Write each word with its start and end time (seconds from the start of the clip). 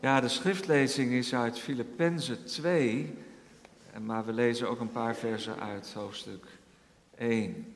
Ja, 0.00 0.20
de 0.20 0.28
schriftlezing 0.28 1.12
is 1.12 1.34
uit 1.34 1.58
Filippenzen 1.58 2.44
2, 2.44 3.14
maar 4.00 4.26
we 4.26 4.32
lezen 4.32 4.68
ook 4.68 4.80
een 4.80 4.92
paar 4.92 5.16
versen 5.16 5.60
uit 5.60 5.92
hoofdstuk 5.92 6.46
1, 7.14 7.74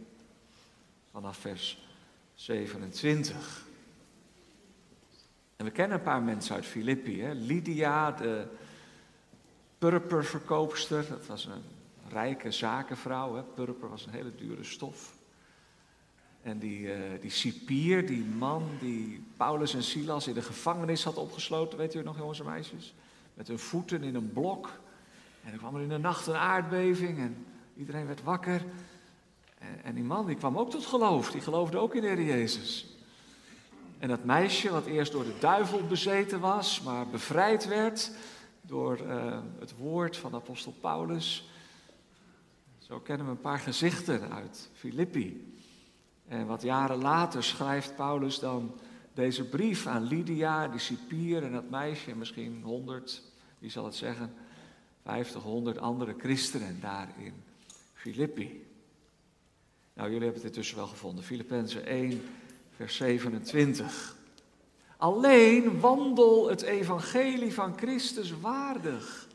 vanaf 1.11 1.37
vers 1.37 1.89
27. 2.35 3.67
En 5.57 5.65
we 5.65 5.71
kennen 5.71 5.99
een 5.99 6.05
paar 6.05 6.23
mensen 6.23 6.55
uit 6.55 6.67
Filippi. 6.67 7.23
Hè? 7.23 7.33
Lydia, 7.33 8.11
de 8.11 8.47
purperverkoopster, 9.79 11.09
dat 11.09 11.27
was 11.27 11.45
een 11.45 11.63
rijke 12.09 12.51
zakenvrouw. 12.51 13.35
Hè? 13.35 13.43
Purper 13.43 13.89
was 13.89 14.07
een 14.07 14.13
hele 14.13 14.35
dure 14.35 14.65
stof. 14.65 15.13
En 16.43 16.59
die, 16.59 16.81
uh, 16.81 16.95
die 17.21 17.31
cipier, 17.31 18.07
die 18.07 18.25
man 18.25 18.63
die 18.81 19.25
Paulus 19.37 19.75
en 19.75 19.83
Silas 19.83 20.27
in 20.27 20.35
de 20.35 20.43
gevangenis 20.43 21.05
had 21.05 21.17
opgesloten, 21.17 21.79
weet 21.79 21.95
u 21.95 22.03
nog 22.03 22.17
jongens 22.17 22.41
en 22.41 22.47
meisjes? 22.47 22.95
Met 23.35 23.49
hun 23.49 23.59
voeten 23.59 24.03
in 24.03 24.15
een 24.15 24.33
blok. 24.33 24.81
En 25.45 25.53
er 25.53 25.59
kwam 25.59 25.75
er 25.75 25.83
in 25.83 25.89
de 25.89 25.99
nacht 25.99 26.27
een 26.27 26.35
aardbeving 26.35 27.19
en 27.19 27.47
iedereen 27.77 28.07
werd 28.07 28.23
wakker. 28.23 28.65
En, 29.59 29.85
en 29.85 29.95
die 29.95 30.05
man 30.05 30.27
die 30.27 30.37
kwam 30.37 30.59
ook 30.59 30.71
tot 30.71 30.87
geloof, 30.87 31.31
die 31.31 31.41
geloofde 31.41 31.79
ook 31.79 31.95
in 31.95 32.01
de 32.01 32.07
Heer 32.07 32.23
Jezus. 32.23 32.87
En 33.99 34.09
dat 34.09 34.25
meisje, 34.25 34.71
wat 34.71 34.87
eerst 34.87 35.13
door 35.13 35.25
de 35.25 35.39
duivel 35.41 35.87
bezeten 35.87 36.41
was, 36.41 36.81
maar 36.83 37.07
bevrijd 37.07 37.67
werd 37.67 38.11
door 38.61 39.01
uh, 39.01 39.39
het 39.59 39.77
woord 39.77 40.17
van 40.17 40.35
apostel 40.35 40.75
Paulus. 40.81 41.51
Zo 42.79 42.99
kennen 42.99 43.27
we 43.27 43.33
een 43.33 43.41
paar 43.41 43.59
gezichten 43.59 44.31
uit 44.31 44.69
Filippi. 44.73 45.55
En 46.31 46.47
wat 46.47 46.63
jaren 46.63 46.99
later 46.99 47.45
schrijft 47.45 47.97
Paulus 47.97 48.39
dan 48.39 48.75
deze 49.15 49.45
brief 49.45 49.87
aan 49.87 50.03
Lydia, 50.03 50.69
die 50.69 50.81
cipier 50.81 51.43
en 51.43 51.53
dat 51.53 51.71
meisje, 51.71 52.11
en 52.11 52.19
misschien 52.19 52.63
honderd, 52.63 53.23
wie 53.59 53.71
zal 53.71 53.85
het 53.85 53.95
zeggen, 53.95 54.33
vijftig, 55.03 55.43
honderd 55.43 55.79
andere 55.79 56.15
christenen 56.19 56.81
daar 56.81 57.09
in 57.19 57.33
Filippi. 57.93 58.67
Nou, 59.95 60.09
jullie 60.09 60.25
hebben 60.25 60.43
het 60.43 60.51
intussen 60.51 60.77
wel 60.77 60.87
gevonden. 60.87 61.25
Filippenzen 61.25 61.87
1, 61.87 62.23
vers 62.77 62.97
27. 62.97 64.17
Alleen 64.97 65.81
wandel 65.81 66.49
het 66.49 66.63
evangelie 66.63 67.55
van 67.55 67.79
Christus 67.79 68.41
waardig. 68.41 69.29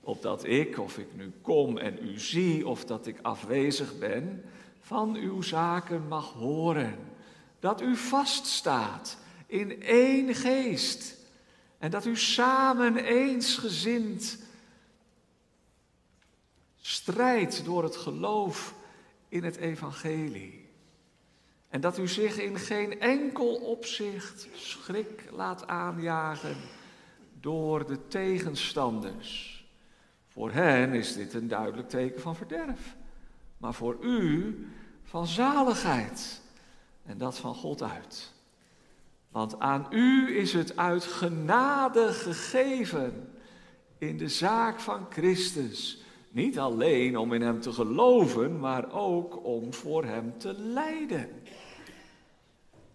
Opdat 0.00 0.44
ik, 0.44 0.78
of 0.78 0.98
ik 0.98 1.08
nu 1.14 1.32
kom 1.42 1.78
en 1.78 1.98
u 2.02 2.18
zie, 2.18 2.66
of 2.66 2.84
dat 2.84 3.06
ik 3.06 3.18
afwezig 3.22 3.98
ben, 3.98 4.44
van 4.86 5.14
uw 5.14 5.42
zaken 5.42 6.08
mag 6.08 6.32
horen. 6.32 6.98
Dat 7.60 7.80
u 7.80 7.96
vaststaat 7.96 9.18
in 9.46 9.82
één 9.82 10.34
geest. 10.34 11.16
En 11.78 11.90
dat 11.90 12.04
u 12.04 12.16
samen 12.16 12.96
eensgezind 12.96 14.38
strijdt 16.80 17.64
door 17.64 17.82
het 17.82 17.96
geloof 17.96 18.74
in 19.28 19.44
het 19.44 19.56
evangelie. 19.56 20.68
En 21.68 21.80
dat 21.80 21.98
u 21.98 22.08
zich 22.08 22.38
in 22.38 22.58
geen 22.58 23.00
enkel 23.00 23.54
opzicht 23.54 24.48
schrik 24.54 25.24
laat 25.30 25.66
aanjagen 25.66 26.56
door 27.40 27.86
de 27.86 28.08
tegenstanders. 28.08 29.64
Voor 30.28 30.50
hen 30.50 30.92
is 30.92 31.14
dit 31.14 31.34
een 31.34 31.48
duidelijk 31.48 31.88
teken 31.88 32.20
van 32.20 32.36
verderf, 32.36 32.95
maar 33.56 33.74
voor 33.74 33.96
u 34.00 34.56
van 35.02 35.26
zaligheid. 35.26 36.40
En 37.04 37.18
dat 37.18 37.38
van 37.38 37.54
God 37.54 37.82
uit. 37.82 38.32
Want 39.28 39.58
aan 39.58 39.86
u 39.90 40.38
is 40.38 40.52
het 40.52 40.76
uit 40.76 41.04
genade 41.04 42.12
gegeven 42.12 43.32
in 43.98 44.16
de 44.16 44.28
zaak 44.28 44.80
van 44.80 45.06
Christus. 45.10 46.02
Niet 46.28 46.58
alleen 46.58 47.18
om 47.18 47.32
in 47.32 47.42
Hem 47.42 47.60
te 47.60 47.72
geloven, 47.72 48.58
maar 48.58 48.92
ook 48.92 49.44
om 49.44 49.74
voor 49.74 50.04
Hem 50.04 50.38
te 50.38 50.52
lijden 50.52 51.28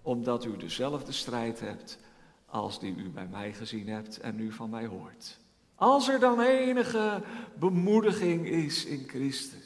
omdat 0.01 0.45
u 0.45 0.57
dezelfde 0.57 1.11
strijd 1.11 1.59
hebt 1.59 2.00
als 2.45 2.79
die 2.79 2.95
u 2.95 3.09
bij 3.09 3.27
mij 3.27 3.53
gezien 3.53 3.88
hebt 3.88 4.19
en 4.19 4.35
nu 4.35 4.51
van 4.51 4.69
mij 4.69 4.85
hoort. 4.85 5.39
Als 5.75 6.09
er 6.09 6.19
dan 6.19 6.41
enige 6.41 7.23
bemoediging 7.59 8.47
is 8.47 8.85
in 8.85 9.03
Christus, 9.07 9.60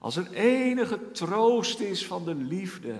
als 0.00 0.16
er 0.16 0.32
enige 0.32 1.10
troost 1.10 1.80
is 1.80 2.06
van 2.06 2.24
de 2.24 2.34
liefde, 2.34 2.94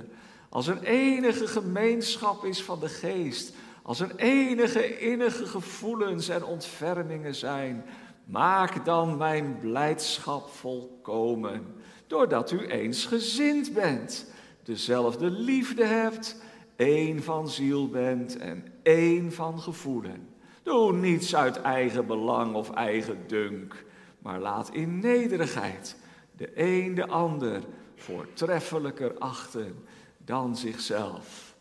als 0.48 0.66
er 0.66 0.82
enige 0.82 1.46
gemeenschap 1.46 2.44
is 2.44 2.62
van 2.62 2.80
de 2.80 2.88
geest, 2.88 3.54
als 3.82 4.00
er 4.00 4.16
enige 4.16 4.98
innige 4.98 5.46
gevoelens 5.46 6.28
en 6.28 6.44
ontfermingen 6.44 7.34
zijn, 7.34 7.84
maak 8.24 8.84
dan 8.84 9.16
mijn 9.16 9.58
blijdschap 9.60 10.48
volkomen, 10.48 11.74
doordat 12.06 12.50
u 12.50 12.66
eensgezind 12.66 13.74
bent, 13.74 14.26
dezelfde 14.62 15.30
liefde 15.30 15.84
hebt 15.84 16.36
één 16.76 17.22
van 17.22 17.48
ziel 17.48 17.88
bent 17.88 18.38
en 18.38 18.66
één 18.82 19.32
van 19.32 19.60
gevoelen. 19.60 20.28
Doe 20.62 20.92
niets 20.92 21.36
uit 21.36 21.60
eigen 21.60 22.06
belang 22.06 22.54
of 22.54 22.70
eigen 22.70 23.18
dunk, 23.26 23.84
maar 24.18 24.40
laat 24.40 24.70
in 24.72 24.98
nederigheid 24.98 25.96
de 26.40 26.50
een 26.54 26.94
de 26.94 27.06
ander 27.06 27.62
voortreffelijker 27.94 29.18
achten 29.18 29.84
dan 30.18 30.56
zichzelf. 30.56 31.56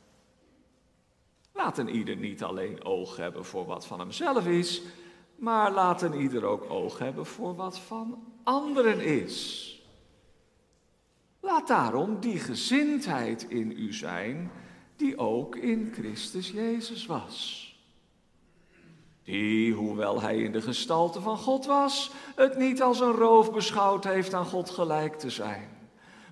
Laat 1.54 1.78
een 1.78 1.90
ieder 1.90 2.16
niet 2.16 2.44
alleen 2.44 2.84
oog 2.84 3.16
hebben 3.16 3.46
voor 3.46 3.66
wat 3.66 3.86
van 3.86 4.00
hemzelf 4.00 4.48
is, 4.48 4.82
maar 5.36 5.72
laat 5.72 6.02
een 6.02 6.14
ieder 6.14 6.46
ook 6.46 6.70
oog 6.70 6.98
hebben 6.98 7.26
voor 7.26 7.56
wat 7.56 7.80
van 7.80 8.24
anderen 8.44 9.00
is. 9.00 9.66
Laat 11.40 11.68
daarom 11.68 12.20
die 12.20 12.40
gezindheid 12.40 13.44
in 13.50 13.72
u 13.72 13.94
zijn 13.94 14.52
die 14.96 15.18
ook 15.18 15.56
in 15.56 15.92
Christus 15.94 16.52
Jezus 16.52 17.06
was. 17.06 17.69
Die, 19.30 19.74
hoewel 19.74 20.22
hij 20.22 20.38
in 20.38 20.52
de 20.52 20.62
gestalte 20.62 21.22
van 21.22 21.38
God 21.38 21.66
was, 21.66 22.12
het 22.36 22.58
niet 22.58 22.82
als 22.82 23.00
een 23.00 23.12
roof 23.12 23.54
beschouwd 23.54 24.04
heeft 24.04 24.34
aan 24.34 24.46
God 24.46 24.70
gelijk 24.70 25.20
te 25.20 25.30
zijn, 25.30 25.70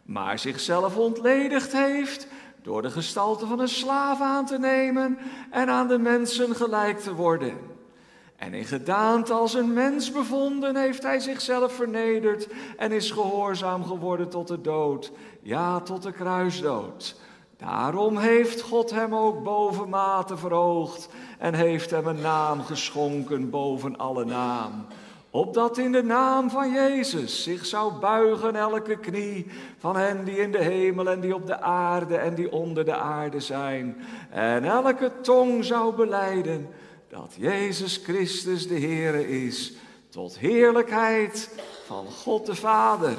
maar 0.03 0.39
zichzelf 0.39 0.97
ontledigd 0.97 1.71
heeft 1.71 2.27
door 2.61 2.81
de 2.81 2.89
gestalte 2.89 3.45
van 3.45 3.59
een 3.59 3.67
slaaf 3.67 4.21
aan 4.21 4.45
te 4.45 4.59
nemen 4.59 5.17
en 5.51 5.69
aan 5.69 5.87
de 5.87 5.97
mensen 5.97 6.55
gelijk 6.55 6.99
te 6.99 7.13
worden. 7.13 7.57
En 8.35 8.53
in 8.53 8.65
gedaante 8.65 9.33
als 9.33 9.53
een 9.53 9.73
mens 9.73 10.11
bevonden 10.11 10.75
heeft 10.75 11.03
hij 11.03 11.19
zichzelf 11.19 11.73
vernederd 11.73 12.47
en 12.77 12.91
is 12.91 13.11
gehoorzaam 13.11 13.85
geworden 13.85 14.29
tot 14.29 14.47
de 14.47 14.61
dood, 14.61 15.11
ja, 15.41 15.79
tot 15.79 16.03
de 16.03 16.11
kruisdood. 16.11 17.15
Daarom 17.57 18.17
heeft 18.17 18.61
God 18.61 18.91
hem 18.91 19.15
ook 19.15 19.43
bovenmate 19.43 20.37
verhoogd 20.37 21.09
en 21.37 21.53
heeft 21.53 21.89
hem 21.89 22.07
een 22.07 22.21
naam 22.21 22.61
geschonken 22.61 23.49
boven 23.49 23.97
alle 23.97 24.25
naam. 24.25 24.85
Opdat 25.29 25.77
in 25.77 25.91
de 25.91 26.03
naam 26.03 26.49
van 26.49 26.71
Jezus 26.71 27.43
zich 27.43 27.65
zou 27.65 27.93
buigen 27.93 28.55
elke 28.55 28.97
knie 28.97 29.47
van 29.77 29.95
hen 29.95 30.23
die 30.23 30.37
in 30.37 30.51
de 30.51 30.63
hemel 30.63 31.09
en 31.09 31.19
die 31.19 31.35
op 31.35 31.47
de 31.47 31.61
aarde 31.61 32.17
en 32.17 32.35
die 32.35 32.51
onder 32.51 32.85
de 32.85 32.95
aarde 32.95 33.39
zijn. 33.39 33.97
En 34.29 34.63
elke 34.63 35.11
tong 35.21 35.65
zou 35.65 35.95
beleiden 35.95 36.69
dat 37.09 37.33
Jezus 37.37 37.97
Christus 37.97 38.67
de 38.67 38.79
Heere 38.79 39.45
is, 39.45 39.73
tot 40.09 40.39
heerlijkheid 40.39 41.59
van 41.85 42.05
God 42.05 42.45
de 42.45 42.55
Vader. 42.55 43.17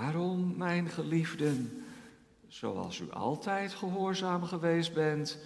Daarom, 0.00 0.56
mijn 0.56 0.88
geliefden, 0.88 1.84
zoals 2.48 3.00
u 3.00 3.10
altijd 3.10 3.74
gehoorzaam 3.74 4.42
geweest 4.42 4.94
bent, 4.94 5.38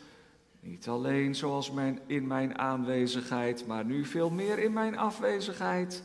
niet 0.60 0.88
alleen 0.88 1.34
zoals 1.34 1.70
mijn, 1.70 2.00
in 2.06 2.26
mijn 2.26 2.58
aanwezigheid, 2.58 3.66
maar 3.66 3.84
nu 3.84 4.04
veel 4.04 4.30
meer 4.30 4.58
in 4.58 4.72
mijn 4.72 4.98
afwezigheid, 4.98 6.02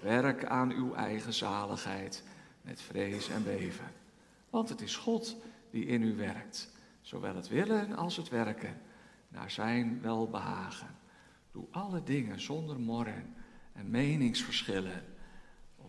werk 0.00 0.44
aan 0.44 0.72
uw 0.72 0.94
eigen 0.94 1.32
zaligheid 1.32 2.22
met 2.62 2.80
vrees 2.80 3.28
en 3.28 3.44
beven. 3.44 3.92
Want 4.50 4.68
het 4.68 4.80
is 4.80 4.96
God 4.96 5.36
die 5.70 5.86
in 5.86 6.02
u 6.02 6.16
werkt, 6.16 6.72
zowel 7.00 7.34
het 7.34 7.48
willen 7.48 7.96
als 7.96 8.16
het 8.16 8.28
werken, 8.28 8.80
naar 9.28 9.50
zijn 9.50 10.00
welbehagen. 10.02 10.96
Doe 11.52 11.64
alle 11.70 12.02
dingen 12.02 12.40
zonder 12.40 12.80
morren 12.80 13.34
en 13.72 13.90
meningsverschillen 13.90 15.15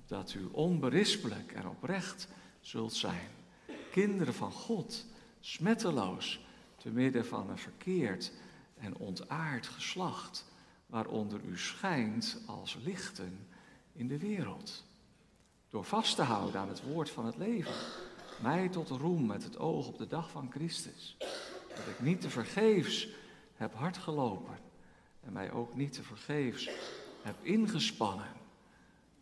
dat 0.08 0.34
u 0.34 0.48
onberispelijk 0.52 1.52
en 1.52 1.68
oprecht 1.68 2.28
zult 2.60 2.94
zijn. 2.94 3.30
Kinderen 3.92 4.34
van 4.34 4.52
God, 4.52 5.06
smetteloos, 5.40 6.46
te 6.78 6.90
midden 6.90 7.26
van 7.26 7.50
een 7.50 7.58
verkeerd 7.58 8.32
en 8.78 8.98
ontaard 8.98 9.68
geslacht, 9.68 10.46
waaronder 10.86 11.42
u 11.46 11.58
schijnt 11.58 12.42
als 12.46 12.78
lichten 12.84 13.48
in 13.94 14.08
de 14.08 14.18
wereld. 14.18 14.86
Door 15.70 15.84
vast 15.84 16.16
te 16.16 16.22
houden 16.22 16.62
aan 16.62 16.70
het 16.70 16.84
woord 16.84 17.10
van 17.10 17.26
het 17.26 17.38
leven 17.38 17.74
mij 18.42 18.70
tot 18.70 18.90
roem 18.90 19.26
met 19.26 19.44
het 19.44 19.58
oog 19.58 19.88
op 19.88 19.98
de 19.98 20.08
dag 20.08 20.30
van 20.32 20.52
Christus. 20.52 21.16
Dat 21.70 21.88
ik 21.88 22.00
niet 22.00 22.22
te 22.22 22.30
vergeefs 22.30 23.08
heb 23.56 23.74
hard 23.74 23.98
gelopen 23.98 24.60
en 25.24 25.34
mij 25.34 25.52
ook 25.52 25.76
niet 25.76 25.94
te 25.94 26.04
vergeefs 26.04 26.70
heb 27.22 27.36
ingespannen. 27.42 28.37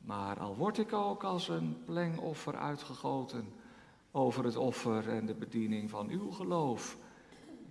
Maar 0.05 0.39
al 0.39 0.55
word 0.55 0.77
ik 0.77 0.93
ook 0.93 1.23
als 1.23 1.47
een 1.47 1.83
plengoffer 1.85 2.55
uitgegoten 2.55 3.53
over 4.11 4.45
het 4.45 4.55
offer 4.55 5.09
en 5.09 5.25
de 5.25 5.33
bediening 5.33 5.89
van 5.89 6.09
uw 6.09 6.31
geloof, 6.31 6.97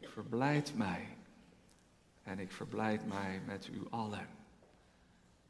ik 0.01 0.09
verblijd 0.09 0.77
mij 0.77 1.17
en 2.23 2.39
ik 2.39 2.53
verblijd 2.53 3.07
mij 3.07 3.43
met 3.47 3.67
u 3.67 3.83
allen. 3.91 4.29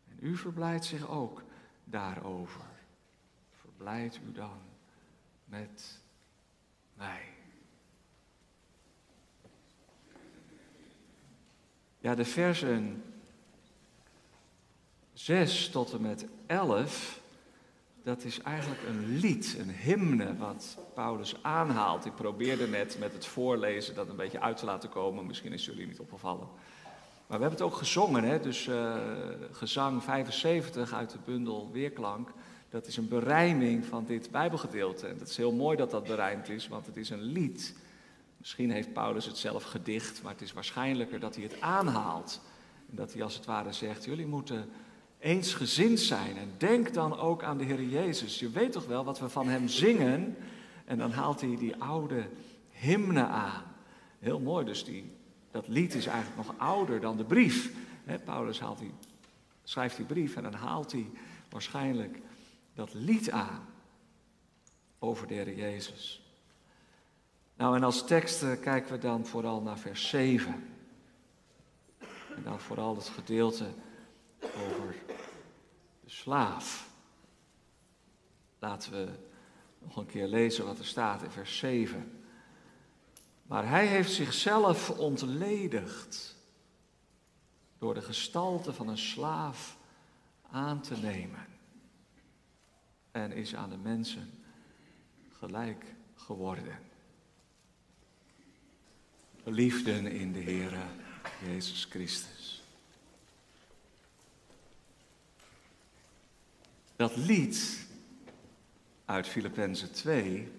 En 0.08 0.16
u 0.20 0.36
verblijdt 0.36 0.84
zich 0.84 1.08
ook 1.08 1.42
daarover. 1.84 2.64
Verblijd 3.50 4.20
u 4.28 4.32
dan 4.32 4.58
met 5.44 6.02
mij. 6.94 7.28
Ja, 11.98 12.14
de 12.14 12.25
versen 12.25 13.13
6 15.25 15.69
tot 15.69 15.93
en 15.93 16.00
met 16.00 16.26
11, 16.47 17.21
dat 18.03 18.25
is 18.25 18.41
eigenlijk 18.41 18.82
een 18.88 19.17
lied, 19.19 19.56
een 19.59 19.71
hymne 19.71 20.37
wat 20.37 20.76
Paulus 20.94 21.35
aanhaalt. 21.43 22.05
Ik 22.05 22.15
probeerde 22.15 22.69
net 22.69 22.97
met 22.99 23.12
het 23.12 23.26
voorlezen 23.26 23.94
dat 23.94 24.09
een 24.09 24.17
beetje 24.17 24.41
uit 24.41 24.56
te 24.56 24.65
laten 24.65 24.88
komen, 24.88 25.26
misschien 25.26 25.53
is 25.53 25.65
jullie 25.65 25.87
niet 25.87 26.00
opgevallen. 26.00 26.49
Maar 27.26 27.38
we 27.38 27.44
hebben 27.44 27.50
het 27.50 27.62
ook 27.62 27.75
gezongen, 27.75 28.25
hè? 28.25 28.41
dus 28.41 28.67
uh, 28.67 28.94
gezang 29.50 30.03
75 30.03 30.93
uit 30.93 31.11
de 31.11 31.19
bundel 31.25 31.70
Weerklank. 31.73 32.31
Dat 32.70 32.87
is 32.87 32.97
een 32.97 33.09
berijming 33.09 33.85
van 33.85 34.05
dit 34.05 34.31
Bijbelgedeelte. 34.31 35.06
En 35.06 35.19
het 35.19 35.29
is 35.29 35.37
heel 35.37 35.53
mooi 35.53 35.77
dat 35.77 35.91
dat 35.91 36.05
berijmd 36.05 36.49
is, 36.49 36.69
want 36.69 36.87
het 36.87 36.97
is 36.97 37.11
een 37.11 37.23
lied. 37.23 37.75
Misschien 38.37 38.70
heeft 38.70 38.93
Paulus 38.93 39.27
het 39.27 39.38
zelf 39.38 39.62
gedicht, 39.62 40.23
maar 40.23 40.32
het 40.32 40.43
is 40.43 40.53
waarschijnlijker 40.53 41.20
dat 41.20 41.35
hij 41.35 41.44
het 41.44 41.61
aanhaalt. 41.61 42.41
En 42.91 42.97
dat 42.97 43.12
hij 43.12 43.23
als 43.23 43.35
het 43.35 43.44
ware 43.44 43.73
zegt, 43.73 44.05
jullie 44.05 44.27
moeten 44.27 44.70
eensgezind 45.25 46.00
zijn. 46.00 46.37
En 46.37 46.53
denk 46.59 46.94
dan 46.94 47.19
ook 47.19 47.43
aan 47.43 47.59
de 47.59 47.65
Heer 47.65 47.82
Jezus. 47.82 48.38
Je 48.38 48.50
weet 48.50 48.73
toch 48.73 48.87
wel 48.87 49.05
wat 49.05 49.19
we 49.19 49.29
van 49.29 49.49
Hem 49.49 49.69
zingen? 49.69 50.37
En 50.85 50.99
dan 50.99 51.11
haalt 51.11 51.41
hij 51.41 51.56
die 51.56 51.76
oude 51.76 52.29
hymne 52.71 53.26
aan. 53.26 53.62
Heel 54.19 54.41
mooi, 54.41 54.65
dus 54.65 54.85
die, 54.85 55.12
dat 55.50 55.69
lied 55.69 55.94
is 55.94 56.06
eigenlijk 56.06 56.47
nog 56.47 56.59
ouder 56.59 57.00
dan 57.00 57.17
de 57.17 57.25
brief. 57.25 57.73
Paulus 58.25 58.61
haalt 58.61 58.79
die, 58.79 58.91
schrijft 59.62 59.97
die 59.97 60.06
brief 60.06 60.37
en 60.37 60.43
dan 60.43 60.55
haalt 60.55 60.93
hij 60.93 61.11
waarschijnlijk 61.50 62.20
dat 62.75 62.94
lied 62.94 63.31
aan 63.31 63.67
over 64.99 65.27
de 65.27 65.35
Heer 65.35 65.55
Jezus. 65.55 66.23
Nou, 67.56 67.77
en 67.77 67.82
als 67.82 68.06
tekst 68.06 68.43
eh, 68.43 68.61
kijken 68.61 68.93
we 68.93 68.99
dan 68.99 69.27
vooral 69.27 69.61
naar 69.61 69.79
vers 69.79 70.09
7. 70.09 70.65
En 72.37 72.43
dan 72.43 72.61
vooral 72.61 72.97
het 72.97 73.09
gedeelte 73.09 73.67
over 74.44 74.96
de 76.00 76.11
slaaf. 76.11 76.88
Laten 78.58 78.93
we 78.93 79.08
nog 79.79 79.96
een 79.96 80.06
keer 80.06 80.26
lezen 80.26 80.64
wat 80.64 80.79
er 80.79 80.87
staat 80.87 81.23
in 81.23 81.31
vers 81.31 81.58
7. 81.58 82.25
Maar 83.43 83.69
hij 83.69 83.87
heeft 83.87 84.12
zichzelf 84.12 84.91
ontledigd 84.91 86.37
door 87.79 87.94
de 87.94 88.02
gestalte 88.02 88.73
van 88.73 88.88
een 88.88 88.99
slaaf 88.99 89.76
aan 90.50 90.81
te 90.81 90.96
nemen. 90.96 91.46
En 93.11 93.32
is 93.32 93.55
aan 93.55 93.70
de 93.70 93.76
mensen 93.76 94.44
gelijk 95.38 95.94
geworden. 96.14 96.79
Liefden 99.44 100.06
in 100.06 100.32
de 100.32 100.38
Heer 100.38 100.79
Jezus 101.44 101.85
Christus. 101.85 102.44
Dat 107.05 107.17
lied 107.17 107.87
uit 109.05 109.29
Filippenzen 109.29 109.93
2, 109.93 110.53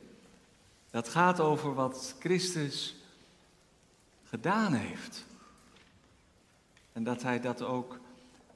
dat 0.90 1.10
gaat 1.10 1.40
over 1.40 1.74
wat 1.74 2.16
Christus 2.20 2.96
gedaan 4.24 4.74
heeft. 4.74 5.26
En 6.92 7.04
dat 7.04 7.22
hij 7.22 7.42
dat 7.42 7.62
ook 7.62 8.00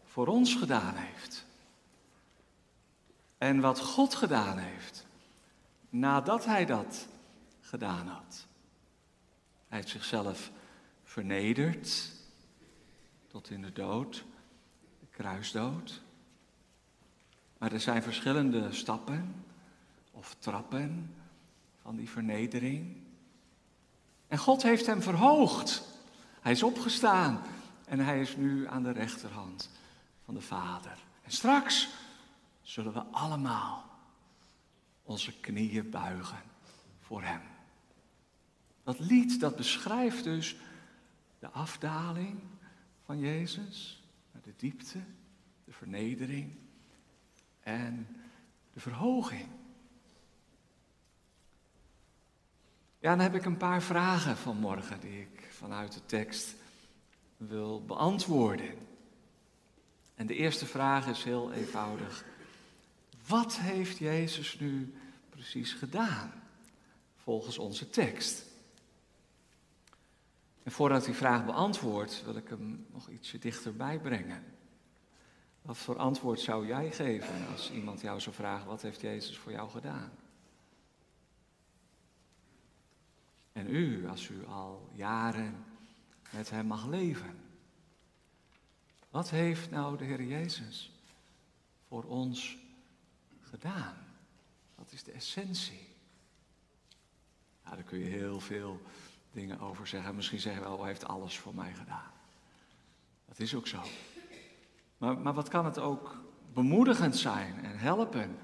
voor 0.05 0.27
ons 0.27 0.55
gedaan 0.55 0.95
heeft. 0.95 1.45
En 3.37 3.59
wat 3.59 3.79
God 3.79 4.15
gedaan 4.15 4.57
heeft 4.57 5.05
nadat 5.89 6.45
hij 6.45 6.65
dat 6.65 7.07
gedaan 7.61 8.07
had. 8.07 8.47
Hij 9.67 9.77
heeft 9.77 9.89
zichzelf 9.89 10.51
vernederd 11.03 12.11
tot 13.27 13.49
in 13.49 13.61
de 13.61 13.71
dood, 13.71 14.25
de 14.99 15.07
kruisdood. 15.09 16.01
Maar 17.59 17.71
er 17.71 17.79
zijn 17.79 18.03
verschillende 18.03 18.73
stappen 18.73 19.45
of 20.11 20.35
trappen 20.39 21.15
van 21.81 21.95
die 21.95 22.09
vernedering. 22.09 22.97
En 24.27 24.37
God 24.37 24.63
heeft 24.63 24.85
hem 24.85 25.01
verhoogd. 25.01 25.83
Hij 26.41 26.51
is 26.51 26.63
opgestaan 26.63 27.41
en 27.85 27.99
hij 27.99 28.21
is 28.21 28.35
nu 28.35 28.67
aan 28.67 28.83
de 28.83 28.91
rechterhand 28.91 29.69
van 30.25 30.33
de 30.33 30.41
Vader. 30.41 30.97
En 31.23 31.31
straks 31.31 31.89
zullen 32.61 32.93
we 32.93 33.03
allemaal 33.03 33.85
onze 35.03 35.39
knieën 35.39 35.89
buigen 35.89 36.41
voor 36.99 37.23
hem. 37.23 37.41
Dat 38.83 38.99
lied 38.99 39.39
dat 39.39 39.55
beschrijft 39.55 40.23
dus 40.23 40.55
de 41.39 41.49
afdaling 41.49 42.39
van 43.05 43.19
Jezus 43.19 44.03
naar 44.31 44.41
de 44.41 44.53
diepte, 44.57 44.99
de 45.65 45.71
vernedering 45.71 46.57
en 47.69 48.07
de 48.73 48.79
verhoging. 48.79 49.47
Ja, 52.99 53.09
dan 53.09 53.19
heb 53.19 53.35
ik 53.35 53.45
een 53.45 53.57
paar 53.57 53.81
vragen 53.81 54.37
vanmorgen 54.37 54.99
die 54.99 55.21
ik 55.21 55.47
vanuit 55.51 55.93
de 55.93 56.05
tekst 56.05 56.55
wil 57.37 57.85
beantwoorden. 57.85 58.87
En 60.15 60.27
de 60.27 60.35
eerste 60.35 60.65
vraag 60.65 61.07
is 61.07 61.23
heel 61.23 61.53
eenvoudig. 61.53 62.25
Wat 63.27 63.57
heeft 63.57 63.97
Jezus 63.97 64.59
nu 64.59 64.93
precies 65.29 65.73
gedaan 65.73 66.31
volgens 67.17 67.57
onze 67.57 67.89
tekst? 67.89 68.45
En 70.63 70.71
voordat 70.71 70.99
ik 70.99 71.05
die 71.05 71.15
vraag 71.15 71.45
beantwoord, 71.45 72.23
wil 72.25 72.35
ik 72.35 72.49
hem 72.49 72.85
nog 72.91 73.09
ietsje 73.09 73.39
dichterbij 73.39 73.99
brengen. 73.99 74.58
Wat 75.61 75.77
voor 75.77 75.97
antwoord 75.97 76.39
zou 76.39 76.67
jij 76.67 76.91
geven 76.91 77.47
als 77.51 77.71
iemand 77.71 78.01
jou 78.01 78.19
zou 78.19 78.35
vragen, 78.35 78.67
wat 78.67 78.81
heeft 78.81 79.01
Jezus 79.01 79.37
voor 79.37 79.51
jou 79.51 79.69
gedaan? 79.69 80.11
En 83.51 83.75
u, 83.75 84.07
als 84.07 84.29
u 84.29 84.45
al 84.45 84.89
jaren 84.93 85.65
met 86.31 86.49
Hem 86.49 86.65
mag 86.65 86.85
leven. 86.85 87.39
Wat 89.09 89.29
heeft 89.29 89.69
nou 89.69 89.97
de 89.97 90.03
Heer 90.03 90.23
Jezus 90.23 90.91
voor 91.87 92.03
ons 92.03 92.57
gedaan? 93.41 93.97
Wat 94.75 94.91
is 94.91 95.03
de 95.03 95.11
essentie? 95.11 95.87
Nou, 97.63 97.75
daar 97.75 97.85
kun 97.85 97.99
je 97.99 98.05
heel 98.05 98.39
veel 98.39 98.81
dingen 99.31 99.59
over 99.59 99.87
zeggen. 99.87 100.15
Misschien 100.15 100.39
zeggen 100.39 100.61
we 100.63 100.69
wel, 100.69 100.79
hij 100.79 100.87
heeft 100.87 101.05
alles 101.05 101.37
voor 101.37 101.55
mij 101.55 101.73
gedaan. 101.73 102.11
Dat 103.25 103.39
is 103.39 103.55
ook 103.55 103.67
zo. 103.67 103.83
Maar, 104.99 105.17
maar 105.17 105.33
wat 105.33 105.49
kan 105.49 105.65
het 105.65 105.79
ook 105.79 106.23
bemoedigend 106.53 107.17
zijn 107.17 107.63
en 107.63 107.77
helpen 107.77 108.37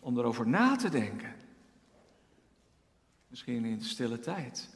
om 0.00 0.18
erover 0.18 0.48
na 0.48 0.76
te 0.76 0.88
denken? 0.88 1.34
Misschien 3.26 3.64
in 3.64 3.78
de 3.78 3.84
stille 3.84 4.20
tijd. 4.20 4.68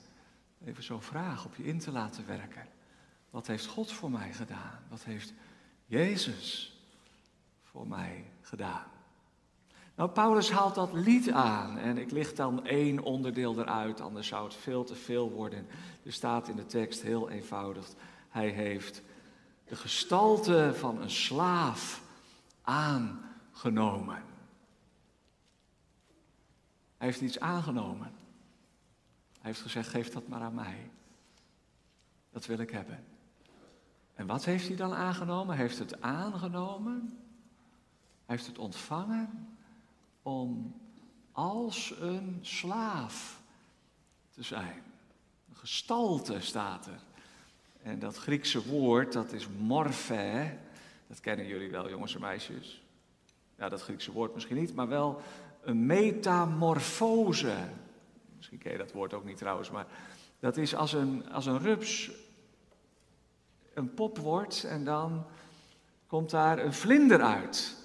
Even 0.65 0.83
zo'n 0.83 1.03
vraag 1.03 1.45
op 1.45 1.57
je 1.57 1.65
in 1.65 1.79
te 1.79 1.93
laten 1.93 2.27
werken. 2.27 2.67
Wat 3.31 3.47
heeft 3.47 3.67
God 3.67 3.93
voor 3.93 4.11
mij 4.11 4.33
gedaan? 4.33 4.79
Wat 4.89 5.05
heeft 5.05 5.33
Jezus 5.87 6.77
voor 7.63 7.87
mij 7.87 8.25
gedaan? 8.41 8.85
Nou, 9.95 10.11
Paulus 10.11 10.51
haalt 10.51 10.75
dat 10.75 10.93
lied 10.93 11.31
aan 11.31 11.79
en 11.79 11.99
ik 11.99 12.11
licht 12.11 12.37
dan 12.37 12.67
één 12.67 13.03
onderdeel 13.03 13.61
eruit, 13.61 14.01
anders 14.01 14.27
zou 14.27 14.45
het 14.45 14.55
veel 14.55 14.85
te 14.85 14.95
veel 14.95 15.31
worden. 15.31 15.67
Er 16.03 16.13
staat 16.13 16.49
in 16.49 16.57
de 16.57 16.67
tekst 16.67 17.03
heel 17.03 17.31
eenvoudig, 17.31 17.87
hij 18.29 18.49
heeft 18.49 19.03
de 19.73 19.79
gestalte 19.79 20.73
van 20.75 21.03
een 21.03 21.11
slaaf 21.11 22.03
aangenomen. 22.63 24.23
Hij 26.97 27.07
heeft 27.07 27.21
iets 27.21 27.41
aangenomen. 27.41 28.13
Hij 29.33 29.51
heeft 29.51 29.61
gezegd, 29.61 29.89
geef 29.89 30.11
dat 30.11 30.29
maar 30.29 30.41
aan 30.41 30.55
mij. 30.55 30.91
Dat 32.31 32.47
wil 32.47 32.59
ik 32.59 32.71
hebben. 32.71 33.05
En 34.15 34.27
wat 34.27 34.45
heeft 34.45 34.67
hij 34.67 34.77
dan 34.77 34.95
aangenomen? 34.95 35.57
Hij 35.57 35.67
heeft 35.67 35.79
het 35.79 36.01
aangenomen. 36.01 37.19
Hij 38.27 38.37
heeft 38.37 38.47
het 38.47 38.59
ontvangen 38.59 39.57
om 40.23 40.81
als 41.33 41.95
een 42.01 42.39
slaaf 42.41 43.43
te 44.31 44.43
zijn. 44.43 44.83
Een 45.49 45.57
gestalte 45.57 46.41
staat 46.41 46.87
er. 46.87 47.03
En 47.83 47.99
dat 47.99 48.17
Griekse 48.17 48.69
woord, 48.69 49.13
dat 49.13 49.33
is 49.33 49.49
morphe. 49.59 50.57
Dat 51.07 51.21
kennen 51.21 51.47
jullie 51.47 51.71
wel, 51.71 51.89
jongens 51.89 52.15
en 52.15 52.21
meisjes. 52.21 52.83
Ja, 53.59 53.69
dat 53.69 53.83
Griekse 53.83 54.13
woord 54.13 54.35
misschien 54.35 54.57
niet, 54.57 54.75
maar 54.75 54.89
wel 54.89 55.21
een 55.63 55.87
metamorfose. 55.87 57.57
Misschien 58.37 58.59
ken 58.59 58.73
je 58.73 58.79
dat 58.79 58.93
woord 58.93 59.15
ook 59.15 59.25
niet 59.25 59.37
trouwens, 59.37 59.71
maar 59.71 59.87
dat 60.41 60.57
is 60.57 60.75
als 60.75 60.93
een, 60.93 61.31
als 61.31 61.47
een 61.47 61.59
rups 61.59 62.11
een 63.75 63.95
pop 63.95 64.19
wordt 64.19 64.65
en 64.65 64.85
dan 64.85 65.25
komt 66.07 66.31
daar 66.31 66.59
een 66.59 66.73
vlinder 66.73 67.23
uit. 67.23 67.77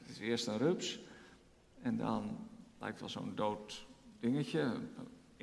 Het 0.00 0.10
is 0.10 0.18
eerst 0.18 0.46
een 0.46 0.58
rups 0.58 1.00
en 1.82 1.96
dan 1.96 2.48
lijkt 2.78 3.00
wel 3.00 3.08
zo'n 3.08 3.32
dood 3.34 3.86
dingetje, 4.20 4.72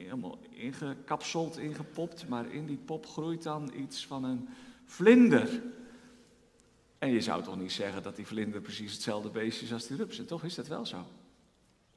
helemaal 0.03 0.37
ingekapseld, 0.49 1.57
ingepopt, 1.57 2.27
maar 2.27 2.51
in 2.51 2.65
die 2.65 2.79
pop 2.85 3.05
groeit 3.05 3.43
dan 3.43 3.71
iets 3.75 4.05
van 4.05 4.23
een 4.23 4.49
vlinder. 4.85 5.61
En 6.97 7.09
je 7.09 7.21
zou 7.21 7.43
toch 7.43 7.57
niet 7.57 7.71
zeggen 7.71 8.03
dat 8.03 8.15
die 8.15 8.27
vlinder 8.27 8.61
precies 8.61 8.93
hetzelfde 8.93 9.29
beestje 9.29 9.65
is 9.65 9.73
als 9.73 9.87
die 9.87 9.97
rups, 9.97 10.19
en 10.19 10.25
toch 10.25 10.43
is 10.43 10.55
dat 10.55 10.67
wel 10.67 10.85
zo. 10.85 11.05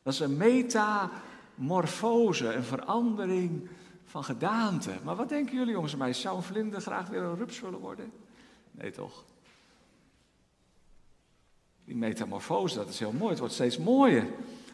Dat 0.03 0.13
is 0.13 0.21
een 0.21 0.37
metamorfose, 0.37 2.55
een 2.55 2.65
verandering 2.65 3.69
van 4.05 4.25
gedaante. 4.25 4.91
Maar 5.05 5.17
wat 5.17 5.29
denken 5.29 5.55
jullie 5.55 5.73
jongens 5.73 5.93
en 5.93 5.99
mij? 5.99 6.13
Zou 6.13 6.37
een 6.37 6.43
vlinder 6.43 6.81
graag 6.81 7.09
weer 7.09 7.23
een 7.23 7.37
rups 7.37 7.61
willen 7.61 7.79
worden? 7.79 8.13
Nee 8.71 8.91
toch? 8.91 9.25
Die 11.85 11.97
metamorfose, 11.97 12.77
dat 12.77 12.89
is 12.89 12.99
heel 12.99 13.13
mooi. 13.13 13.31
Het 13.31 13.39
wordt 13.39 13.55
steeds 13.55 13.79
mooier. 13.79 14.27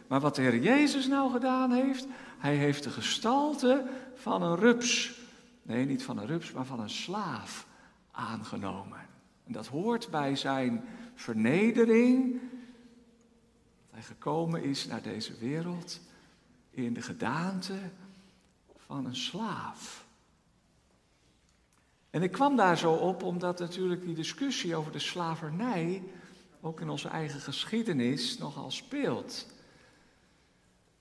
Maar 0.08 0.20
wat 0.20 0.34
de 0.34 0.42
Heer 0.42 0.58
Jezus 0.58 1.06
nou 1.06 1.32
gedaan 1.32 1.70
heeft, 1.70 2.06
hij 2.38 2.56
heeft 2.56 2.84
de 2.84 2.90
gestalte 2.90 3.86
van 4.14 4.42
een 4.42 4.56
rups, 4.56 5.20
nee 5.62 5.84
niet 5.84 6.02
van 6.02 6.18
een 6.18 6.26
rups, 6.26 6.52
maar 6.52 6.64
van 6.64 6.80
een 6.80 6.90
slaaf 6.90 7.66
aangenomen. 8.10 8.98
En 9.46 9.52
dat 9.52 9.66
hoort 9.66 10.10
bij 10.10 10.36
zijn 10.36 10.84
vernedering, 11.14 12.40
hij 13.90 14.02
gekomen 14.02 14.62
is 14.62 14.86
naar 14.86 15.02
deze 15.02 15.38
wereld 15.38 16.00
in 16.70 16.94
de 16.94 17.02
gedaante 17.02 17.74
van 18.76 19.06
een 19.06 19.16
slaaf. 19.16 20.06
En 22.10 22.22
ik 22.22 22.32
kwam 22.32 22.56
daar 22.56 22.78
zo 22.78 22.92
op 22.92 23.22
omdat 23.22 23.58
natuurlijk 23.58 24.04
die 24.04 24.14
discussie 24.14 24.76
over 24.76 24.92
de 24.92 24.98
slavernij 24.98 26.02
ook 26.60 26.80
in 26.80 26.88
onze 26.88 27.08
eigen 27.08 27.40
geschiedenis 27.40 28.38
nogal 28.38 28.70
speelt. 28.70 29.46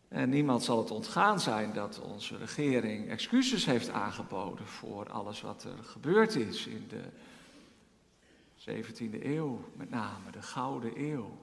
En 0.07 0.29
niemand 0.29 0.63
zal 0.63 0.77
het 0.77 0.91
ontgaan 0.91 1.39
zijn 1.39 1.73
dat 1.73 1.99
onze 1.99 2.37
regering 2.37 3.09
excuses 3.09 3.65
heeft 3.65 3.89
aangeboden 3.89 4.67
voor 4.67 5.09
alles 5.09 5.41
wat 5.41 5.63
er 5.63 5.83
gebeurd 5.83 6.35
is 6.35 6.67
in 6.67 6.87
de 6.87 7.03
17e 8.59 9.23
eeuw, 9.23 9.71
met 9.75 9.89
name 9.89 10.31
de 10.31 10.41
Gouden 10.41 10.99
Eeuw. 11.01 11.37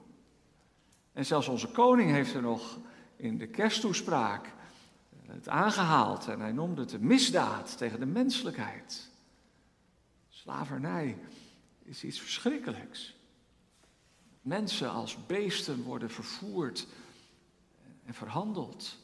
En 1.13 1.25
zelfs 1.25 1.47
onze 1.47 1.67
koning 1.67 2.11
heeft 2.11 2.33
er 2.33 2.41
nog 2.41 2.79
in 3.15 3.37
de 3.37 3.47
kersttoespraak 3.47 4.53
het 5.27 5.49
aangehaald 5.49 6.27
en 6.27 6.39
hij 6.39 6.51
noemde 6.51 6.81
het 6.81 6.93
een 6.93 7.07
misdaad 7.07 7.77
tegen 7.77 7.99
de 7.99 8.05
menselijkheid. 8.05 9.09
Slavernij 10.29 11.17
is 11.83 12.03
iets 12.03 12.19
verschrikkelijks. 12.19 13.15
Mensen 14.41 14.91
als 14.91 15.25
beesten 15.25 15.83
worden 15.83 16.09
vervoerd 16.09 16.87
en 18.05 18.13
verhandeld. 18.13 18.97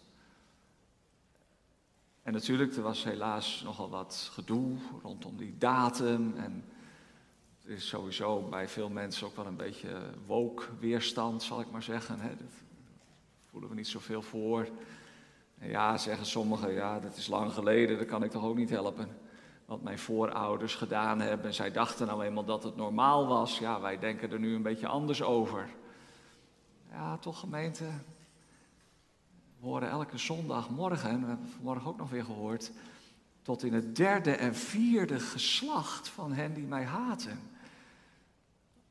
En 2.24 2.34
natuurlijk, 2.34 2.76
er 2.76 2.82
was 2.82 3.04
helaas 3.04 3.62
nogal 3.64 3.90
wat 3.90 4.30
gedoe 4.34 4.78
rondom 5.02 5.38
die 5.38 5.58
datum. 5.58 6.34
En 6.38 6.64
er 7.64 7.72
is 7.72 7.88
sowieso 7.88 8.42
bij 8.42 8.68
veel 8.68 8.90
mensen 8.90 9.28
ook 9.28 9.36
wel 9.36 9.46
een 9.46 9.56
beetje 9.56 10.02
woke 10.26 10.66
weerstand, 10.80 11.44
zal 11.44 11.62
ik 11.62 11.72
maar 11.72 11.84
zeggen. 11.84 12.20
Hè. 12.20 12.28
Daar 12.28 12.48
voelen 13.46 13.70
we 13.70 13.76
niet 13.76 13.88
zoveel 13.88 14.22
voor. 14.22 14.70
En 15.58 15.70
ja, 15.70 15.98
zeggen 15.98 16.26
sommigen, 16.26 16.72
ja, 16.74 17.00
dat 17.00 17.18
is 17.18 17.28
lang 17.28 17.54
geleden, 17.54 17.98
dat 17.98 18.08
kan 18.08 18.24
ik 18.24 18.32
toch 18.32 18.44
ook 18.44 18.56
niet 18.56 18.70
helpen. 18.70 19.18
Wat 19.66 19.82
mijn 19.82 20.00
voorouders 20.00 20.76
gedaan 20.76 21.20
hebben. 21.20 21.54
Zij 21.54 21.72
dachten 21.72 22.08
nou 22.08 22.24
eenmaal 22.24 22.46
dat 22.46 22.64
het 22.64 22.76
normaal 22.76 23.28
was. 23.28 23.60
Ja, 23.60 23.82
wij 23.82 24.00
denken 24.00 24.32
er 24.32 24.40
nu 24.40 24.56
een 24.56 24.62
beetje 24.62 24.88
anders 24.88 25.22
over. 25.22 25.70
Ja, 26.92 27.18
toch 27.18 27.40
gemeente, 27.40 27.86
we 29.62 29.68
horen 29.68 29.90
elke 29.90 30.18
zondagmorgen, 30.18 31.10
en 31.10 31.22
we 31.22 31.28
hebben 31.28 31.50
vanmorgen 31.50 31.88
ook 31.88 31.98
nog 31.98 32.10
weer 32.10 32.24
gehoord, 32.24 32.72
tot 33.42 33.64
in 33.64 33.74
het 33.74 33.96
derde 33.96 34.32
en 34.32 34.56
vierde 34.56 35.20
geslacht 35.20 36.10
van 36.10 36.34
hen 36.34 36.54
die 36.54 36.66
mij 36.66 36.84
haten. 36.84 37.40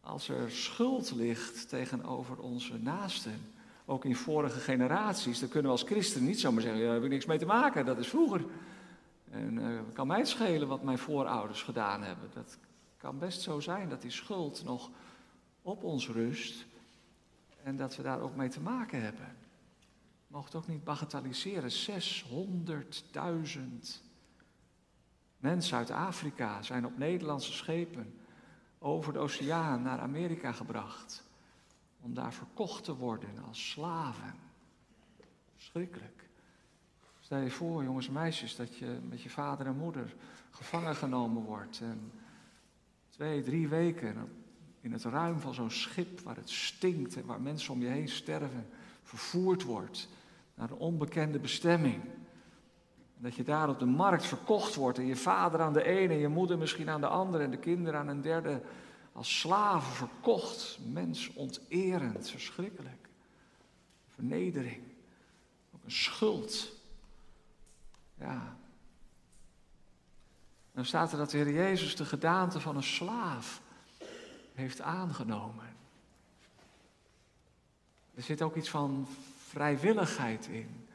Als 0.01 0.29
er 0.29 0.51
schuld 0.51 1.13
ligt 1.15 1.69
tegenover 1.69 2.39
onze 2.39 2.79
naasten, 2.79 3.53
ook 3.85 4.05
in 4.05 4.17
vorige 4.17 4.61
generaties, 4.61 5.41
dan 5.41 5.49
kunnen 5.49 5.73
we 5.73 5.79
als 5.79 5.89
christen 5.89 6.25
niet 6.25 6.41
zomaar 6.41 6.63
zeggen, 6.63 6.81
ja, 6.81 6.87
daar 6.87 6.95
heb 6.95 7.05
ik 7.05 7.11
niks 7.11 7.27
mee 7.27 7.39
te 7.39 7.47
maken, 7.47 7.87
dat 7.87 7.99
is 7.99 8.09
vroeger. 8.09 8.45
En 9.31 9.59
uh, 9.59 9.81
kan 9.93 10.07
mij 10.07 10.19
het 10.19 10.29
schelen 10.29 10.69
wat 10.69 10.83
mijn 10.83 10.99
voorouders 10.99 11.63
gedaan 11.63 12.03
hebben. 12.03 12.31
Dat 12.35 12.59
kan 12.97 13.19
best 13.19 13.41
zo 13.41 13.61
zijn 13.61 13.89
dat 13.89 14.03
die 14.03 14.11
schuld 14.11 14.65
nog 14.65 14.91
op 15.63 15.83
ons 15.83 16.09
rust 16.09 16.67
en 17.63 17.77
dat 17.77 17.97
we 17.97 18.03
daar 18.03 18.21
ook 18.21 18.37
mee 18.37 18.49
te 18.49 18.61
maken 18.61 19.03
hebben. 19.03 19.40
Mocht 20.31 20.55
ook 20.55 20.67
niet 20.67 20.85
bagatelliseren. 20.85 21.71
600.000 21.71 23.61
mensen 25.39 25.77
uit 25.77 25.91
Afrika 25.91 26.63
zijn 26.63 26.87
op 26.87 26.99
Nederlandse 26.99 27.53
schepen 27.53 28.15
over 28.79 29.13
de 29.13 29.19
oceaan 29.19 29.83
naar 29.83 29.99
Amerika 29.99 30.53
gebracht. 30.53 31.25
Om 32.01 32.15
daar 32.15 32.33
verkocht 32.33 32.85
te 32.85 32.97
worden 32.97 33.45
als 33.49 33.71
slaven. 33.71 34.35
Schrikkelijk. 35.57 36.29
Stel 37.21 37.39
je 37.39 37.51
voor, 37.51 37.85
jongens 37.85 38.07
en 38.07 38.13
meisjes, 38.13 38.57
dat 38.57 38.77
je 38.77 38.99
met 39.09 39.23
je 39.23 39.31
vader 39.31 39.67
en 39.67 39.77
moeder 39.77 40.15
gevangen 40.51 40.97
genomen 40.97 41.43
wordt. 41.43 41.81
En 41.81 42.13
twee, 43.09 43.43
drie 43.43 43.69
weken 43.69 44.33
in 44.81 44.93
het 44.93 45.05
ruim 45.05 45.41
van 45.41 45.55
zo'n 45.55 45.71
schip 45.71 46.21
waar 46.21 46.37
het 46.37 46.51
stinkt 46.51 47.17
en 47.17 47.27
waar 47.27 47.41
mensen 47.41 47.73
om 47.73 47.81
je 47.81 47.89
heen 47.89 48.09
sterven, 48.09 48.69
vervoerd 49.03 49.63
wordt 49.63 50.09
naar 50.61 50.71
een 50.71 50.77
onbekende 50.77 51.39
bestemming. 51.39 52.03
Dat 53.17 53.35
je 53.35 53.43
daar 53.43 53.69
op 53.69 53.79
de 53.79 53.85
markt 53.85 54.27
verkocht 54.27 54.75
wordt 54.75 54.99
en 54.99 55.07
je 55.07 55.17
vader 55.17 55.61
aan 55.61 55.73
de 55.73 55.85
ene 55.85 56.13
en 56.13 56.19
je 56.19 56.29
moeder 56.29 56.59
misschien 56.59 56.89
aan 56.89 57.01
de 57.01 57.07
andere 57.07 57.45
en 57.45 57.51
de 57.51 57.59
kinderen 57.59 58.01
aan 58.01 58.09
een 58.09 58.21
derde 58.21 58.63
als 59.13 59.41
slaven 59.41 59.93
verkocht. 59.93 60.79
Mens 60.87 61.33
onterend, 61.33 62.31
verschrikkelijk. 62.31 63.09
Vernedering, 64.15 64.83
ook 65.75 65.85
een 65.85 65.91
schuld. 65.91 66.73
Ja. 68.19 68.57
Dan 70.73 70.85
staat 70.85 71.13
er 71.13 71.19
dat 71.19 71.31
de 71.31 71.37
Heer 71.37 71.53
Jezus 71.53 71.97
de 71.97 72.05
gedaante 72.05 72.61
van 72.61 72.77
een 72.77 72.83
slaaf 72.83 73.63
heeft 74.55 74.81
aangenomen. 74.81 75.77
Er 78.15 78.23
zit 78.23 78.43
ook 78.43 78.57
iets 78.57 78.71
van 78.71 79.07
vrijwilligheid 79.51 80.47
in. 80.47 80.89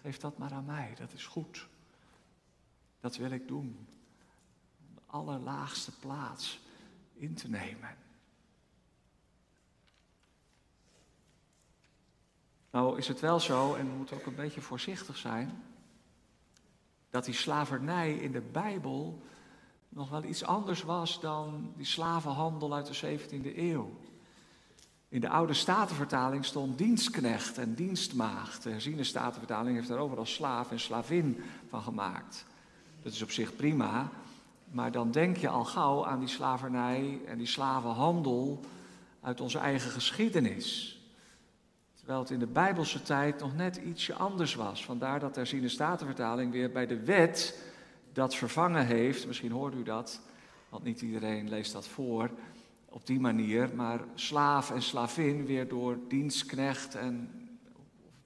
Geef 0.00 0.18
dat 0.18 0.38
maar 0.38 0.52
aan 0.52 0.64
mij, 0.64 0.94
dat 0.98 1.12
is 1.12 1.26
goed. 1.26 1.66
Dat 3.00 3.16
wil 3.16 3.30
ik 3.30 3.48
doen. 3.48 3.86
De 4.94 5.00
allerlaagste 5.06 5.98
plaats 5.98 6.60
in 7.14 7.34
te 7.34 7.48
nemen. 7.48 7.96
Nou 12.70 12.98
is 12.98 13.08
het 13.08 13.20
wel 13.20 13.40
zo, 13.40 13.74
en 13.74 13.90
we 13.90 13.96
moeten 13.96 14.16
ook 14.16 14.26
een 14.26 14.34
beetje 14.34 14.60
voorzichtig 14.60 15.16
zijn, 15.16 15.62
dat 17.10 17.24
die 17.24 17.34
slavernij 17.34 18.14
in 18.14 18.32
de 18.32 18.40
Bijbel 18.40 19.22
nog 19.88 20.08
wel 20.08 20.24
iets 20.24 20.44
anders 20.44 20.82
was 20.82 21.20
dan 21.20 21.72
die 21.76 21.86
slavenhandel 21.86 22.74
uit 22.74 22.86
de 22.86 23.18
17e 23.18 23.56
eeuw. 23.56 24.00
In 25.08 25.20
de 25.20 25.28
oude 25.28 25.54
statenvertaling 25.54 26.44
stond 26.44 26.78
dienstknecht 26.78 27.58
en 27.58 27.74
dienstmaagd. 27.74 28.62
De 28.62 28.70
herziene 28.70 29.04
statenvertaling 29.04 29.76
heeft 29.76 29.88
daar 29.88 29.98
overal 29.98 30.26
slaaf 30.26 30.70
en 30.70 30.80
slavin 30.80 31.44
van 31.68 31.82
gemaakt. 31.82 32.44
Dat 33.02 33.12
is 33.12 33.22
op 33.22 33.30
zich 33.30 33.56
prima, 33.56 34.08
maar 34.70 34.92
dan 34.92 35.10
denk 35.10 35.36
je 35.36 35.48
al 35.48 35.64
gauw 35.64 36.06
aan 36.06 36.18
die 36.18 36.28
slavernij 36.28 37.20
en 37.26 37.38
die 37.38 37.46
slavenhandel 37.46 38.60
uit 39.20 39.40
onze 39.40 39.58
eigen 39.58 39.90
geschiedenis. 39.90 41.00
Terwijl 41.94 42.18
het 42.20 42.30
in 42.30 42.38
de 42.38 42.46
Bijbelse 42.46 43.02
tijd 43.02 43.40
nog 43.40 43.56
net 43.56 43.76
ietsje 43.76 44.14
anders 44.14 44.54
was. 44.54 44.84
Vandaar 44.84 45.20
dat 45.20 45.34
de 45.34 45.40
herziene 45.40 45.68
statenvertaling 45.68 46.52
weer 46.52 46.70
bij 46.70 46.86
de 46.86 47.04
wet 47.04 47.62
dat 48.12 48.34
vervangen 48.34 48.86
heeft, 48.86 49.26
misschien 49.26 49.52
hoort 49.52 49.74
u 49.74 49.82
dat, 49.82 50.20
want 50.68 50.84
niet 50.84 51.00
iedereen 51.00 51.48
leest 51.48 51.72
dat 51.72 51.86
voor, 51.86 52.30
op 52.96 53.06
die 53.06 53.20
manier, 53.20 53.70
maar 53.74 54.00
slaaf 54.14 54.70
en 54.70 54.82
slavin 54.82 55.46
weer 55.46 55.68
door 55.68 55.98
dienstknecht 56.08 56.94
en 56.94 57.30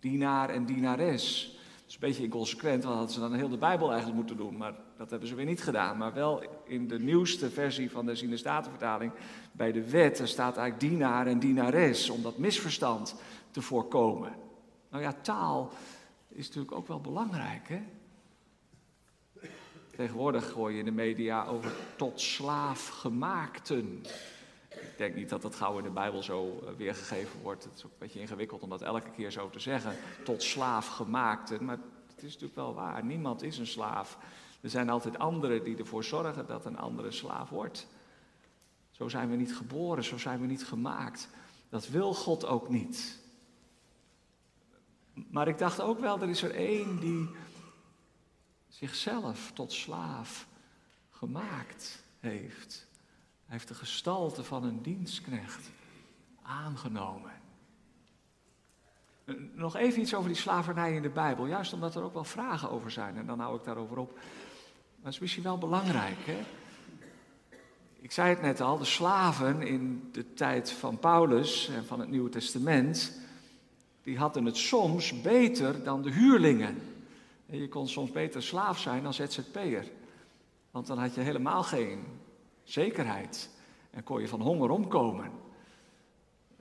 Dienaar 0.01 0.51
en 0.51 0.65
dienares. 0.65 1.53
Dat 1.77 1.89
is 1.89 1.95
een 1.95 2.01
beetje 2.01 2.23
inconsequent, 2.23 2.85
want 2.85 2.97
hadden 2.97 3.15
ze 3.15 3.21
dan 3.21 3.35
heel 3.35 3.49
de 3.49 3.59
Bijbel 3.59 3.89
eigenlijk 3.89 4.19
moeten 4.19 4.37
doen. 4.37 4.57
Maar 4.57 4.75
dat 4.97 5.11
hebben 5.11 5.29
ze 5.29 5.35
weer 5.35 5.45
niet 5.45 5.63
gedaan. 5.63 5.97
Maar 5.97 6.13
wel 6.13 6.43
in 6.65 6.89
de 6.89 6.99
nieuwste 6.99 7.51
versie 7.51 7.91
van 7.91 8.07
de 8.07 8.15
Sinestatenvertaling, 8.15 9.13
bij 9.53 9.73
de 9.73 9.91
wet, 9.91 10.19
er 10.19 10.29
staat 10.29 10.57
eigenlijk 10.57 10.91
dienaar 10.91 11.27
en 11.27 11.39
dienares, 11.39 12.11
om 12.11 12.23
dat 12.23 12.39
misverstand 12.39 13.15
te 13.51 13.63
voorkomen. 13.63 14.33
Nou 14.91 15.03
ja, 15.03 15.13
taal 15.13 15.73
is 16.29 16.47
natuurlijk 16.47 16.75
ook 16.75 16.89
wel 16.89 17.01
belangrijk, 17.01 17.69
hè? 17.69 17.81
Tegenwoordig 19.97 20.51
gooi 20.51 20.73
je 20.75 20.79
in 20.79 20.85
de 20.85 20.91
media 20.91 21.47
over 21.47 21.73
tot 21.97 22.21
slaaf 22.21 22.89
gemaakten. 22.89 24.03
Ik 24.81 24.99
denk 24.99 25.15
niet 25.15 25.29
dat 25.29 25.43
dat 25.43 25.55
gauw 25.55 25.79
in 25.79 25.85
de 25.85 25.91
Bijbel 25.91 26.23
zo 26.23 26.61
eh, 26.67 26.73
weergegeven 26.77 27.41
wordt. 27.41 27.65
Het 27.65 27.75
is 27.75 27.85
ook 27.85 27.91
een 27.91 27.99
beetje 27.99 28.21
ingewikkeld 28.21 28.63
om 28.63 28.69
dat 28.69 28.83
elke 28.83 29.11
keer 29.11 29.31
zo 29.31 29.51
te 29.51 29.61
zeggen. 29.61 29.97
Tot 30.25 30.43
slaaf 30.43 30.87
gemaakten. 30.87 31.65
Maar 31.65 31.79
het 32.07 32.23
is 32.23 32.33
natuurlijk 32.33 32.55
wel 32.55 32.75
waar. 32.75 33.05
Niemand 33.05 33.43
is 33.43 33.59
een 33.59 33.67
slaaf. 33.67 34.19
Er 34.61 34.71
zijn 34.71 34.91
altijd 34.91 35.19
anderen 35.19 35.65
die 35.65 35.77
ervoor 35.77 36.05
zorgen 36.05 36.47
dat 36.47 36.65
een 36.65 36.79
andere 36.79 37.11
slaaf 37.11 37.49
wordt. 37.49 37.87
Zo 38.91 39.09
zijn 39.09 39.31
we 39.31 39.37
niet 39.37 39.57
geboren, 39.57 40.05
zo 40.05 40.19
zijn 40.19 40.41
we 40.41 40.47
niet 40.47 40.65
gemaakt. 40.65 41.29
Dat 41.69 41.89
wil 41.89 42.15
God 42.15 42.47
ook 42.47 42.69
niet. 42.69 43.19
Maar 45.31 45.49
ik 45.49 45.59
dacht 45.59 45.81
ook 45.81 46.01
wel, 46.01 46.21
er 46.21 46.29
is 46.29 46.43
er 46.43 46.55
één 46.55 47.01
die 47.01 47.29
zichzelf 48.69 49.51
tot 49.55 49.73
slaaf 49.73 50.49
gemaakt 51.11 52.05
heeft. 52.19 52.89
Hij 53.51 53.59
heeft 53.59 53.71
de 53.71 53.79
gestalte 53.79 54.45
van 54.45 54.65
een 54.65 54.83
dienstknecht 54.83 55.71
aangenomen. 56.43 57.33
Nog 59.55 59.77
even 59.77 60.01
iets 60.01 60.15
over 60.15 60.29
die 60.29 60.39
slavernij 60.39 60.95
in 60.95 61.03
de 61.03 61.09
Bijbel, 61.09 61.47
juist 61.47 61.73
omdat 61.73 61.95
er 61.95 62.03
ook 62.03 62.13
wel 62.13 62.25
vragen 62.25 62.71
over 62.71 62.91
zijn. 62.91 63.17
En 63.17 63.27
dan 63.27 63.41
hou 63.41 63.57
ik 63.57 63.65
daarover 63.65 63.99
op. 63.99 64.15
Maar 64.15 64.25
dat 65.03 65.13
is 65.13 65.19
misschien 65.19 65.43
wel 65.43 65.59
belangrijk. 65.59 66.17
Hè? 66.19 66.39
Ik 68.01 68.13
zei 68.13 68.29
het 68.29 68.43
net 68.43 68.61
al, 68.61 68.79
de 68.79 68.85
slaven 68.85 69.63
in 69.63 70.09
de 70.13 70.33
tijd 70.35 70.73
van 70.73 70.99
Paulus 70.99 71.69
en 71.69 71.87
van 71.87 72.01
het 72.01 72.09
Nieuwe 72.09 72.31
Testament, 72.31 73.21
die 74.03 74.19
hadden 74.19 74.45
het 74.45 74.57
soms 74.57 75.21
beter 75.21 75.85
dan 75.85 76.03
de 76.03 76.11
huurlingen. 76.11 76.83
En 77.47 77.59
je 77.59 77.69
kon 77.69 77.89
soms 77.89 78.11
beter 78.11 78.43
slaaf 78.43 78.79
zijn 78.79 79.03
dan 79.03 79.15
ZZP'er. 79.15 79.87
Want 80.71 80.87
dan 80.87 80.99
had 80.99 81.15
je 81.15 81.21
helemaal 81.21 81.63
geen 81.63 82.05
zekerheid 82.71 83.51
en 83.91 84.03
kon 84.03 84.21
je 84.21 84.29
van 84.29 84.41
honger 84.41 84.71
omkomen. 84.71 85.31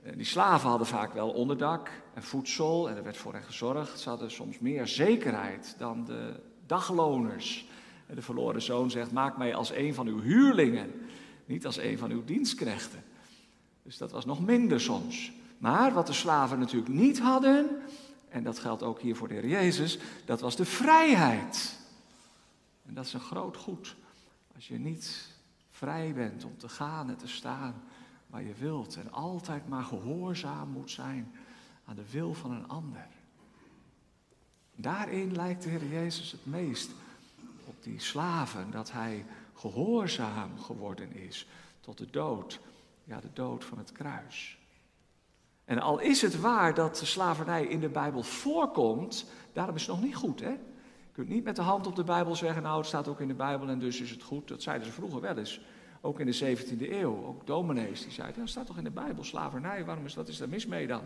En 0.02 0.16
die 0.16 0.26
slaven 0.26 0.68
hadden 0.68 0.86
vaak 0.86 1.12
wel 1.12 1.30
onderdak 1.30 1.90
en 2.14 2.22
voedsel 2.22 2.88
en 2.90 2.96
er 2.96 3.02
werd 3.02 3.16
voor 3.16 3.32
hen 3.32 3.42
gezorgd. 3.42 4.00
Ze 4.00 4.08
hadden 4.08 4.30
soms 4.30 4.58
meer 4.58 4.86
zekerheid 4.86 5.74
dan 5.78 6.04
de 6.04 6.40
dagloners. 6.66 7.68
En 8.06 8.14
de 8.14 8.22
verloren 8.22 8.62
zoon 8.62 8.90
zegt: 8.90 9.12
Maak 9.12 9.36
mij 9.36 9.54
als 9.54 9.70
een 9.70 9.94
van 9.94 10.06
uw 10.06 10.20
huurlingen, 10.20 10.92
niet 11.44 11.66
als 11.66 11.76
een 11.76 11.98
van 11.98 12.10
uw 12.10 12.24
dienstknechten. 12.24 13.02
Dus 13.82 13.98
dat 13.98 14.10
was 14.10 14.24
nog 14.24 14.40
minder 14.40 14.80
soms. 14.80 15.32
Maar 15.58 15.92
wat 15.92 16.06
de 16.06 16.12
slaven 16.12 16.58
natuurlijk 16.58 16.92
niet 16.92 17.20
hadden, 17.20 17.68
en 18.28 18.42
dat 18.42 18.58
geldt 18.58 18.82
ook 18.82 19.00
hier 19.00 19.16
voor 19.16 19.28
de 19.28 19.34
Heer 19.34 19.48
Jezus, 19.48 19.98
dat 20.24 20.40
was 20.40 20.56
de 20.56 20.64
vrijheid. 20.64 21.78
En 22.86 22.94
dat 22.94 23.04
is 23.04 23.12
een 23.12 23.20
groot 23.20 23.56
goed. 23.56 23.96
Als 24.54 24.68
je 24.68 24.78
niet 24.78 25.28
vrij 25.80 26.12
bent 26.14 26.44
om 26.44 26.58
te 26.58 26.68
gaan 26.68 27.08
en 27.08 27.16
te 27.16 27.28
staan 27.28 27.82
waar 28.26 28.42
je 28.42 28.54
wilt 28.54 28.96
en 28.96 29.12
altijd 29.12 29.68
maar 29.68 29.84
gehoorzaam 29.84 30.68
moet 30.68 30.90
zijn 30.90 31.34
aan 31.84 31.96
de 31.96 32.10
wil 32.10 32.34
van 32.34 32.50
een 32.50 32.68
ander. 32.68 33.06
Daarin 34.74 35.34
lijkt 35.34 35.62
de 35.62 35.68
Heer 35.68 35.86
Jezus 35.86 36.32
het 36.32 36.46
meest 36.46 36.90
op 37.64 37.82
die 37.82 38.00
slaven, 38.00 38.70
dat 38.70 38.92
hij 38.92 39.26
gehoorzaam 39.54 40.58
geworden 40.58 41.12
is 41.12 41.48
tot 41.80 41.98
de 41.98 42.10
dood, 42.10 42.60
ja 43.04 43.20
de 43.20 43.32
dood 43.32 43.64
van 43.64 43.78
het 43.78 43.92
kruis. 43.92 44.58
En 45.64 45.78
al 45.78 45.98
is 45.98 46.22
het 46.22 46.40
waar 46.40 46.74
dat 46.74 46.96
de 46.96 47.06
slavernij 47.06 47.64
in 47.64 47.80
de 47.80 47.88
Bijbel 47.88 48.22
voorkomt, 48.22 49.24
daarom 49.52 49.74
is 49.74 49.86
het 49.86 49.90
nog 49.90 50.04
niet 50.04 50.16
goed. 50.16 50.40
Hè? 50.40 50.56
Kunt 51.20 51.32
niet 51.32 51.44
met 51.44 51.56
de 51.56 51.62
hand 51.62 51.86
op 51.86 51.96
de 51.96 52.04
Bijbel 52.04 52.36
zeggen, 52.36 52.62
nou 52.62 52.78
het 52.78 52.86
staat 52.86 53.08
ook 53.08 53.20
in 53.20 53.28
de 53.28 53.34
Bijbel 53.34 53.68
en 53.68 53.78
dus 53.78 54.00
is 54.00 54.10
het 54.10 54.22
goed. 54.22 54.48
Dat 54.48 54.62
zeiden 54.62 54.86
ze 54.86 54.92
vroeger 54.92 55.20
wel 55.20 55.36
eens. 55.36 55.60
Ook 56.00 56.20
in 56.20 56.26
de 56.26 56.56
17e 56.56 56.90
eeuw, 56.90 57.24
ook 57.26 57.46
dominees 57.46 58.02
die 58.02 58.12
zeiden, 58.12 58.40
ja, 58.40 58.46
staat 58.46 58.66
toch 58.66 58.78
in 58.78 58.84
de 58.84 58.90
Bijbel 58.90 59.24
slavernij, 59.24 59.84
waarom 59.84 60.04
is, 60.04 60.14
wat 60.14 60.28
is 60.28 60.38
daar 60.38 60.48
mis 60.48 60.66
mee 60.66 60.86
dan? 60.86 61.02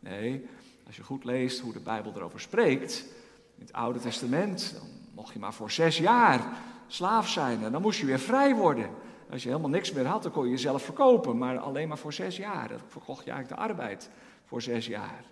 Nee, 0.00 0.46
als 0.86 0.96
je 0.96 1.02
goed 1.02 1.24
leest 1.24 1.60
hoe 1.60 1.72
de 1.72 1.80
Bijbel 1.80 2.12
erover 2.16 2.40
spreekt, 2.40 3.04
in 3.56 3.62
het 3.62 3.72
Oude 3.72 3.98
Testament, 3.98 4.74
dan 4.78 4.88
mocht 5.14 5.32
je 5.32 5.38
maar 5.38 5.54
voor 5.54 5.70
zes 5.70 5.98
jaar 5.98 6.58
slaaf 6.86 7.28
zijn 7.28 7.64
en 7.64 7.72
dan 7.72 7.82
moest 7.82 8.00
je 8.00 8.06
weer 8.06 8.20
vrij 8.20 8.54
worden. 8.54 8.90
Als 9.30 9.42
je 9.42 9.48
helemaal 9.48 9.70
niks 9.70 9.92
meer 9.92 10.06
had, 10.06 10.22
dan 10.22 10.32
kon 10.32 10.44
je 10.44 10.50
jezelf 10.50 10.82
verkopen, 10.82 11.38
maar 11.38 11.58
alleen 11.58 11.88
maar 11.88 11.98
voor 11.98 12.12
zes 12.12 12.36
jaar. 12.36 12.68
Dan 12.68 12.78
verkocht 12.88 13.24
je 13.24 13.30
eigenlijk 13.30 13.60
de 13.60 13.68
arbeid 13.68 14.10
voor 14.44 14.62
zes 14.62 14.86
jaar. 14.86 15.24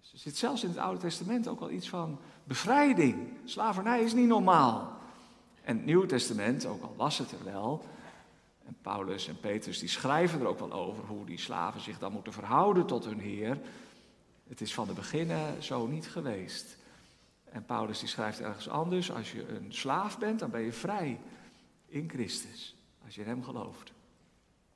Dus 0.00 0.12
er 0.12 0.18
zit 0.18 0.36
zelfs 0.36 0.62
in 0.62 0.68
het 0.68 0.78
Oude 0.78 1.00
Testament 1.00 1.48
ook 1.48 1.60
al 1.60 1.70
iets 1.70 1.88
van 1.88 2.18
bevrijding. 2.46 3.28
Slavernij 3.44 4.02
is 4.02 4.14
niet 4.14 4.26
normaal. 4.26 4.98
En 5.62 5.76
het 5.76 5.86
Nieuwe 5.86 6.06
Testament, 6.06 6.66
ook 6.66 6.82
al 6.82 6.94
was 6.96 7.18
het 7.18 7.32
er 7.32 7.44
wel, 7.44 7.84
en 8.66 8.76
Paulus 8.82 9.28
en 9.28 9.40
Petrus 9.40 9.78
die 9.78 9.88
schrijven 9.88 10.40
er 10.40 10.46
ook 10.46 10.58
wel 10.58 10.72
over 10.72 11.04
hoe 11.04 11.26
die 11.26 11.38
slaven 11.38 11.80
zich 11.80 11.98
dan 11.98 12.12
moeten 12.12 12.32
verhouden 12.32 12.86
tot 12.86 13.04
hun 13.04 13.20
Heer. 13.20 13.58
Het 14.48 14.60
is 14.60 14.74
van 14.74 14.86
de 14.86 14.92
beginnen 14.92 15.62
zo 15.62 15.86
niet 15.86 16.08
geweest. 16.08 16.76
En 17.44 17.64
Paulus 17.64 17.98
die 17.98 18.08
schrijft 18.08 18.40
ergens 18.40 18.68
anders, 18.68 19.12
als 19.12 19.32
je 19.32 19.48
een 19.48 19.72
slaaf 19.72 20.18
bent, 20.18 20.38
dan 20.38 20.50
ben 20.50 20.60
je 20.60 20.72
vrij 20.72 21.20
in 21.86 22.08
Christus, 22.08 22.76
als 23.04 23.14
je 23.14 23.20
in 23.20 23.28
Hem 23.28 23.44
gelooft. 23.44 23.92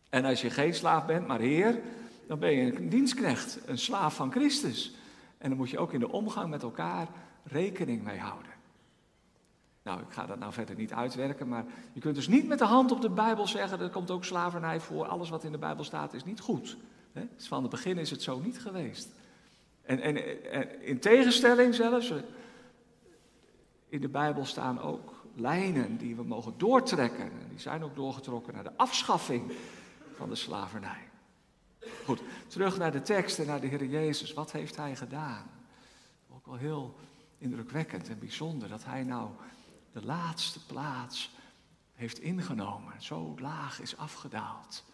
En 0.09 0.25
als 0.25 0.41
je 0.41 0.51
geen 0.51 0.75
slaaf 0.75 1.07
bent, 1.07 1.27
maar 1.27 1.41
Heer, 1.41 1.81
dan 2.27 2.39
ben 2.39 2.53
je 2.53 2.77
een 2.77 2.89
dienstknecht, 2.89 3.59
een 3.67 3.79
slaaf 3.79 4.15
van 4.15 4.31
Christus. 4.31 4.95
En 5.39 5.49
dan 5.49 5.59
moet 5.59 5.71
je 5.71 5.79
ook 5.79 5.93
in 5.93 6.01
de 6.01 6.13
omgang 6.13 6.51
met 6.51 6.63
elkaar 6.63 7.09
rekening 7.51 8.03
mee 8.03 8.19
houden. 8.19 8.53
Nou, 9.83 10.01
ik 10.01 10.11
ga 10.11 10.27
dat 10.27 10.39
nou 10.39 10.53
verder 10.53 10.77
niet 10.77 10.93
uitwerken, 10.93 11.49
maar 11.49 11.65
je 11.93 12.01
kunt 12.01 12.15
dus 12.15 12.29
niet 12.29 12.49
met 12.49 12.59
de 12.59 12.65
hand 12.65 12.93
op 12.93 13.01
de 13.01 13.11
Bijbel 13.11 13.47
zeggen, 13.47 13.81
er 13.81 13.91
komt 13.91 14.11
ook 14.11 14.25
slavernij 14.25 14.81
voor, 14.81 15.07
alles 15.07 15.29
wat 15.29 15.45
in 15.45 15.53
de 15.53 15.59
Bijbel 15.59 15.85
staat 15.85 16.15
is 16.15 16.25
niet 16.25 16.41
goed. 16.41 16.77
Dus 17.13 17.49
van 17.49 17.63
het 17.63 17.71
begin 17.71 17.99
is 17.99 18.11
het 18.11 18.23
zo 18.23 18.41
niet 18.41 18.61
geweest. 18.61 19.09
En, 19.83 20.01
en, 20.01 20.51
en 20.53 20.83
in 20.83 20.99
tegenstelling 20.99 21.75
zelfs, 21.75 22.13
in 23.89 24.01
de 24.01 24.09
Bijbel 24.09 24.45
staan 24.45 24.81
ook 24.81 25.25
lijnen 25.35 25.97
die 25.97 26.17
we 26.17 26.23
mogen 26.23 26.55
doortrekken. 26.57 27.25
En 27.25 27.49
die 27.49 27.61
zijn 27.61 27.85
ook 27.85 27.97
doorgetrokken 27.97 28.55
naar 28.55 28.65
de 28.65 28.77
afschaffing 28.77 29.53
van 30.17 30.29
de 30.29 30.35
slavernij. 30.35 31.09
Goed, 32.05 32.21
terug 32.47 32.79
naar 32.79 32.93
de 32.93 33.03
tekst 33.03 33.39
en 33.39 33.47
naar 33.47 33.61
de 33.61 33.67
Heer 33.67 33.85
Jezus. 33.85 34.33
Wat 34.33 34.53
heeft 34.53 34.77
Hij 34.77 34.97
gedaan? 34.97 35.51
Ook 36.35 36.47
wel 36.47 36.57
heel 36.57 36.95
indrukwekkend 37.41 38.09
en 38.09 38.19
bijzonder 38.19 38.69
dat 38.69 38.85
Hij 38.85 39.03
nou 39.03 39.31
de 39.93 40.05
laatste 40.05 40.67
plaats 40.67 41.31
heeft 41.95 42.19
ingenomen. 42.19 43.03
Zo 43.03 43.35
laag 43.39 43.81
is 43.81 43.97
afgedaald. 43.97 44.85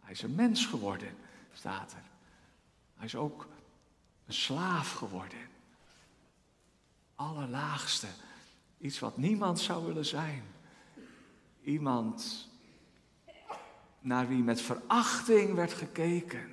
Hij 0.00 0.12
is 0.12 0.22
een 0.22 0.34
mens 0.34 0.66
geworden, 0.66 1.16
staat 1.52 1.92
er. 1.92 2.04
Hij 2.94 3.06
is 3.06 3.16
ook 3.16 3.48
een 4.26 4.34
slaaf 4.34 4.92
geworden. 4.92 5.38
Allerlaagste 7.14 8.06
Iets 8.78 8.98
wat 8.98 9.16
niemand 9.16 9.60
zou 9.60 9.86
willen 9.86 10.04
zijn. 10.04 10.42
Iemand 11.62 12.48
naar 14.00 14.28
wie 14.28 14.42
met 14.42 14.60
verachting 14.60 15.54
werd 15.54 15.72
gekeken. 15.72 16.38
Hij 16.38 16.48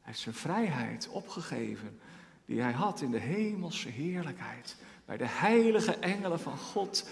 heeft 0.00 0.18
zijn 0.18 0.34
vrijheid 0.34 1.08
opgegeven 1.08 2.00
die 2.48 2.60
hij 2.60 2.72
had 2.72 3.00
in 3.00 3.10
de 3.10 3.18
hemelse 3.18 3.88
heerlijkheid. 3.88 4.76
Bij 5.04 5.16
de 5.16 5.26
heilige 5.28 5.92
engelen 5.92 6.40
van 6.40 6.58
God, 6.58 7.08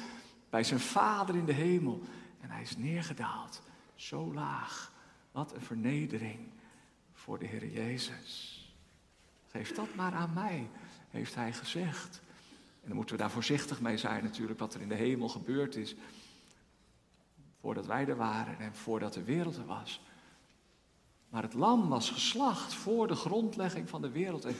bij 0.50 0.64
zijn 0.64 0.80
vader 0.80 1.34
in 1.34 1.44
de 1.44 1.52
hemel. 1.52 2.02
En 2.40 2.50
hij 2.50 2.62
is 2.62 2.76
neergedaald, 2.76 3.62
zo 3.94 4.32
laag. 4.34 4.92
Wat 5.32 5.54
een 5.54 5.60
vernedering 5.60 6.38
voor 7.12 7.38
de 7.38 7.46
Heer 7.46 7.66
Jezus. 7.66 8.60
Geef 9.50 9.74
dat 9.74 9.94
maar 9.94 10.12
aan 10.12 10.32
mij, 10.34 10.68
heeft 11.10 11.34
hij 11.34 11.52
gezegd. 11.52 12.20
En 12.80 12.86
dan 12.88 12.96
moeten 12.96 13.16
we 13.16 13.22
daar 13.22 13.30
voorzichtig 13.30 13.80
mee 13.80 13.96
zijn 13.96 14.24
natuurlijk, 14.24 14.58
wat 14.58 14.74
er 14.74 14.80
in 14.80 14.88
de 14.88 14.94
hemel 14.94 15.28
gebeurd 15.28 15.76
is. 15.76 15.94
Voordat 17.60 17.86
wij 17.86 18.06
er 18.06 18.16
waren 18.16 18.58
en 18.58 18.74
voordat 18.74 19.12
de 19.12 19.24
wereld 19.24 19.56
er 19.56 19.66
was. 19.66 20.00
Maar 21.28 21.42
het 21.42 21.54
lam 21.54 21.88
was 21.88 22.10
geslacht 22.10 22.74
voor 22.74 23.06
de 23.06 23.14
grondlegging 23.14 23.88
van 23.88 24.02
de 24.02 24.10
wereld. 24.10 24.44
En 24.44 24.56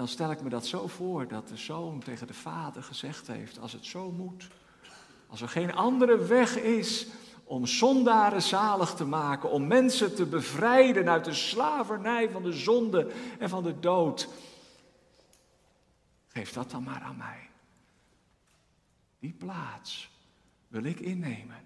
dan 0.00 0.08
stel 0.08 0.30
ik 0.30 0.42
me 0.42 0.48
dat 0.48 0.66
zo 0.66 0.86
voor 0.86 1.28
dat 1.28 1.48
de 1.48 1.56
zoon 1.56 2.00
tegen 2.00 2.26
de 2.26 2.34
vader 2.34 2.82
gezegd 2.82 3.26
heeft, 3.26 3.58
als 3.58 3.72
het 3.72 3.84
zo 3.84 4.10
moet, 4.10 4.48
als 5.26 5.40
er 5.40 5.48
geen 5.48 5.74
andere 5.74 6.24
weg 6.24 6.56
is 6.56 7.06
om 7.44 7.66
zondaren 7.66 8.42
zalig 8.42 8.94
te 8.94 9.04
maken, 9.04 9.50
om 9.50 9.66
mensen 9.66 10.14
te 10.14 10.26
bevrijden 10.26 11.08
uit 11.08 11.24
de 11.24 11.34
slavernij 11.34 12.30
van 12.30 12.42
de 12.42 12.52
zonde 12.52 13.12
en 13.38 13.48
van 13.48 13.62
de 13.62 13.80
dood. 13.80 14.28
Geef 16.28 16.52
dat 16.52 16.70
dan 16.70 16.82
maar 16.82 17.00
aan 17.00 17.16
mij. 17.16 17.48
Die 19.18 19.32
plaats 19.32 20.10
wil 20.68 20.84
ik 20.84 21.00
innemen. 21.00 21.62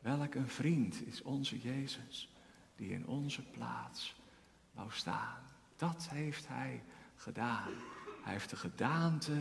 Welk 0.00 0.34
een 0.34 0.48
vriend 0.48 1.06
is 1.06 1.22
onze 1.22 1.60
Jezus, 1.60 2.32
die 2.76 2.90
in 2.90 3.06
onze 3.06 3.42
plaats 3.42 4.14
wou 4.72 4.88
staan. 4.90 5.42
Dat 5.76 6.08
heeft 6.10 6.48
hij 6.48 6.82
gedaan. 7.24 7.72
Hij 8.22 8.32
heeft 8.32 8.50
de 8.50 8.56
gedaante, 8.56 9.32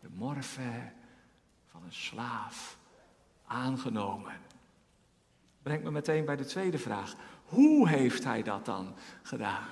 de 0.00 0.08
morfe 0.14 0.92
van 1.66 1.82
een 1.84 1.92
slaaf 1.92 2.78
aangenomen. 3.46 4.32
Brengt 5.62 5.84
me 5.84 5.90
meteen 5.90 6.24
bij 6.24 6.36
de 6.36 6.44
tweede 6.44 6.78
vraag. 6.78 7.14
Hoe 7.44 7.88
heeft 7.88 8.24
hij 8.24 8.42
dat 8.42 8.64
dan 8.64 8.94
gedaan? 9.22 9.66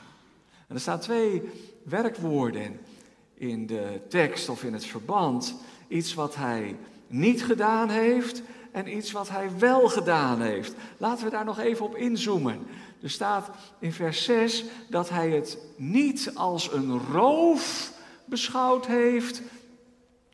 En 0.68 0.74
er 0.74 0.80
staan 0.80 1.00
twee 1.00 1.42
werkwoorden 1.84 2.80
in 3.34 3.66
de 3.66 4.00
tekst 4.08 4.48
of 4.48 4.64
in 4.64 4.72
het 4.72 4.84
verband. 4.84 5.54
Iets 5.88 6.14
wat 6.14 6.34
hij 6.34 6.76
niet 7.06 7.44
gedaan 7.44 7.88
heeft 7.88 8.42
en 8.72 8.96
iets 8.96 9.12
wat 9.12 9.28
hij 9.28 9.58
wel 9.58 9.88
gedaan 9.88 10.40
heeft. 10.40 10.74
Laten 10.96 11.24
we 11.24 11.30
daar 11.30 11.44
nog 11.44 11.58
even 11.58 11.84
op 11.84 11.96
inzoomen. 11.96 12.66
Er 13.02 13.10
staat 13.10 13.50
in 13.78 13.92
vers 13.92 14.24
6 14.24 14.64
dat 14.88 15.08
hij 15.08 15.30
het 15.30 15.58
niet 15.76 16.30
als 16.34 16.72
een 16.72 16.98
roof 16.98 17.92
beschouwd 18.24 18.86
heeft 18.86 19.42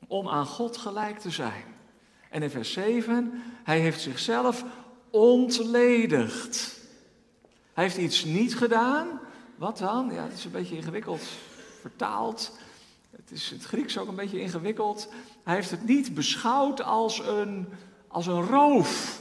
om 0.06 0.28
aan 0.28 0.46
God 0.46 0.76
gelijk 0.76 1.18
te 1.18 1.30
zijn. 1.30 1.64
En 2.30 2.42
in 2.42 2.50
vers 2.50 2.72
7, 2.72 3.42
hij 3.64 3.78
heeft 3.78 4.00
zichzelf 4.00 4.64
ontledigd. 5.10 6.80
Hij 7.72 7.84
heeft 7.84 7.96
iets 7.96 8.24
niet 8.24 8.56
gedaan. 8.56 9.20
Wat 9.56 9.78
dan? 9.78 10.10
Ja, 10.12 10.22
het 10.22 10.32
is 10.32 10.44
een 10.44 10.50
beetje 10.50 10.76
ingewikkeld 10.76 11.22
vertaald. 11.80 12.58
Het 13.10 13.30
is 13.30 13.50
het 13.50 13.64
Grieks 13.64 13.98
ook 13.98 14.08
een 14.08 14.14
beetje 14.14 14.40
ingewikkeld. 14.40 15.08
Hij 15.42 15.54
heeft 15.54 15.70
het 15.70 15.86
niet 15.86 16.14
beschouwd 16.14 16.82
als 16.82 17.18
een, 17.18 17.68
als 18.08 18.26
een 18.26 18.46
roof. 18.46 19.20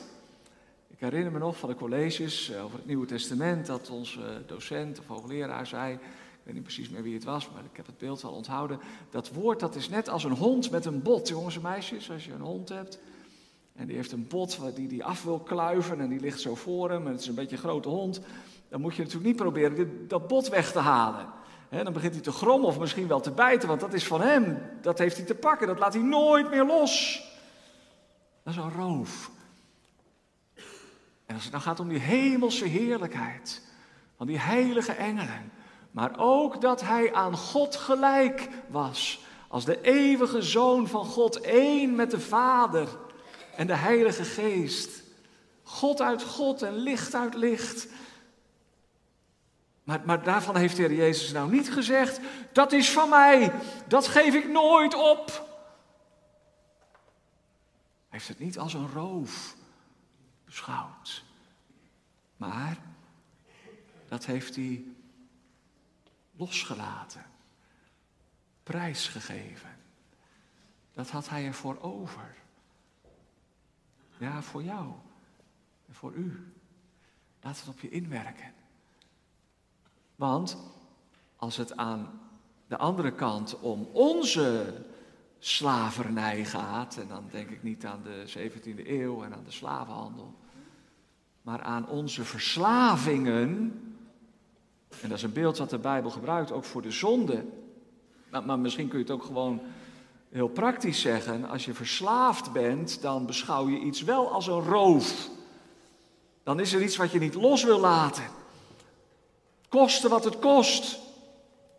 Ik 0.88 1.00
herinner 1.00 1.32
me 1.32 1.40
nog 1.40 1.58
van 1.58 1.70
de 1.70 1.76
colleges 1.76 2.50
eh, 2.50 2.64
over 2.64 2.78
het 2.78 2.88
Nieuwe 2.88 3.06
Testament 3.06 3.66
dat 3.66 3.90
onze 3.90 4.44
docent 4.46 5.00
of 5.00 5.08
hoogleraar 5.08 5.68
zei, 5.68 5.94
ik 5.94 6.00
weet 6.44 6.54
niet 6.54 6.64
precies 6.64 6.90
meer 6.90 7.04
wie 7.04 7.14
het 7.14 7.24
was, 7.24 7.50
maar 7.54 7.64
ik 7.72 7.78
heb 7.78 7.86
het 7.86 7.98
beeld 7.98 8.22
wel 8.22 8.32
onthouden. 8.32 8.80
Dat 9.10 9.32
woord 9.32 9.60
dat 9.60 9.76
is 9.76 9.90
net 9.90 10.10
als 10.10 10.24
een 10.24 10.32
hond 10.32 10.72
met 10.72 10.86
een 10.86 11.02
bot, 11.02 11.28
jongens 11.28 11.56
en 11.56 11.62
meisjes, 11.62 12.12
als 12.12 12.26
je 12.26 12.34
een 12.34 12.42
hond 12.42 12.70
hebt. 12.70 13.00
En 13.76 13.88
die 13.88 13.96
heeft 13.96 14.12
een 14.12 14.28
bot 14.28 14.60
die 14.76 14.88
die 14.88 15.04
af 15.04 15.24
wil 15.24 15.40
kluiven 15.40 16.00
en 16.00 16.10
die 16.10 16.20
ligt 16.20 16.40
zo 16.40 16.56
voor 16.56 16.90
hem 16.90 17.06
en 17.06 17.12
het 17.12 17.22
is 17.22 17.28
een 17.28 17.36
beetje 17.36 17.56
een 17.56 17.62
grote 17.62 17.90
hond. 17.90 18.22
Dan 18.70 18.82
moet 18.82 18.96
je 18.96 19.02
natuurlijk 19.02 19.28
niet 19.28 19.36
proberen 19.36 20.08
dat 20.08 20.28
bot 20.28 20.50
weg 20.50 20.72
te 20.72 20.80
halen. 20.80 21.26
dan 21.70 21.94
begint 21.94 22.14
hij 22.14 22.24
te 22.24 22.32
grommen 22.32 22.68
of 22.68 22.80
misschien 22.80 23.08
wel 23.08 23.20
te 23.20 23.32
bijten, 23.32 23.68
want 23.68 23.80
dat 23.80 23.94
is 23.94 24.08
van 24.08 24.22
hem. 24.22 24.58
Dat 24.82 24.98
heeft 24.98 25.18
hij 25.18 25.26
te 25.26 25.36
pakken, 25.36 25.68
dat 25.68 25.80
laat 25.80 25.94
hij 25.94 26.04
nooit 26.04 26.50
meer 26.50 26.66
los. 26.66 27.26
Dat 28.48 28.56
is 28.56 28.62
een 28.62 28.74
roof. 28.74 29.30
En 31.26 31.36
als 31.36 31.44
het 31.44 31.52
dan 31.52 31.62
gaat 31.62 31.80
om 31.80 31.90
die 31.90 32.00
hemelse 32.00 32.66
heerlijkheid, 32.66 33.62
van 34.18 34.28
die 34.28 34.40
heilige 34.40 34.92
engelen, 34.92 35.52
maar 35.92 36.12
ook 36.18 36.62
dat 36.62 36.82
hij 36.82 37.14
aan 37.14 37.38
God 37.38 37.76
gelijk 37.76 38.50
was, 38.68 39.20
als 39.48 39.66
de 39.66 39.82
eeuwige 39.82 40.42
zoon 40.42 40.88
van 40.88 41.06
God, 41.06 41.42
één 41.42 41.96
met 41.96 42.12
de 42.12 42.20
Vader 42.20 42.88
en 43.56 43.68
de 43.68 43.76
Heilige 43.76 44.24
Geest. 44.24 45.04
God 45.64 46.02
uit 46.02 46.24
God 46.24 46.62
en 46.62 46.74
licht 46.74 47.16
uit 47.16 47.34
licht. 47.34 47.88
Maar, 49.84 50.02
maar 50.06 50.24
daarvan 50.24 50.56
heeft 50.56 50.76
de 50.76 50.82
Heer 50.82 50.94
Jezus 50.94 51.32
nou 51.32 51.52
niet 51.52 51.72
gezegd, 51.72 52.20
dat 52.52 52.72
is 52.72 52.92
van 52.92 53.10
mij, 53.10 53.52
dat 53.88 54.08
geef 54.08 54.34
ik 54.34 54.50
nooit 54.50 54.96
op. 54.96 55.46
Heeft 58.18 58.30
het 58.30 58.40
niet 58.40 58.60
als 58.60 58.74
een 58.74 58.92
roof 58.92 59.56
beschouwd. 60.46 61.24
Maar 62.38 62.78
dat 64.08 64.26
heeft 64.26 64.56
hij 64.56 64.86
losgelaten, 66.36 67.26
prijsgegeven. 68.64 69.80
Dat 70.94 71.10
had 71.10 71.30
hij 71.30 71.46
ervoor 71.46 71.82
over. 71.82 72.36
Ja, 74.18 74.42
voor 74.42 74.64
jou 74.64 74.94
en 75.88 75.94
voor 75.94 76.14
u. 76.14 76.54
Laat 77.42 77.60
het 77.60 77.68
op 77.68 77.80
je 77.80 77.90
inwerken. 77.90 78.54
Want 80.16 80.58
als 81.36 81.58
het 81.58 81.78
aan 81.78 82.22
de 82.68 82.78
andere 82.78 83.14
kant 83.14 83.60
om 83.60 83.84
onze 83.84 84.86
slavernij 85.40 86.46
gaat, 86.46 86.98
en 86.98 87.08
dan 87.08 87.28
denk 87.32 87.50
ik 87.50 87.64
niet 87.64 87.86
aan 87.86 88.02
de 88.04 88.24
17e 88.38 88.88
eeuw 88.88 89.24
en 89.24 89.34
aan 89.34 89.44
de 89.44 89.52
slavenhandel, 89.52 90.34
maar 91.42 91.62
aan 91.62 91.88
onze 91.88 92.24
verslavingen, 92.24 93.82
en 95.02 95.10
dat 95.10 95.18
is 95.18 95.24
een 95.24 95.34
beeld 95.34 95.58
wat 95.58 95.70
de 95.70 95.78
Bijbel 95.78 96.10
gebruikt, 96.10 96.52
ook 96.52 96.64
voor 96.64 96.82
de 96.82 96.92
zonde, 96.92 97.46
maar, 98.32 98.44
maar 98.44 98.60
misschien 98.60 98.88
kun 98.88 98.98
je 98.98 99.04
het 99.04 99.14
ook 99.14 99.24
gewoon 99.24 99.62
heel 100.30 100.48
praktisch 100.48 101.02
zeggen, 101.02 101.50
als 101.50 101.66
je 101.66 101.74
verslaafd 101.74 102.52
bent, 102.52 103.02
dan 103.02 103.26
beschouw 103.26 103.70
je 103.70 103.80
iets 103.80 104.02
wel 104.02 104.32
als 104.32 104.48
een 104.48 104.64
roof. 104.64 105.30
Dan 106.44 106.60
is 106.60 106.74
er 106.74 106.82
iets 106.82 106.98
wat 106.98 107.12
je 107.12 107.20
niet 107.20 107.34
los 107.34 107.64
wil 107.64 107.80
laten. 107.80 108.24
Koste 109.70 110.10
wat 110.10 110.24
het 110.24 110.40
kost. 110.40 111.00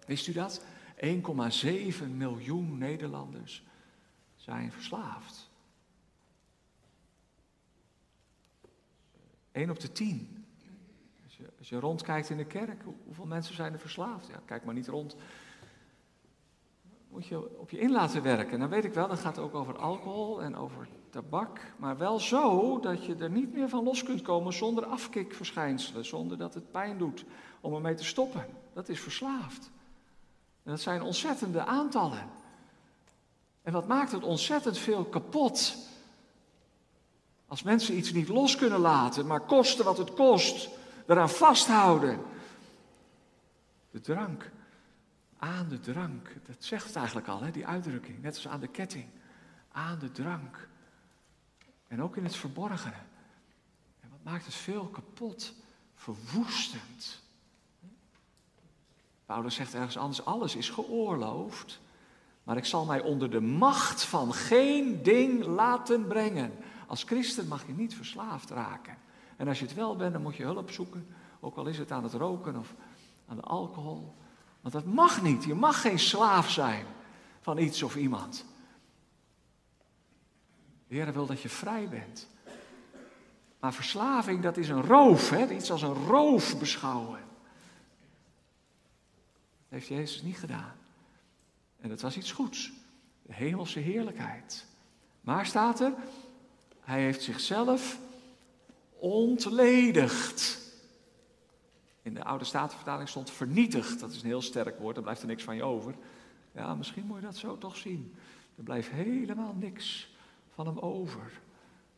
Wist 0.06 0.26
u 0.26 0.32
dat? 0.32 0.60
1,7 1.04 2.08
miljoen 2.16 2.78
Nederlanders 2.78 3.64
zijn 4.36 4.72
verslaafd. 4.72 5.50
1 9.52 9.70
op 9.70 9.80
de 9.80 9.92
10. 9.92 10.46
Als 11.24 11.36
je, 11.36 11.50
als 11.58 11.68
je 11.68 11.80
rondkijkt 11.80 12.30
in 12.30 12.36
de 12.36 12.46
kerk, 12.46 12.82
hoeveel 13.04 13.26
mensen 13.26 13.54
zijn 13.54 13.72
er 13.72 13.78
verslaafd? 13.78 14.26
Ja, 14.26 14.42
kijk 14.46 14.64
maar 14.64 14.74
niet 14.74 14.88
rond 14.88 15.16
moet 17.10 17.26
je 17.26 17.58
op 17.58 17.70
je 17.70 17.78
in 17.78 17.90
laten 17.90 18.22
werken. 18.22 18.58
Dan 18.58 18.68
weet 18.68 18.84
ik 18.84 18.92
wel, 18.92 19.08
dat 19.08 19.18
gaat 19.18 19.38
ook 19.38 19.54
over 19.54 19.78
alcohol 19.78 20.42
en 20.42 20.56
over 20.56 20.88
tabak. 21.10 21.60
Maar 21.76 21.98
wel 21.98 22.18
zo 22.18 22.80
dat 22.80 23.04
je 23.04 23.14
er 23.14 23.30
niet 23.30 23.52
meer 23.52 23.68
van 23.68 23.84
los 23.84 24.02
kunt 24.02 24.22
komen 24.22 24.52
zonder 24.52 24.84
afkikverschijnselen. 24.84 26.04
Zonder 26.04 26.38
dat 26.38 26.54
het 26.54 26.70
pijn 26.70 26.98
doet 26.98 27.24
om 27.60 27.74
ermee 27.74 27.94
te 27.94 28.04
stoppen. 28.04 28.46
Dat 28.72 28.88
is 28.88 29.00
verslaafd. 29.00 29.70
En 30.68 30.74
dat 30.74 30.82
zijn 30.82 31.02
ontzettende 31.02 31.64
aantallen. 31.64 32.28
En 33.62 33.72
wat 33.72 33.86
maakt 33.86 34.12
het 34.12 34.22
ontzettend 34.22 34.78
veel 34.78 35.04
kapot? 35.04 35.76
Als 37.46 37.62
mensen 37.62 37.96
iets 37.96 38.12
niet 38.12 38.28
los 38.28 38.56
kunnen 38.56 38.80
laten, 38.80 39.26
maar 39.26 39.40
kosten 39.40 39.84
wat 39.84 39.98
het 39.98 40.14
kost, 40.14 40.68
eraan 41.06 41.30
vasthouden. 41.30 42.20
De 43.90 44.00
drank 44.00 44.50
aan 45.38 45.68
de 45.68 45.80
drank. 45.80 46.28
Dat 46.46 46.56
zegt 46.58 46.86
het 46.86 46.96
eigenlijk 46.96 47.28
al, 47.28 47.40
hè, 47.40 47.50
die 47.50 47.66
uitdrukking. 47.66 48.22
Net 48.22 48.34
als 48.34 48.48
aan 48.48 48.60
de 48.60 48.68
ketting. 48.68 49.06
Aan 49.72 49.98
de 49.98 50.12
drank. 50.12 50.68
En 51.86 52.02
ook 52.02 52.16
in 52.16 52.24
het 52.24 52.36
verborgene. 52.36 53.02
En 54.00 54.08
wat 54.10 54.22
maakt 54.22 54.44
het 54.44 54.54
veel 54.54 54.86
kapot? 54.86 55.54
Verwoestend. 55.94 57.26
Paulus 59.28 59.54
zegt 59.54 59.74
ergens 59.74 59.96
anders, 59.96 60.24
alles 60.24 60.56
is 60.56 60.70
geoorloofd. 60.70 61.80
Maar 62.42 62.56
ik 62.56 62.64
zal 62.64 62.84
mij 62.84 63.00
onder 63.00 63.30
de 63.30 63.40
macht 63.40 64.04
van 64.04 64.32
geen 64.32 65.02
ding 65.02 65.44
laten 65.44 66.06
brengen. 66.06 66.52
Als 66.86 67.02
christen 67.02 67.48
mag 67.48 67.66
je 67.66 67.72
niet 67.72 67.94
verslaafd 67.94 68.50
raken. 68.50 68.96
En 69.36 69.48
als 69.48 69.58
je 69.58 69.64
het 69.64 69.74
wel 69.74 69.96
bent, 69.96 70.12
dan 70.12 70.22
moet 70.22 70.36
je 70.36 70.42
hulp 70.42 70.70
zoeken. 70.70 71.06
Ook 71.40 71.56
al 71.56 71.66
is 71.66 71.78
het 71.78 71.92
aan 71.92 72.02
het 72.02 72.12
roken 72.12 72.56
of 72.56 72.74
aan 73.26 73.36
de 73.36 73.42
alcohol. 73.42 74.14
Want 74.60 74.74
dat 74.74 74.84
mag 74.84 75.22
niet. 75.22 75.44
Je 75.44 75.54
mag 75.54 75.80
geen 75.80 75.98
slaaf 75.98 76.50
zijn 76.50 76.86
van 77.40 77.58
iets 77.58 77.82
of 77.82 77.96
iemand. 77.96 78.44
De 80.86 80.94
Heer 80.94 81.12
wil 81.12 81.26
dat 81.26 81.42
je 81.42 81.48
vrij 81.48 81.88
bent. 81.88 82.28
Maar 83.60 83.72
verslaving, 83.74 84.42
dat 84.42 84.56
is 84.56 84.68
een 84.68 84.82
roof. 84.82 85.30
Hè? 85.30 85.50
Iets 85.50 85.70
als 85.70 85.82
een 85.82 86.06
roof 86.06 86.58
beschouwen. 86.58 87.26
Dat 89.68 89.78
heeft 89.78 89.86
Jezus 89.86 90.22
niet 90.22 90.38
gedaan. 90.38 90.72
En 91.80 91.88
dat 91.88 92.00
was 92.00 92.16
iets 92.16 92.32
goeds. 92.32 92.72
De 93.22 93.34
hemelse 93.34 93.78
heerlijkheid. 93.78 94.66
Maar 95.20 95.46
staat 95.46 95.80
er, 95.80 95.92
hij 96.80 97.02
heeft 97.02 97.22
zichzelf 97.22 97.98
ontledigd. 98.98 100.66
In 102.02 102.14
de 102.14 102.24
oude 102.24 102.44
statenvertaling 102.44 103.08
stond 103.08 103.30
vernietigd. 103.30 104.00
Dat 104.00 104.10
is 104.10 104.22
een 104.22 104.28
heel 104.28 104.42
sterk 104.42 104.78
woord, 104.78 104.94
dan 104.94 105.02
blijft 105.04 105.22
er 105.22 105.28
niks 105.28 105.42
van 105.42 105.56
je 105.56 105.62
over. 105.62 105.94
Ja, 106.52 106.74
misschien 106.74 107.06
moet 107.06 107.20
je 107.20 107.26
dat 107.26 107.36
zo 107.36 107.58
toch 107.58 107.76
zien. 107.76 108.14
Er 108.56 108.62
blijft 108.62 108.90
helemaal 108.90 109.54
niks 109.54 110.08
van 110.54 110.66
hem 110.66 110.78
over. 110.78 111.40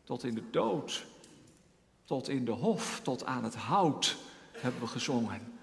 Tot 0.04 0.24
in 0.24 0.34
de 0.34 0.50
dood 0.50 1.06
tot 2.10 2.28
in 2.28 2.44
de 2.44 2.50
hof, 2.50 3.00
tot 3.02 3.24
aan 3.24 3.44
het 3.44 3.54
hout, 3.54 4.16
hebben 4.52 4.80
we 4.80 4.86
gezongen. 4.86 5.59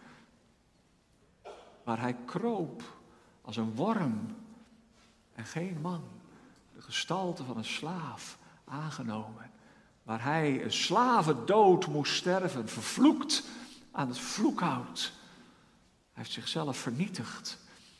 Waar 1.87 1.99
hij 1.99 2.15
kroop 2.25 2.83
als 3.41 3.57
een 3.57 3.75
worm 3.75 4.35
en 5.33 5.45
geen 5.45 5.77
man, 5.81 6.03
de 6.75 6.81
gestalte 6.81 7.43
van 7.43 7.57
een 7.57 7.65
slaaf 7.65 8.37
aangenomen. 8.65 9.51
Waar 10.03 10.23
hij 10.23 10.63
een 10.63 10.71
slavendood 10.71 11.87
moest 11.87 12.15
sterven, 12.15 12.69
vervloekt 12.69 13.43
aan 13.91 14.07
het 14.07 14.19
vloekhout. 14.19 15.11
Hij 16.11 16.23
heeft 16.23 16.31
zichzelf 16.31 16.77
vernietigd, 16.77 17.57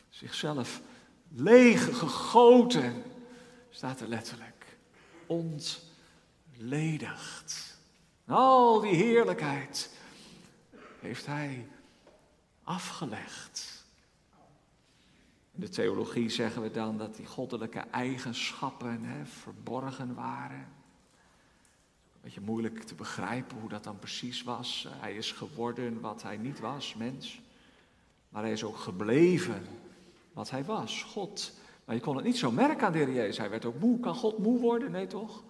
zichzelf 0.08 0.80
leeg 1.28 1.98
gegoten, 1.98 3.02
staat 3.70 4.00
er 4.00 4.08
letterlijk. 4.08 4.78
Ontledigd. 6.56 7.78
Al 8.26 8.80
die 8.80 8.94
heerlijkheid 8.94 9.90
heeft 11.00 11.26
hij 11.26 11.68
afgelegd. 12.64 13.77
In 15.58 15.64
de 15.64 15.70
theologie 15.70 16.28
zeggen 16.28 16.62
we 16.62 16.70
dan 16.70 16.98
dat 16.98 17.16
die 17.16 17.26
goddelijke 17.26 17.78
eigenschappen 17.78 19.04
hè, 19.04 19.26
verborgen 19.26 20.14
waren. 20.14 20.68
Beetje 22.20 22.40
moeilijk 22.40 22.82
te 22.82 22.94
begrijpen 22.94 23.58
hoe 23.58 23.68
dat 23.68 23.84
dan 23.84 23.98
precies 23.98 24.42
was. 24.42 24.88
Hij 24.90 25.14
is 25.14 25.32
geworden 25.32 26.00
wat 26.00 26.22
hij 26.22 26.36
niet 26.36 26.60
was, 26.60 26.94
mens. 26.94 27.40
Maar 28.28 28.42
hij 28.42 28.52
is 28.52 28.64
ook 28.64 28.76
gebleven 28.76 29.66
wat 30.32 30.50
hij 30.50 30.64
was, 30.64 31.02
God. 31.02 31.52
Maar 31.84 31.94
je 31.94 32.00
kon 32.00 32.16
het 32.16 32.24
niet 32.24 32.38
zo 32.38 32.50
merken 32.50 32.86
aan 32.86 32.92
de 32.92 32.98
Heer 32.98 33.12
Jezus. 33.12 33.38
Hij 33.38 33.50
werd 33.50 33.64
ook 33.64 33.78
moe. 33.78 34.00
Kan 34.00 34.14
God 34.14 34.38
moe 34.38 34.60
worden? 34.60 34.90
Nee 34.90 35.06
toch? 35.06 35.32
Hij 35.32 35.42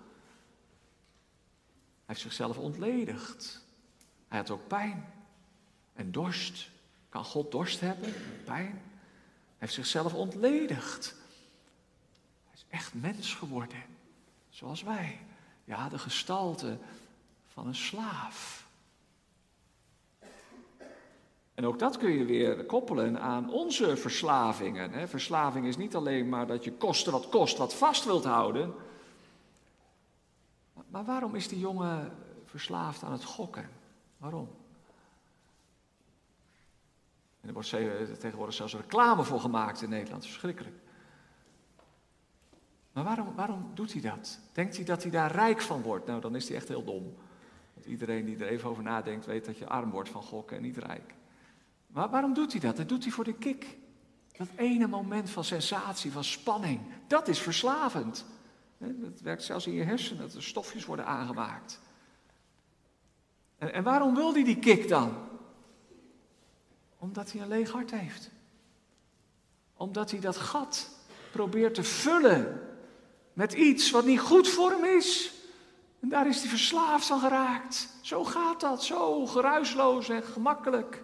heeft 2.06 2.20
zichzelf 2.20 2.58
ontledigd. 2.58 3.64
Hij 4.28 4.38
had 4.38 4.50
ook 4.50 4.66
pijn 4.68 5.12
en 5.92 6.12
dorst. 6.12 6.70
Kan 7.08 7.24
God 7.24 7.50
dorst 7.50 7.80
hebben? 7.80 8.12
Pijn. 8.44 8.87
Hij 9.58 9.66
heeft 9.66 9.72
zichzelf 9.72 10.14
ontledigd. 10.14 11.14
Hij 12.44 12.54
is 12.54 12.64
echt 12.68 12.94
mens 12.94 13.34
geworden. 13.34 13.82
Zoals 14.48 14.82
wij. 14.82 15.18
Ja, 15.64 15.88
de 15.88 15.98
gestalte 15.98 16.78
van 17.46 17.66
een 17.66 17.74
slaaf. 17.74 18.66
En 21.54 21.66
ook 21.66 21.78
dat 21.78 21.96
kun 21.96 22.10
je 22.10 22.24
weer 22.24 22.64
koppelen 22.64 23.20
aan 23.20 23.52
onze 23.52 23.96
verslavingen. 23.96 25.08
Verslaving 25.08 25.66
is 25.66 25.76
niet 25.76 25.94
alleen 25.94 26.28
maar 26.28 26.46
dat 26.46 26.64
je 26.64 26.72
kosten 26.72 27.12
wat 27.12 27.28
kost, 27.28 27.56
wat 27.56 27.74
vast 27.74 28.04
wilt 28.04 28.24
houden. 28.24 28.74
Maar 30.88 31.04
waarom 31.04 31.34
is 31.34 31.48
die 31.48 31.58
jongen 31.58 32.12
verslaafd 32.44 33.02
aan 33.02 33.12
het 33.12 33.24
gokken? 33.24 33.70
Waarom? 34.16 34.48
Er 37.48 37.54
wordt 37.54 37.70
tegenwoordig 38.20 38.54
zelfs 38.54 38.74
reclame 38.74 39.24
voor 39.24 39.40
gemaakt 39.40 39.82
in 39.82 39.88
Nederland. 39.88 40.26
Verschrikkelijk. 40.26 40.76
Maar 42.92 43.04
waarom, 43.04 43.34
waarom 43.34 43.70
doet 43.74 43.92
hij 43.92 44.02
dat? 44.02 44.40
Denkt 44.52 44.76
hij 44.76 44.84
dat 44.84 45.02
hij 45.02 45.10
daar 45.10 45.32
rijk 45.32 45.60
van 45.60 45.82
wordt? 45.82 46.06
Nou, 46.06 46.20
dan 46.20 46.36
is 46.36 46.48
hij 46.48 46.56
echt 46.56 46.68
heel 46.68 46.84
dom. 46.84 47.14
Want 47.74 47.86
iedereen 47.86 48.24
die 48.24 48.36
er 48.36 48.48
even 48.48 48.70
over 48.70 48.82
nadenkt, 48.82 49.26
weet 49.26 49.44
dat 49.44 49.58
je 49.58 49.68
arm 49.68 49.90
wordt 49.90 50.08
van 50.08 50.22
gokken 50.22 50.56
en 50.56 50.62
niet 50.62 50.76
rijk. 50.76 51.14
Maar 51.86 52.10
waarom 52.10 52.34
doet 52.34 52.52
hij 52.52 52.60
dat? 52.60 52.76
Dat 52.76 52.88
doet 52.88 53.02
hij 53.02 53.12
voor 53.12 53.24
de 53.24 53.34
kick. 53.34 53.76
Dat 54.36 54.48
ene 54.56 54.86
moment 54.86 55.30
van 55.30 55.44
sensatie, 55.44 56.12
van 56.12 56.24
spanning, 56.24 56.80
dat 57.06 57.28
is 57.28 57.38
verslavend. 57.38 58.24
Dat 58.78 59.20
werkt 59.20 59.42
zelfs 59.42 59.66
in 59.66 59.72
je 59.72 59.82
hersenen, 59.82 60.22
dat 60.22 60.34
er 60.34 60.42
stofjes 60.42 60.84
worden 60.84 61.06
aangemaakt. 61.06 61.80
En, 63.58 63.72
en 63.72 63.82
waarom 63.82 64.14
wil 64.14 64.32
hij 64.32 64.44
die 64.44 64.58
kick 64.58 64.88
dan? 64.88 65.27
Omdat 66.98 67.32
hij 67.32 67.40
een 67.40 67.48
leeg 67.48 67.70
hart 67.70 67.90
heeft. 67.90 68.30
Omdat 69.76 70.10
hij 70.10 70.20
dat 70.20 70.36
gat 70.36 70.88
probeert 71.30 71.74
te 71.74 71.84
vullen 71.84 72.60
met 73.32 73.52
iets 73.52 73.90
wat 73.90 74.04
niet 74.04 74.20
goed 74.20 74.48
voor 74.48 74.70
hem 74.70 74.84
is. 74.84 75.32
En 76.00 76.08
daar 76.08 76.28
is 76.28 76.40
hij 76.40 76.48
verslaafd 76.48 77.10
aan 77.10 77.20
geraakt. 77.20 77.88
Zo 78.00 78.24
gaat 78.24 78.60
dat, 78.60 78.84
zo 78.84 79.26
geruisloos 79.26 80.08
en 80.08 80.22
gemakkelijk. 80.22 81.02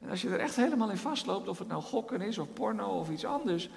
En 0.00 0.10
als 0.10 0.22
je 0.22 0.28
er 0.28 0.38
echt 0.38 0.56
helemaal 0.56 0.90
in 0.90 0.96
vastloopt, 0.96 1.48
of 1.48 1.58
het 1.58 1.68
nou 1.68 1.82
gokken 1.82 2.20
is 2.20 2.38
of 2.38 2.52
porno 2.52 2.86
of 2.86 3.10
iets 3.10 3.24
anders. 3.24 3.70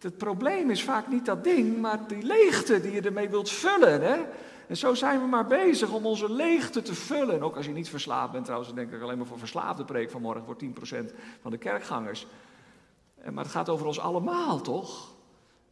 Het, 0.00 0.16
probleem 0.16 0.70
is 0.70 0.82
vaak 0.82 1.08
niet 1.08 1.26
dat 1.26 1.44
ding, 1.44 1.80
maar 1.80 2.06
die 2.06 2.22
leegte 2.22 2.80
die 2.80 2.92
je 2.92 3.00
ermee 3.00 3.28
wilt 3.28 3.50
vullen. 3.50 4.02
Hè? 4.02 4.24
En 4.72 4.78
zo 4.78 4.94
zijn 4.94 5.20
we 5.20 5.26
maar 5.26 5.46
bezig 5.46 5.90
om 5.90 6.06
onze 6.06 6.32
leegte 6.32 6.82
te 6.82 6.94
vullen. 6.94 7.34
En 7.34 7.42
ook 7.42 7.56
als 7.56 7.66
je 7.66 7.72
niet 7.72 7.88
verslaafd 7.88 8.32
bent, 8.32 8.44
trouwens, 8.44 8.72
dan 8.72 8.82
denk 8.82 8.92
ik 8.92 9.02
alleen 9.02 9.18
maar 9.18 9.26
voor 9.26 9.38
verslaafde 9.38 9.84
preek 9.84 10.10
vanmorgen 10.10 10.44
voor 10.44 10.56
10% 10.62 11.14
van 11.40 11.50
de 11.50 11.58
kerkgangers. 11.58 12.26
Maar 13.32 13.44
het 13.44 13.52
gaat 13.52 13.68
over 13.68 13.86
ons 13.86 13.98
allemaal, 13.98 14.60
toch? 14.60 15.14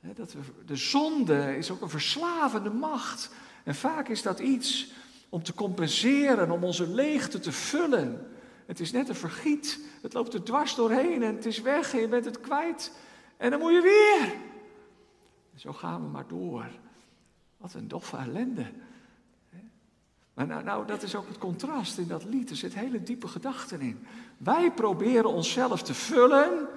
Dat 0.01 0.35
de 0.67 0.77
zonde 0.77 1.57
is 1.57 1.71
ook 1.71 1.81
een 1.81 1.89
verslavende 1.89 2.71
macht. 2.71 3.31
En 3.65 3.75
vaak 3.75 4.09
is 4.09 4.23
dat 4.23 4.39
iets 4.39 4.93
om 5.29 5.43
te 5.43 5.55
compenseren, 5.55 6.51
om 6.51 6.65
onze 6.65 6.89
leegte 6.89 7.39
te 7.39 7.53
vullen. 7.53 8.31
Het 8.67 8.81
is 8.81 8.93
net 8.93 9.09
een 9.09 9.15
vergiet. 9.15 9.81
Het 10.03 10.13
loopt 10.13 10.35
er 10.35 10.43
dwars 10.43 10.75
doorheen 10.75 11.23
en 11.23 11.35
het 11.35 11.47
is 11.47 11.61
weg 11.61 11.95
en 11.95 12.01
je 12.01 12.09
bent 12.09 12.25
het 12.25 12.41
kwijt. 12.41 12.93
En 13.37 13.51
dan 13.51 13.61
moet 13.61 13.73
je 13.73 13.83
weer. 13.83 14.33
zo 15.57 15.73
gaan 15.73 16.03
we 16.03 16.09
maar 16.09 16.29
door. 16.29 16.67
Wat 17.57 17.75
een 17.75 17.89
doffe 17.89 18.17
ellende. 18.17 18.67
Maar 20.41 20.49
nou, 20.49 20.65
nou, 20.65 20.87
dat 20.87 21.03
is 21.03 21.15
ook 21.15 21.29
het 21.29 21.39
contrast 21.39 21.99
in 21.99 22.07
dat 22.07 22.25
lied. 22.25 22.51
Er 22.51 22.57
zit 22.57 22.75
hele 22.75 23.03
diepe 23.03 23.29
gedachten 23.29 23.81
in. 23.81 24.07
Wij 24.37 24.73
proberen 24.73 25.33
onszelf 25.33 25.83
te 25.83 25.95
vullen 25.95 26.69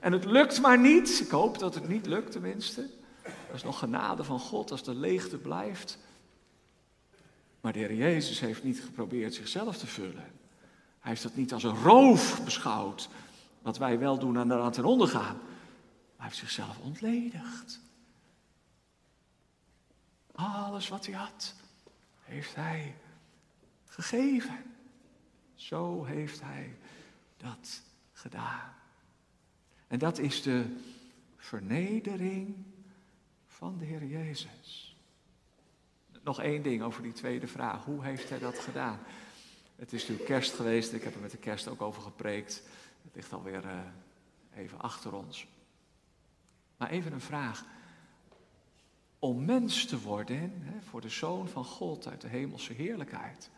en 0.00 0.12
het 0.12 0.24
lukt 0.24 0.60
maar 0.60 0.78
niet. 0.78 1.20
Ik 1.20 1.30
hoop 1.30 1.58
dat 1.58 1.74
het 1.74 1.88
niet 1.88 2.06
lukt 2.06 2.32
tenminste. 2.32 2.90
Er 3.22 3.54
is 3.54 3.62
nog 3.62 3.78
genade 3.78 4.24
van 4.24 4.38
God 4.38 4.70
als 4.70 4.82
de 4.82 4.94
leegte 4.94 5.38
blijft. 5.38 5.98
Maar 7.60 7.72
de 7.72 7.78
Heer 7.78 7.94
Jezus 7.94 8.40
heeft 8.40 8.62
niet 8.62 8.80
geprobeerd 8.80 9.34
zichzelf 9.34 9.76
te 9.76 9.86
vullen. 9.86 10.32
Hij 10.98 11.10
heeft 11.10 11.22
dat 11.22 11.36
niet 11.36 11.52
als 11.52 11.62
een 11.62 11.82
roof 11.82 12.44
beschouwd, 12.44 13.08
wat 13.62 13.78
wij 13.78 13.98
wel 13.98 14.18
doen 14.18 14.38
aan 14.38 14.48
de 14.48 14.56
rand 14.56 14.74
ten 14.74 14.84
onder 14.84 15.08
gaan. 15.08 15.38
Hij 16.16 16.26
heeft 16.26 16.36
zichzelf 16.36 16.78
ontledigd. 16.78 17.80
Alles 20.32 20.88
wat 20.88 21.06
hij 21.06 21.14
had, 21.14 21.54
heeft 22.24 22.54
hij 22.54 22.96
gegeven. 23.84 24.64
Zo 25.54 26.04
heeft 26.04 26.40
hij 26.40 26.76
dat 27.36 27.82
gedaan. 28.12 28.74
En 29.86 29.98
dat 29.98 30.18
is 30.18 30.42
de 30.42 30.76
vernedering 31.36 32.56
van 33.46 33.78
de 33.78 33.84
Heer 33.84 34.04
Jezus. 34.04 34.96
Nog 36.22 36.40
één 36.40 36.62
ding 36.62 36.82
over 36.82 37.02
die 37.02 37.12
tweede 37.12 37.46
vraag. 37.46 37.84
Hoe 37.84 38.04
heeft 38.04 38.28
hij 38.28 38.38
dat 38.38 38.58
gedaan? 38.58 38.98
Het 39.76 39.92
is 39.92 40.00
natuurlijk 40.00 40.28
kerst 40.28 40.54
geweest, 40.54 40.92
ik 40.92 41.02
heb 41.02 41.14
er 41.14 41.20
met 41.20 41.30
de 41.30 41.36
kerst 41.36 41.68
ook 41.68 41.82
over 41.82 42.02
gepreekt. 42.02 42.62
Het 43.02 43.14
ligt 43.14 43.32
alweer 43.32 43.64
uh, 43.64 43.78
even 44.54 44.80
achter 44.80 45.14
ons. 45.14 45.46
Maar 46.76 46.90
even 46.90 47.12
een 47.12 47.20
vraag. 47.20 47.64
Om 49.24 49.44
mens 49.44 49.86
te 49.86 50.00
worden 50.00 50.52
hè, 50.62 50.80
voor 50.82 51.00
de 51.00 51.08
Zoon 51.08 51.48
van 51.48 51.64
God 51.64 52.06
uit 52.06 52.20
de 52.20 52.28
hemelse 52.28 52.72
heerlijkheid. 52.72 53.50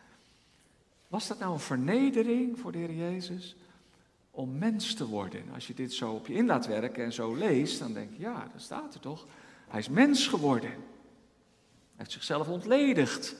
Was 1.07 1.27
dat 1.27 1.39
nou 1.39 1.53
een 1.53 1.59
vernedering 1.59 2.59
voor 2.59 2.71
de 2.71 2.77
Heer 2.77 2.93
Jezus? 2.93 3.55
Om 4.31 4.57
mens 4.57 4.93
te 4.93 5.07
worden. 5.07 5.43
Als 5.53 5.67
je 5.67 5.73
dit 5.73 5.93
zo 5.93 6.11
op 6.11 6.27
je 6.27 6.33
in 6.33 6.45
laat 6.45 6.67
werken 6.67 7.03
en 7.03 7.13
zo 7.13 7.35
leest, 7.35 7.79
dan 7.79 7.93
denk 7.93 8.11
je, 8.11 8.19
ja, 8.19 8.47
dat 8.53 8.61
staat 8.61 8.93
er 8.93 8.99
toch. 8.99 9.25
Hij 9.67 9.79
is 9.79 9.89
mens 9.89 10.27
geworden. 10.27 10.69
Hij 10.69 10.79
heeft 11.95 12.11
zichzelf 12.11 12.47
ontledigd. 12.47 13.35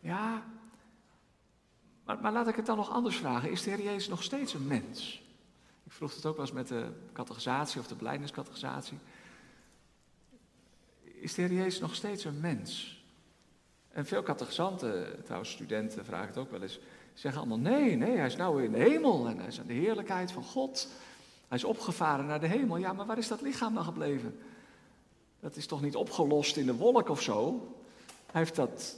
Ja, 0.00 0.44
maar, 2.04 2.20
maar, 2.20 2.32
laat 2.32 2.48
ik 2.48 2.56
het 2.56 2.66
dan 2.66 2.76
nog 2.76 2.90
anders 2.90 3.16
vragen. 3.16 3.50
Is 3.50 3.62
de 3.62 3.70
Heer 3.70 3.82
Jezus 3.82 4.08
nog 4.08 4.22
steeds 4.22 4.54
een 4.54 4.66
mens? 4.66 5.22
Ik 5.84 5.92
vroeg 5.92 6.14
het 6.14 6.26
ook 6.26 6.36
wel 6.36 6.44
eens 6.44 6.54
met 6.54 6.68
de 6.68 6.92
catechisatie 7.12 7.80
of 7.80 7.86
de 7.86 7.96
blijdeniscatechisatie. 7.96 8.98
Is 11.22 11.34
de 11.34 11.42
Heer 11.42 11.52
Jezus 11.52 11.80
nog 11.80 11.94
steeds 11.94 12.24
een 12.24 12.40
mens? 12.40 13.02
En 13.92 14.06
veel 14.06 14.22
catechisanten, 14.22 15.22
trouwens 15.24 15.50
studenten, 15.50 16.04
vragen 16.04 16.26
het 16.26 16.38
ook 16.38 16.50
wel 16.50 16.62
eens. 16.62 16.80
Zeggen 17.14 17.40
allemaal 17.40 17.58
nee, 17.58 17.96
nee, 17.96 18.16
hij 18.16 18.26
is 18.26 18.36
nou 18.36 18.64
in 18.64 18.72
de 18.72 18.78
hemel 18.78 19.26
en 19.26 19.38
hij 19.38 19.46
is 19.46 19.60
aan 19.60 19.66
de 19.66 19.72
heerlijkheid 19.72 20.32
van 20.32 20.44
God. 20.44 20.88
Hij 21.48 21.58
is 21.58 21.64
opgevaren 21.64 22.26
naar 22.26 22.40
de 22.40 22.46
hemel. 22.46 22.76
Ja, 22.76 22.92
maar 22.92 23.06
waar 23.06 23.18
is 23.18 23.28
dat 23.28 23.40
lichaam 23.40 23.74
dan 23.74 23.84
gebleven? 23.84 24.38
Dat 25.40 25.56
is 25.56 25.66
toch 25.66 25.82
niet 25.82 25.96
opgelost 25.96 26.56
in 26.56 26.66
de 26.66 26.74
wolk 26.74 27.08
of 27.08 27.22
zo? 27.22 27.68
Hij 28.32 28.40
heeft 28.40 28.56
dat, 28.56 28.96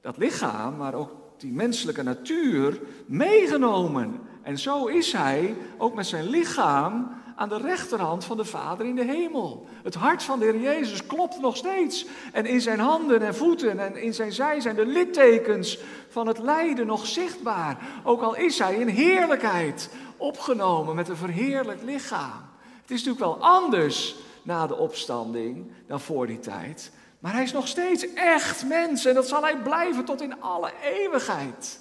dat 0.00 0.16
lichaam, 0.16 0.76
maar 0.76 0.94
ook 0.94 1.12
die 1.36 1.52
menselijke 1.52 2.02
natuur 2.02 2.80
meegenomen. 3.06 4.20
En 4.42 4.58
zo 4.58 4.86
is 4.86 5.12
hij 5.12 5.56
ook 5.78 5.94
met 5.94 6.06
zijn 6.06 6.28
lichaam 6.28 7.21
aan 7.36 7.48
de 7.48 7.56
rechterhand 7.56 8.24
van 8.24 8.36
de 8.36 8.44
Vader 8.44 8.86
in 8.86 8.94
de 8.94 9.04
hemel. 9.04 9.66
Het 9.82 9.94
hart 9.94 10.22
van 10.22 10.38
de 10.38 10.44
Heer 10.44 10.60
Jezus 10.60 11.06
klopt 11.06 11.40
nog 11.40 11.56
steeds. 11.56 12.06
En 12.32 12.46
in 12.46 12.60
zijn 12.60 12.78
handen 12.78 13.22
en 13.22 13.34
voeten 13.34 13.78
en 13.78 13.96
in 13.96 14.14
zijn 14.14 14.32
zij 14.32 14.60
zijn 14.60 14.76
de 14.76 14.86
littekens 14.86 15.78
van 16.08 16.26
het 16.26 16.38
lijden 16.38 16.86
nog 16.86 17.06
zichtbaar. 17.06 17.78
Ook 18.04 18.22
al 18.22 18.36
is 18.36 18.58
hij 18.58 18.74
in 18.74 18.88
heerlijkheid 18.88 19.90
opgenomen 20.16 20.94
met 20.94 21.08
een 21.08 21.16
verheerlijk 21.16 21.82
lichaam. 21.82 22.50
Het 22.80 22.90
is 22.90 23.04
natuurlijk 23.04 23.40
wel 23.40 23.48
anders 23.48 24.16
na 24.42 24.66
de 24.66 24.76
opstanding 24.76 25.72
dan 25.86 26.00
voor 26.00 26.26
die 26.26 26.40
tijd. 26.40 26.92
Maar 27.18 27.32
hij 27.32 27.42
is 27.42 27.52
nog 27.52 27.68
steeds 27.68 28.12
echt 28.14 28.66
mens 28.66 29.04
en 29.04 29.14
dat 29.14 29.28
zal 29.28 29.42
hij 29.42 29.56
blijven 29.56 30.04
tot 30.04 30.22
in 30.22 30.40
alle 30.40 30.72
eeuwigheid. 30.82 31.80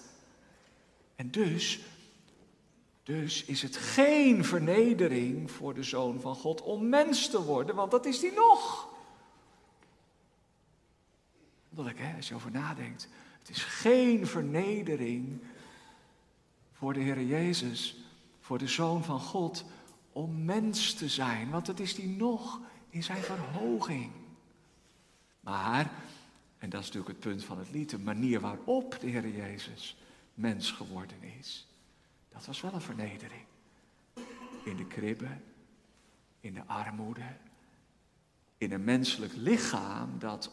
En 1.16 1.32
dus, 1.32 1.80
dus 3.12 3.44
is 3.46 3.62
het 3.62 3.78
geen 3.78 4.46
vernedering 4.46 5.52
voor 5.52 5.74
de 5.74 5.84
Zoon 5.84 6.22
van 6.22 6.36
God 6.36 6.62
om 6.62 6.90
mens 6.90 7.30
te 7.30 7.44
worden, 7.44 7.76
want 7.76 7.92
dat 7.92 8.06
is 8.06 8.22
hij 8.22 8.32
nog. 8.36 8.90
Wonderlijk 11.70 12.06
hè, 12.06 12.16
als 12.16 12.28
je 12.28 12.36
over 12.36 12.52
nadenkt. 12.52 13.08
Het 13.40 13.50
is 13.50 13.64
geen 13.64 14.28
vernedering 14.28 15.42
voor 16.72 16.94
de 16.94 17.00
Heer 17.00 17.24
Jezus, 17.24 17.96
voor 18.40 18.58
de 18.58 18.68
Zoon 18.68 19.04
van 19.04 19.20
God, 19.20 19.66
om 20.12 20.46
mens 20.46 20.94
te 20.94 21.10
zijn, 21.10 21.50
want 21.50 21.66
dat 21.66 21.80
is 21.80 21.98
hij 21.98 22.06
nog 22.06 22.60
in 22.90 23.04
zijn 23.04 23.24
verhoging. 23.24 24.12
Maar, 25.40 25.92
en 26.58 26.70
dat 26.70 26.82
is 26.82 26.86
natuurlijk 26.86 27.08
het 27.08 27.30
punt 27.30 27.44
van 27.44 27.58
het 27.58 27.72
lied, 27.72 27.90
de 27.90 28.00
manier 28.00 28.40
waarop 28.40 28.98
de 29.00 29.08
Heer 29.08 29.28
Jezus 29.28 29.98
mens 30.34 30.72
geworden 30.72 31.24
is, 31.40 31.71
dat 32.34 32.46
was 32.46 32.62
wel 32.62 32.74
een 32.74 32.82
vernedering. 32.82 33.46
In 34.64 34.78
de 34.78 34.86
kribbe, 34.86 35.38
in 36.40 36.54
de 36.54 36.66
armoede, 36.66 37.36
in 38.58 38.72
een 38.72 38.84
menselijk 38.84 39.34
lichaam 39.36 40.20
dat 40.20 40.52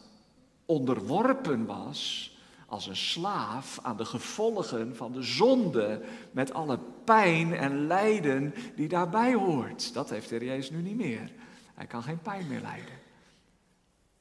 onderworpen 0.65 1.65
was 1.65 2.33
als 2.65 2.87
een 2.87 2.95
slaaf 2.95 3.79
aan 3.81 3.97
de 3.97 4.05
gevolgen 4.05 4.95
van 4.95 5.11
de 5.11 5.23
zonde, 5.23 6.05
met 6.31 6.53
alle 6.53 6.79
pijn 7.03 7.53
en 7.53 7.87
lijden 7.87 8.53
die 8.75 8.87
daarbij 8.87 9.33
hoort. 9.33 9.93
Dat 9.93 10.09
heeft 10.09 10.29
de 10.29 10.45
Jezus 10.45 10.69
nu 10.69 10.81
niet 10.81 10.95
meer. 10.95 11.31
Hij 11.73 11.85
kan 11.85 12.03
geen 12.03 12.21
pijn 12.21 12.47
meer 12.47 12.61
lijden. 12.61 12.97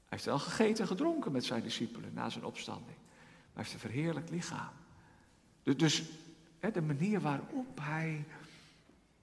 Hij 0.09 0.17
heeft 0.17 0.25
wel 0.25 0.39
gegeten 0.39 0.83
en 0.83 0.87
gedronken 0.87 1.33
met 1.33 1.45
zijn 1.45 1.63
discipelen 1.63 2.15
na 2.15 2.31
zijn 2.31 2.45
opstanding. 2.45 2.97
Maar 2.97 3.53
hij 3.53 3.63
heeft 3.63 3.73
een 3.73 3.91
verheerlijk 3.91 4.31
lichaam. 4.31 4.73
Dus 5.63 6.03
de 6.61 6.83
manier 6.83 7.21
waarop 7.21 7.81
hij 7.81 8.25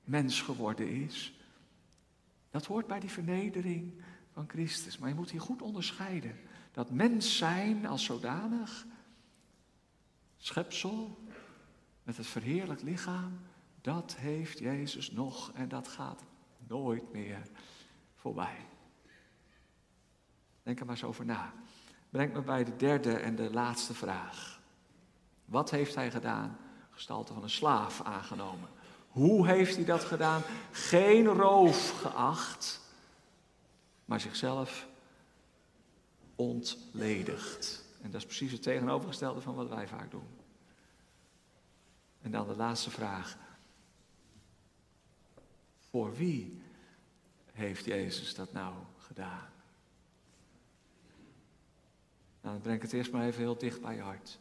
mens 0.03 0.41
geworden 0.41 0.89
is, 0.89 1.39
dat 2.49 2.65
hoort 2.65 2.87
bij 2.87 2.99
die 2.99 3.09
vernedering 3.09 3.93
van 4.31 4.49
Christus. 4.49 4.97
Maar 4.97 5.09
je 5.09 5.15
moet 5.15 5.31
hier 5.31 5.41
goed 5.41 5.61
onderscheiden. 5.61 6.35
Dat 6.71 6.91
mens 6.91 7.37
zijn 7.37 7.85
als 7.85 8.03
zodanig, 8.03 8.85
schepsel 10.37 11.17
met 12.03 12.17
het 12.17 12.27
verheerlijk 12.27 12.81
lichaam, 12.81 13.39
dat 13.81 14.15
heeft 14.15 14.59
Jezus 14.59 15.11
nog 15.11 15.51
en 15.51 15.69
dat 15.69 15.87
gaat 15.87 16.23
nooit 16.67 17.11
meer 17.11 17.41
voorbij. 18.15 18.57
Denk 20.63 20.79
er 20.79 20.85
maar 20.85 20.95
eens 20.95 21.03
over 21.03 21.25
na. 21.25 21.53
Breng 22.09 22.33
me 22.33 22.41
bij 22.41 22.63
de 22.63 22.75
derde 22.75 23.17
en 23.17 23.35
de 23.35 23.51
laatste 23.51 23.93
vraag. 23.93 24.61
Wat 25.45 25.69
heeft 25.69 25.95
hij 25.95 26.11
gedaan? 26.11 26.57
Gestalte 26.95 27.33
van 27.33 27.43
een 27.43 27.49
slaaf 27.49 28.01
aangenomen. 28.01 28.69
Hoe 29.09 29.47
heeft 29.47 29.75
hij 29.75 29.85
dat 29.85 30.03
gedaan? 30.03 30.41
Geen 30.71 31.27
roof 31.27 32.01
geacht, 32.01 32.81
maar 34.05 34.19
zichzelf 34.19 34.87
ontledigd. 36.35 37.83
En 38.01 38.11
dat 38.11 38.21
is 38.21 38.25
precies 38.25 38.51
het 38.51 38.61
tegenovergestelde 38.61 39.41
van 39.41 39.55
wat 39.55 39.69
wij 39.69 39.87
vaak 39.87 40.11
doen. 40.11 40.27
En 42.21 42.31
dan 42.31 42.47
de 42.47 42.55
laatste 42.55 42.89
vraag. 42.89 43.37
Voor 45.89 46.15
wie 46.15 46.61
heeft 47.51 47.85
Jezus 47.85 48.35
dat 48.35 48.53
nou 48.53 48.73
gedaan? 48.97 49.49
Nou, 52.41 52.53
dan 52.53 52.61
breng 52.61 52.75
ik 52.75 52.81
het 52.81 52.93
eerst 52.93 53.11
maar 53.11 53.25
even 53.25 53.41
heel 53.41 53.57
dicht 53.57 53.81
bij 53.81 53.95
je 53.95 54.01
hart. 54.01 54.37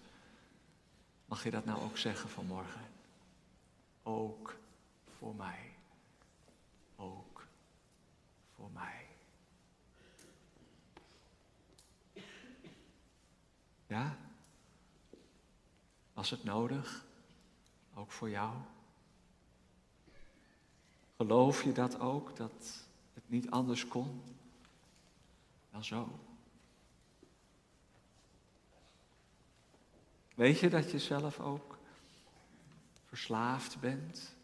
Mag 1.35 1.44
je 1.44 1.51
dat 1.51 1.64
nou 1.64 1.83
ook 1.83 1.99
zeggen 1.99 2.31
vanmorgen? 2.31 2.81
Ook 4.03 4.57
voor 5.18 5.35
mij. 5.35 5.75
Ook 6.97 7.47
voor 8.55 8.70
mij. 8.73 9.07
Ja? 13.87 14.16
Was 16.12 16.31
het 16.31 16.44
nodig? 16.44 17.05
Ook 17.94 18.11
voor 18.11 18.31
jou? 18.31 18.57
Geloof 21.16 21.62
je 21.62 21.73
dat 21.73 22.01
ook, 22.01 22.37
dat 22.37 22.87
het 23.14 23.29
niet 23.31 23.51
anders 23.51 23.88
kon 23.88 24.23
dan 25.70 25.85
zo? 25.85 26.18
Weet 30.35 30.59
je 30.59 30.70
dat 30.70 30.90
je 30.90 30.99
zelf 30.99 31.40
ook 31.40 31.79
verslaafd 33.05 33.81
bent 33.81 34.35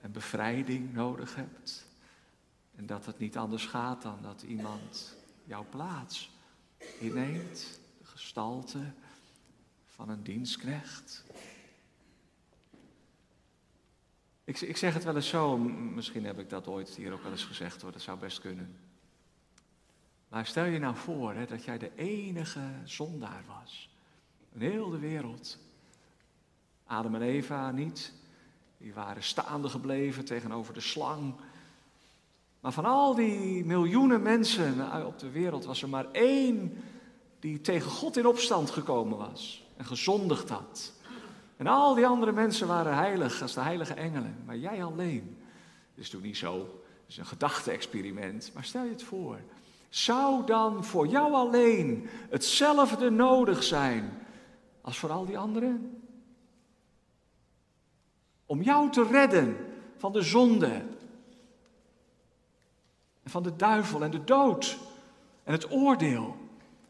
en 0.00 0.12
bevrijding 0.12 0.92
nodig 0.92 1.34
hebt? 1.34 1.86
En 2.76 2.86
dat 2.86 3.06
het 3.06 3.18
niet 3.18 3.36
anders 3.36 3.66
gaat 3.66 4.02
dan 4.02 4.22
dat 4.22 4.42
iemand 4.42 5.16
jouw 5.44 5.66
plaats 5.70 6.30
inneemt, 6.98 7.80
de 7.98 8.04
gestalte 8.04 8.92
van 9.86 10.08
een 10.08 10.22
dienstknecht. 10.22 11.24
Ik, 14.44 14.60
ik 14.60 14.76
zeg 14.76 14.94
het 14.94 15.04
wel 15.04 15.16
eens 15.16 15.28
zo, 15.28 15.58
misschien 15.58 16.24
heb 16.24 16.38
ik 16.38 16.50
dat 16.50 16.66
ooit 16.66 16.88
hier 16.88 17.12
ook 17.12 17.22
wel 17.22 17.32
eens 17.32 17.44
gezegd 17.44 17.82
hoor, 17.82 17.92
dat 17.92 18.02
zou 18.02 18.18
best 18.18 18.40
kunnen. 18.40 18.78
Maar 20.28 20.46
stel 20.46 20.64
je 20.64 20.78
nou 20.78 20.96
voor 20.96 21.34
hè, 21.34 21.46
dat 21.46 21.64
jij 21.64 21.78
de 21.78 21.94
enige 21.94 22.70
zondaar 22.84 23.44
was 23.46 23.95
in 24.56 24.70
heel 24.70 24.90
de 24.90 24.98
wereld. 24.98 25.58
Adam 26.86 27.14
en 27.14 27.22
Eva 27.22 27.70
niet. 27.70 28.12
Die 28.78 28.94
waren 28.94 29.22
staande 29.22 29.68
gebleven 29.68 30.24
tegenover 30.24 30.74
de 30.74 30.80
slang. 30.80 31.34
Maar 32.60 32.72
van 32.72 32.84
al 32.84 33.14
die 33.14 33.64
miljoenen 33.64 34.22
mensen 34.22 35.06
op 35.06 35.18
de 35.18 35.30
wereld 35.30 35.64
was 35.64 35.82
er 35.82 35.88
maar 35.88 36.06
één 36.12 36.82
die 37.40 37.60
tegen 37.60 37.90
God 37.90 38.16
in 38.16 38.26
opstand 38.26 38.70
gekomen 38.70 39.18
was 39.18 39.66
en 39.76 39.84
gezondigd 39.84 40.48
had. 40.48 40.92
En 41.56 41.66
al 41.66 41.94
die 41.94 42.06
andere 42.06 42.32
mensen 42.32 42.66
waren 42.66 42.94
heilig 42.94 43.42
als 43.42 43.54
de 43.54 43.60
heilige 43.60 43.94
engelen, 43.94 44.42
maar 44.46 44.56
jij 44.56 44.84
alleen. 44.84 45.36
Dat 45.94 46.04
is 46.04 46.10
toen 46.10 46.22
niet 46.22 46.36
zo, 46.36 46.58
het 46.58 47.08
is 47.08 47.16
een 47.16 47.26
gedachte-experiment, 47.26 48.50
maar 48.54 48.64
stel 48.64 48.84
je 48.84 48.90
het 48.90 49.02
voor. 49.02 49.38
Zou 49.88 50.46
dan 50.46 50.84
voor 50.84 51.06
jou 51.06 51.32
alleen 51.32 52.08
hetzelfde 52.30 53.10
nodig 53.10 53.62
zijn 53.62 54.25
als 54.86 54.98
voor 54.98 55.10
al 55.10 55.24
die 55.24 55.38
anderen. 55.38 56.02
Om 58.46 58.62
jou 58.62 58.90
te 58.90 59.02
redden 59.02 59.56
van 59.96 60.12
de 60.12 60.22
zonde. 60.22 60.72
En 63.22 63.30
van 63.30 63.42
de 63.42 63.56
duivel 63.56 64.02
en 64.02 64.10
de 64.10 64.24
dood 64.24 64.78
en 65.44 65.52
het 65.52 65.70
oordeel. 65.70 66.36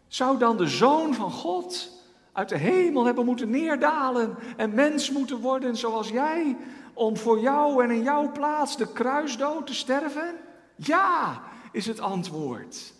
Zou 0.08 0.38
dan 0.38 0.56
de 0.56 0.66
Zoon 0.66 1.14
van 1.14 1.30
God 1.30 1.90
uit 2.32 2.48
de 2.48 2.56
hemel 2.56 3.04
hebben 3.04 3.24
moeten 3.24 3.50
neerdalen 3.50 4.36
en 4.56 4.74
mens 4.74 5.10
moeten 5.10 5.40
worden 5.40 5.76
zoals 5.76 6.08
jij, 6.08 6.56
om 6.94 7.16
voor 7.16 7.40
jou 7.40 7.84
en 7.84 7.90
in 7.90 8.02
jouw 8.02 8.32
plaats 8.32 8.76
de 8.76 8.92
kruisdood 8.92 9.66
te 9.66 9.74
sterven? 9.74 10.34
Ja, 10.74 11.42
is 11.72 11.86
het 11.86 12.00
antwoord. 12.00 12.94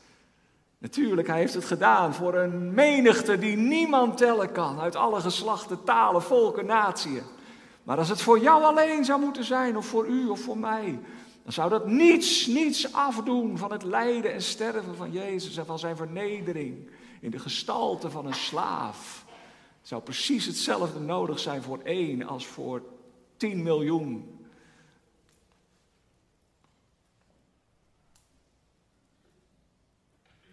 Natuurlijk, 0.86 1.28
hij 1.28 1.38
heeft 1.38 1.54
het 1.54 1.64
gedaan 1.64 2.14
voor 2.14 2.34
een 2.34 2.74
menigte 2.74 3.38
die 3.38 3.56
niemand 3.56 4.16
tellen 4.16 4.52
kan, 4.52 4.80
uit 4.80 4.96
alle 4.96 5.20
geslachten, 5.20 5.84
talen, 5.84 6.22
volken, 6.22 6.66
natieën. 6.66 7.22
Maar 7.82 7.98
als 7.98 8.08
het 8.08 8.22
voor 8.22 8.38
jou 8.38 8.64
alleen 8.64 9.04
zou 9.04 9.20
moeten 9.20 9.44
zijn, 9.44 9.76
of 9.76 9.86
voor 9.86 10.06
u 10.06 10.26
of 10.26 10.40
voor 10.40 10.58
mij, 10.58 10.98
dan 11.42 11.52
zou 11.52 11.70
dat 11.70 11.86
niets, 11.86 12.46
niets 12.46 12.92
afdoen 12.92 13.58
van 13.58 13.72
het 13.72 13.82
lijden 13.82 14.32
en 14.32 14.42
sterven 14.42 14.96
van 14.96 15.12
Jezus 15.12 15.56
en 15.56 15.66
van 15.66 15.78
zijn 15.78 15.96
vernedering 15.96 16.90
in 17.20 17.30
de 17.30 17.38
gestalte 17.38 18.10
van 18.10 18.26
een 18.26 18.34
slaaf. 18.34 19.24
Het 19.78 19.88
zou 19.88 20.02
precies 20.02 20.46
hetzelfde 20.46 21.00
nodig 21.00 21.38
zijn 21.38 21.62
voor 21.62 21.80
één 21.84 22.26
als 22.26 22.46
voor 22.46 22.82
tien 23.36 23.62
miljoen. 23.62 24.35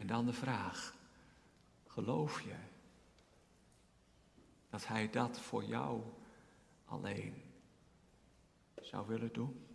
En 0.03 0.09
dan 0.09 0.25
de 0.25 0.33
vraag, 0.33 0.93
geloof 1.87 2.41
je 2.41 2.55
dat 4.69 4.87
Hij 4.87 5.09
dat 5.09 5.39
voor 5.39 5.63
jou 5.63 6.01
alleen 6.85 7.43
zou 8.81 9.07
willen 9.07 9.33
doen? 9.33 9.67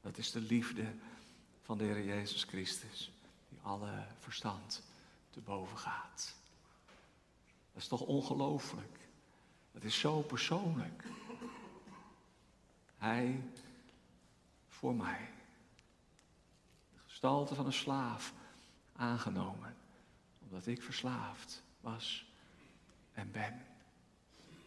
Dat 0.00 0.18
is 0.18 0.30
de 0.30 0.40
liefde 0.40 0.94
van 1.62 1.78
de 1.78 1.84
Heer 1.84 2.04
Jezus 2.04 2.44
Christus, 2.44 3.10
die 3.48 3.58
alle 3.62 4.06
verstand 4.18 4.82
te 5.30 5.40
boven 5.40 5.78
gaat. 5.78 6.34
Dat 7.72 7.82
is 7.82 7.88
toch 7.88 8.00
ongelooflijk? 8.00 8.98
Dat 9.72 9.82
is 9.82 9.98
zo 9.98 10.20
persoonlijk. 10.20 11.04
Hij 12.96 13.42
voor 14.86 14.96
mij. 14.96 15.28
De 16.92 16.98
gestalte 17.04 17.54
van 17.54 17.66
een 17.66 17.72
slaaf 17.72 18.34
aangenomen, 18.92 19.76
omdat 20.38 20.66
ik 20.66 20.82
verslaafd 20.82 21.62
was 21.80 22.32
en 23.12 23.30
ben. 23.30 23.52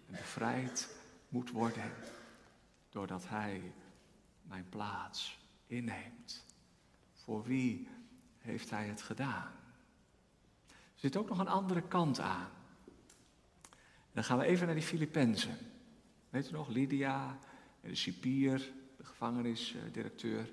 En 0.08 0.12
bevrijd 0.12 0.96
moet 1.30 1.52
worden 1.52 1.92
doordat 2.90 3.28
Hij 3.28 3.74
mijn 4.42 4.70
plaats 4.70 5.40
inneemt. 5.68 6.46
Voor 7.14 7.44
wie 7.44 7.88
heeft 8.40 8.70
Hij 8.70 8.88
het 8.88 9.02
gedaan? 9.02 9.52
Er 10.68 10.96
zit 10.96 11.18
ook 11.18 11.30
nog 11.30 11.40
een 11.40 11.48
andere 11.48 11.82
kant 11.82 12.20
aan. 12.20 12.50
dan 14.12 14.24
gaan 14.24 14.38
we 14.38 14.46
even 14.46 14.66
naar 14.66 14.76
die 14.76 14.84
Filippenzen. 14.84 15.58
Weet 16.30 16.50
u 16.50 16.52
nog, 16.52 16.68
Lydia 16.68 17.38
en 17.82 17.90
de 17.90 17.96
cipier, 17.96 18.78
de 19.00 19.06
gevangenisdirecteur. 19.06 20.50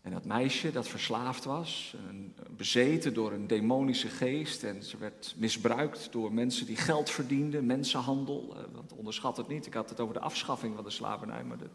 En 0.00 0.12
dat 0.12 0.24
meisje 0.24 0.72
dat 0.72 0.88
verslaafd 0.88 1.44
was, 1.44 1.96
bezeten 2.56 3.14
door 3.14 3.32
een 3.32 3.46
demonische 3.46 4.08
geest 4.08 4.64
en 4.64 4.82
ze 4.82 4.96
werd 4.96 5.34
misbruikt 5.36 6.12
door 6.12 6.32
mensen 6.32 6.66
die 6.66 6.76
geld 6.76 7.10
verdienden, 7.10 7.66
mensenhandel. 7.66 8.56
Eh, 8.56 8.62
want 8.72 8.92
onderschat 8.92 9.36
het 9.36 9.48
niet, 9.48 9.66
ik 9.66 9.74
had 9.74 9.90
het 9.90 10.00
over 10.00 10.14
de 10.14 10.20
afschaffing 10.20 10.74
van 10.74 10.84
de 10.84 10.90
slavernij, 10.90 11.44
maar 11.44 11.58
dat, 11.58 11.68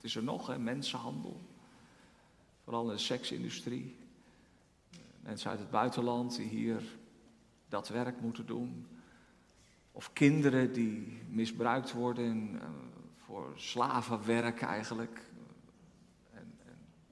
is 0.00 0.16
er 0.16 0.22
nog, 0.22 0.46
hè, 0.46 0.58
mensenhandel. 0.58 1.40
Vooral 2.62 2.82
in 2.90 2.96
de 2.96 3.02
seksindustrie. 3.02 3.96
Eh, 4.90 4.98
mensen 5.20 5.50
uit 5.50 5.58
het 5.58 5.70
buitenland 5.70 6.36
die 6.36 6.48
hier 6.48 6.82
dat 7.68 7.88
werk 7.88 8.20
moeten 8.20 8.46
doen. 8.46 8.86
Of 9.92 10.12
kinderen 10.12 10.72
die 10.72 11.22
misbruikt 11.28 11.92
worden 11.92 12.60
eh, 12.60 12.68
voor 13.24 13.52
slavenwerk 13.56 14.62
eigenlijk 14.62 15.20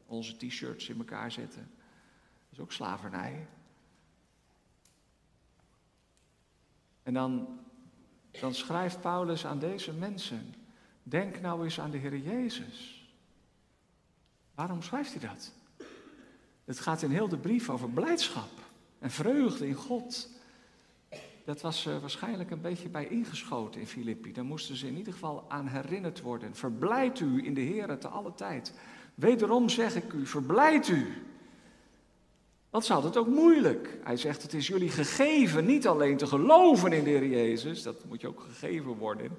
onze 0.06 0.36
t-shirts 0.36 0.88
in 0.88 0.98
elkaar 0.98 1.32
zetten. 1.32 1.70
Dat 1.72 2.52
is 2.52 2.60
ook 2.60 2.72
slavernij. 2.72 3.48
En 7.02 7.14
dan, 7.14 7.58
dan 8.40 8.54
schrijft 8.54 9.00
Paulus 9.00 9.46
aan 9.46 9.58
deze 9.58 9.92
mensen, 9.92 10.54
denk 11.02 11.40
nou 11.40 11.64
eens 11.64 11.80
aan 11.80 11.90
de 11.90 11.98
Heer 11.98 12.16
Jezus. 12.16 13.06
Waarom 14.54 14.82
schrijft 14.82 15.10
hij 15.12 15.28
dat? 15.28 15.52
Het 16.64 16.80
gaat 16.80 17.02
in 17.02 17.10
heel 17.10 17.28
de 17.28 17.38
brief 17.38 17.70
over 17.70 17.90
blijdschap 17.90 18.50
en 18.98 19.10
vreugde 19.10 19.66
in 19.66 19.74
God. 19.74 20.28
Dat 21.44 21.60
was 21.60 21.86
uh, 21.86 21.98
waarschijnlijk 21.98 22.50
een 22.50 22.60
beetje 22.60 22.88
bij 22.88 23.06
ingeschoten 23.06 23.80
in 23.80 23.86
Filippi. 23.86 24.32
Daar 24.32 24.44
moesten 24.44 24.76
ze 24.76 24.86
in 24.86 24.96
ieder 24.96 25.12
geval 25.12 25.44
aan 25.48 25.66
herinnerd 25.66 26.20
worden. 26.20 26.54
Verblijd 26.54 27.20
u 27.20 27.44
in 27.44 27.54
de 27.54 27.60
Heer 27.60 27.98
te 27.98 28.08
alle 28.08 28.34
tijd. 28.34 28.74
Wederom 29.14 29.68
zeg 29.68 29.94
ik 29.94 30.12
u, 30.12 30.26
verblijd 30.26 30.88
u. 30.88 31.12
Want 32.70 32.84
ze 32.84 32.94
het 32.94 33.16
ook 33.16 33.26
moeilijk. 33.26 33.98
Hij 34.02 34.16
zegt, 34.16 34.42
het 34.42 34.54
is 34.54 34.66
jullie 34.66 34.90
gegeven 34.90 35.66
niet 35.66 35.86
alleen 35.86 36.16
te 36.16 36.26
geloven 36.26 36.92
in 36.92 37.04
de 37.04 37.10
Heer 37.10 37.26
Jezus, 37.26 37.82
dat 37.82 38.04
moet 38.04 38.20
je 38.20 38.28
ook 38.28 38.40
gegeven 38.40 38.96
worden. 38.96 39.30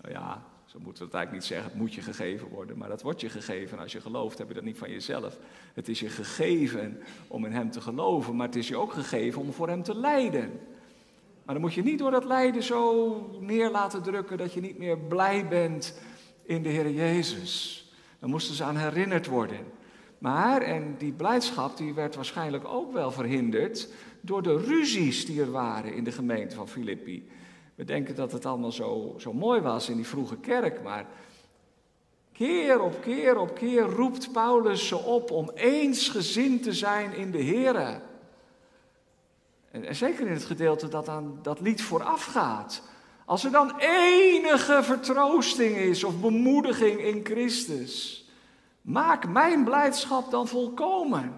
Nou 0.00 0.14
ja, 0.14 0.44
zo 0.64 0.78
moeten 0.78 1.02
we 1.02 1.08
het 1.08 1.14
eigenlijk 1.14 1.32
niet 1.32 1.44
zeggen, 1.44 1.70
het 1.70 1.78
moet 1.80 1.94
je 1.94 2.02
gegeven 2.02 2.48
worden, 2.48 2.78
maar 2.78 2.88
dat 2.88 3.02
wordt 3.02 3.20
je 3.20 3.28
gegeven. 3.28 3.78
Als 3.78 3.92
je 3.92 4.00
gelooft, 4.00 4.38
heb 4.38 4.48
je 4.48 4.54
dat 4.54 4.64
niet 4.64 4.78
van 4.78 4.90
jezelf. 4.90 5.38
Het 5.74 5.88
is 5.88 6.00
je 6.00 6.08
gegeven 6.08 7.02
om 7.26 7.44
in 7.44 7.52
Hem 7.52 7.70
te 7.70 7.80
geloven, 7.80 8.36
maar 8.36 8.46
het 8.46 8.56
is 8.56 8.68
je 8.68 8.76
ook 8.76 8.92
gegeven 8.92 9.40
om 9.40 9.52
voor 9.52 9.68
Hem 9.68 9.82
te 9.82 9.94
lijden. 9.94 10.60
Maar 11.48 11.56
dan 11.56 11.66
moet 11.66 11.76
je 11.76 11.82
niet 11.82 11.98
door 11.98 12.10
dat 12.10 12.24
lijden 12.24 12.62
zo 12.62 13.16
neer 13.40 13.70
laten 13.70 14.02
drukken 14.02 14.38
dat 14.38 14.52
je 14.52 14.60
niet 14.60 14.78
meer 14.78 14.98
blij 14.98 15.48
bent 15.48 15.98
in 16.42 16.62
de 16.62 16.68
Heer 16.68 16.90
Jezus. 16.90 17.84
Dan 18.18 18.30
moesten 18.30 18.54
ze 18.54 18.64
aan 18.64 18.76
herinnerd 18.76 19.26
worden. 19.26 19.58
Maar, 20.18 20.62
en 20.62 20.94
die 20.98 21.12
blijdschap 21.12 21.76
die 21.76 21.94
werd 21.94 22.14
waarschijnlijk 22.14 22.64
ook 22.64 22.92
wel 22.92 23.10
verhinderd 23.10 23.88
door 24.20 24.42
de 24.42 24.56
ruzies 24.56 25.26
die 25.26 25.40
er 25.40 25.50
waren 25.50 25.94
in 25.94 26.04
de 26.04 26.12
gemeente 26.12 26.54
van 26.54 26.68
Filippi. 26.68 27.28
We 27.74 27.84
denken 27.84 28.14
dat 28.14 28.32
het 28.32 28.46
allemaal 28.46 28.72
zo, 28.72 29.14
zo 29.18 29.32
mooi 29.32 29.60
was 29.60 29.88
in 29.88 29.96
die 29.96 30.06
vroege 30.06 30.36
kerk, 30.36 30.82
maar 30.82 31.06
keer 32.32 32.80
op 32.80 33.00
keer 33.00 33.38
op 33.38 33.54
keer 33.54 33.82
roept 33.82 34.32
Paulus 34.32 34.88
ze 34.88 34.96
op 34.96 35.30
om 35.30 35.50
eensgezind 35.54 36.62
te 36.62 36.72
zijn 36.72 37.14
in 37.14 37.30
de 37.30 37.44
Here. 37.44 38.00
En, 39.84 39.96
zeker 39.96 40.26
in 40.26 40.32
het 40.32 40.44
gedeelte 40.44 40.88
dat 40.88 41.08
aan 41.08 41.38
dat 41.42 41.60
lied 41.60 41.82
voorafgaat. 41.82 42.82
Als 43.24 43.44
er 43.44 43.50
dan 43.50 43.78
enige 43.78 44.82
vertroosting 44.82 45.76
is 45.76 46.04
of 46.04 46.20
bemoediging 46.20 47.00
in 47.00 47.20
Christus, 47.24 48.24
maak 48.80 49.28
mijn 49.28 49.64
blijdschap 49.64 50.30
dan 50.30 50.48
volkomen. 50.48 51.34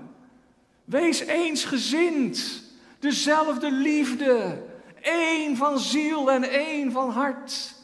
Wees 0.84 1.20
eensgezind, 1.20 2.62
dezelfde 2.98 3.72
liefde, 3.72 4.62
één 5.00 5.56
van 5.56 5.78
ziel 5.78 6.30
en 6.30 6.50
één 6.50 6.92
van 6.92 7.10
hart. 7.10 7.74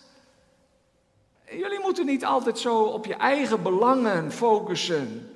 Jullie 1.51 1.81
moeten 1.81 2.07
niet 2.07 2.25
altijd 2.25 2.59
zo 2.59 2.83
op 2.83 3.07
je 3.07 3.15
eigen 3.15 3.63
belangen 3.63 4.33
focussen. 4.33 5.31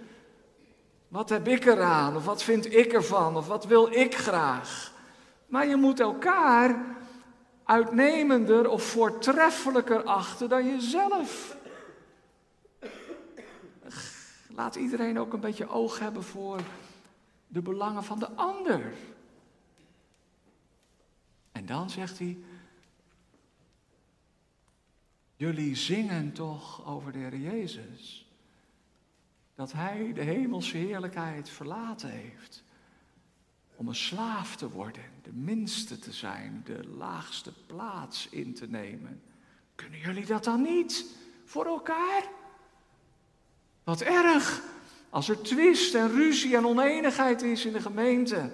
Wat 1.08 1.28
heb 1.28 1.48
ik 1.48 1.66
eraan? 1.66 2.16
Of 2.16 2.24
wat 2.24 2.42
vind 2.42 2.74
ik 2.74 2.92
ervan? 2.92 3.36
Of 3.36 3.46
wat 3.46 3.66
wil 3.66 3.92
ik 3.92 4.14
graag? 4.14 4.92
Maar 5.50 5.66
je 5.66 5.76
moet 5.76 6.00
elkaar 6.00 6.84
uitnemender 7.64 8.68
of 8.68 8.82
voortreffelijker 8.82 10.02
achten 10.02 10.48
dan 10.48 10.66
jezelf. 10.66 11.56
Laat 14.48 14.74
iedereen 14.74 15.18
ook 15.18 15.32
een 15.32 15.40
beetje 15.40 15.68
oog 15.68 15.98
hebben 15.98 16.22
voor 16.22 16.60
de 17.46 17.62
belangen 17.62 18.04
van 18.04 18.18
de 18.18 18.30
ander. 18.30 18.92
En 21.52 21.66
dan 21.66 21.90
zegt 21.90 22.18
hij, 22.18 22.38
jullie 25.36 25.76
zingen 25.76 26.32
toch 26.32 26.86
over 26.86 27.12
de 27.12 27.18
Heer 27.18 27.36
Jezus. 27.36 28.30
Dat 29.54 29.72
Hij 29.72 30.12
de 30.12 30.22
hemelse 30.22 30.76
heerlijkheid 30.76 31.48
verlaten 31.48 32.10
heeft 32.10 32.64
om 33.80 33.88
een 33.88 33.94
slaaf 33.94 34.56
te 34.56 34.70
worden, 34.70 35.02
de 35.22 35.32
minste 35.32 35.98
te 35.98 36.12
zijn, 36.12 36.62
de 36.64 36.80
laagste 36.98 37.52
plaats 37.66 38.28
in 38.30 38.54
te 38.54 38.66
nemen. 38.66 39.22
Kunnen 39.74 39.98
jullie 39.98 40.26
dat 40.26 40.44
dan 40.44 40.62
niet 40.62 41.06
voor 41.44 41.66
elkaar? 41.66 42.22
Wat 43.84 44.00
erg 44.00 44.62
als 45.10 45.28
er 45.28 45.42
twist 45.42 45.94
en 45.94 46.10
ruzie 46.10 46.56
en 46.56 46.66
oneenigheid 46.66 47.42
is 47.42 47.64
in 47.64 47.72
de 47.72 47.80
gemeente. 47.80 48.50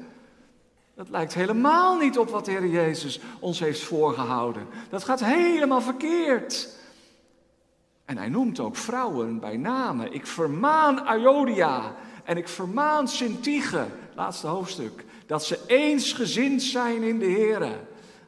Dat 0.94 1.08
lijkt 1.08 1.34
helemaal 1.34 1.98
niet 1.98 2.18
op 2.18 2.30
wat 2.30 2.44
de 2.44 2.50
Heer 2.50 2.68
Jezus 2.68 3.20
ons 3.40 3.60
heeft 3.60 3.82
voorgehouden. 3.82 4.66
Dat 4.90 5.04
gaat 5.04 5.24
helemaal 5.24 5.82
verkeerd. 5.82 6.78
En 8.04 8.16
hij 8.16 8.28
noemt 8.28 8.60
ook 8.60 8.76
vrouwen 8.76 9.40
bij 9.40 9.56
name. 9.56 10.10
Ik 10.10 10.26
vermaan 10.26 11.06
Aiodia 11.06 11.94
en 12.24 12.36
ik 12.36 12.48
vermaan 12.48 13.08
Sintige, 13.08 13.86
laatste 14.14 14.46
hoofdstuk 14.46 15.04
dat 15.26 15.44
ze 15.44 15.58
eensgezind 15.66 16.62
zijn 16.62 17.02
in 17.02 17.18
de 17.18 17.26
Heer. 17.26 17.60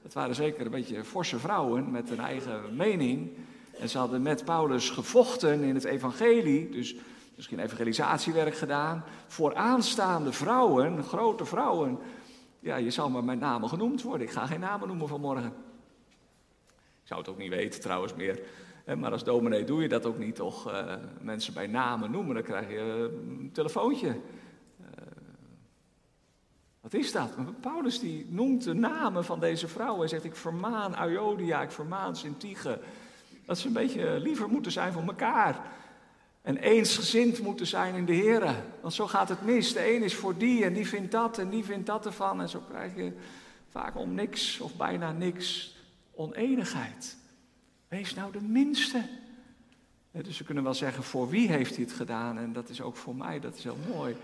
Het 0.03 0.13
waren 0.13 0.35
zeker 0.35 0.65
een 0.65 0.71
beetje 0.71 1.05
forse 1.05 1.39
vrouwen 1.39 1.91
met 1.91 2.11
een 2.11 2.21
eigen 2.21 2.77
mening. 2.77 3.31
En 3.79 3.89
ze 3.89 3.99
hadden 3.99 4.23
met 4.23 4.45
Paulus 4.45 4.91
gevochten 4.91 5.63
in 5.63 5.75
het 5.75 5.85
evangelie, 5.85 6.69
dus 6.69 6.97
misschien 7.37 7.59
evangelisatiewerk 7.59 8.55
gedaan, 8.55 9.05
voor 9.27 9.55
aanstaande 9.55 10.33
vrouwen, 10.33 11.05
grote 11.05 11.45
vrouwen. 11.45 11.99
Ja, 12.61 12.77
je 12.77 12.91
zal 12.91 13.11
maar 13.11 13.25
met 13.25 13.41
namen 13.41 13.69
genoemd 13.69 14.03
worden. 14.03 14.27
Ik 14.27 14.33
ga 14.33 14.47
geen 14.47 14.61
namen 14.61 14.89
noemen 14.89 15.09
vanmorgen. 15.09 15.53
Ik 17.03 17.15
zou 17.15 17.21
het 17.21 17.29
ook 17.29 17.39
niet 17.39 17.51
weten 17.51 17.81
trouwens 17.81 18.15
meer. 18.15 18.41
Maar 18.97 19.13
als 19.13 19.25
dominee 19.25 19.65
doe 19.65 19.83
je 19.83 19.89
dat 19.89 20.07
ook 20.07 20.19
niet, 20.19 20.35
toch? 20.35 20.73
Uh, 20.73 20.95
mensen 21.21 21.55
bij 21.55 21.67
namen 21.67 22.11
noemen, 22.11 22.35
dan 22.35 22.43
krijg 22.43 22.71
je 22.71 23.11
een 23.29 23.51
telefoontje. 23.53 24.17
Wat 26.91 27.01
is 27.01 27.13
dat? 27.13 27.31
Paulus 27.61 28.01
die 28.01 28.27
noemt 28.29 28.65
de 28.65 28.75
namen 28.75 29.25
van 29.25 29.41
deze 29.41 29.69
vrouwen. 29.69 29.99
Hij 29.99 30.09
zegt, 30.09 30.25
ik 30.25 30.37
vermaan 30.37 30.97
Aiodia, 30.97 31.63
ik 31.63 31.71
vermaan 31.71 32.17
Sintige. 32.17 32.81
Dat 33.45 33.59
ze 33.59 33.67
een 33.67 33.73
beetje 33.73 34.21
liever 34.21 34.49
moeten 34.49 34.73
zijn 34.73 34.93
voor 34.93 35.03
elkaar. 35.03 35.61
En 36.43 36.57
eensgezind 36.57 37.41
moeten 37.41 37.67
zijn 37.67 37.95
in 37.95 38.05
de 38.05 38.13
Heer. 38.13 38.55
Want 38.81 38.95
zo 38.95 39.07
gaat 39.07 39.29
het 39.29 39.45
mis. 39.45 39.73
De 39.73 39.95
een 39.95 40.03
is 40.03 40.15
voor 40.15 40.39
die 40.39 40.65
en 40.65 40.73
die 40.73 40.87
vindt 40.87 41.13
dat 41.13 41.39
en 41.39 41.49
die 41.49 41.65
vindt 41.65 41.87
dat 41.87 42.07
ervan. 42.07 42.41
En 42.41 42.49
zo 42.49 42.63
krijg 42.69 42.97
je 42.97 43.13
vaak 43.71 43.97
om 43.97 44.15
niks 44.15 44.61
of 44.61 44.77
bijna 44.77 45.13
niks 45.13 45.77
oneenigheid. 46.15 47.17
Wees 47.89 48.15
nou 48.15 48.33
de 48.33 48.43
minste. 48.43 49.03
Dus 50.11 50.39
we 50.39 50.45
kunnen 50.45 50.65
wel 50.65 50.75
zeggen, 50.75 51.03
voor 51.03 51.29
wie 51.29 51.49
heeft 51.49 51.75
hij 51.77 51.85
het 51.85 51.95
gedaan? 51.95 52.39
En 52.39 52.53
dat 52.53 52.69
is 52.69 52.81
ook 52.81 52.97
voor 52.97 53.17
mij, 53.17 53.41
dat 53.41 53.57
is 53.57 53.63
heel 53.63 53.79
mooi. 53.95 54.17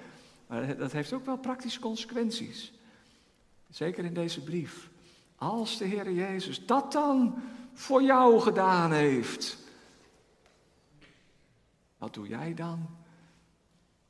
Maar 0.46 0.76
dat 0.76 0.92
heeft 0.92 1.12
ook 1.12 1.24
wel 1.24 1.38
praktische 1.38 1.80
consequenties. 1.80 2.72
Zeker 3.70 4.04
in 4.04 4.14
deze 4.14 4.42
brief. 4.42 4.90
Als 5.36 5.78
de 5.78 5.84
Heer 5.84 6.12
Jezus 6.12 6.66
dat 6.66 6.92
dan 6.92 7.42
voor 7.72 8.02
jou 8.02 8.40
gedaan 8.40 8.92
heeft, 8.92 9.58
wat 11.98 12.14
doe 12.14 12.28
jij 12.28 12.54
dan 12.54 12.88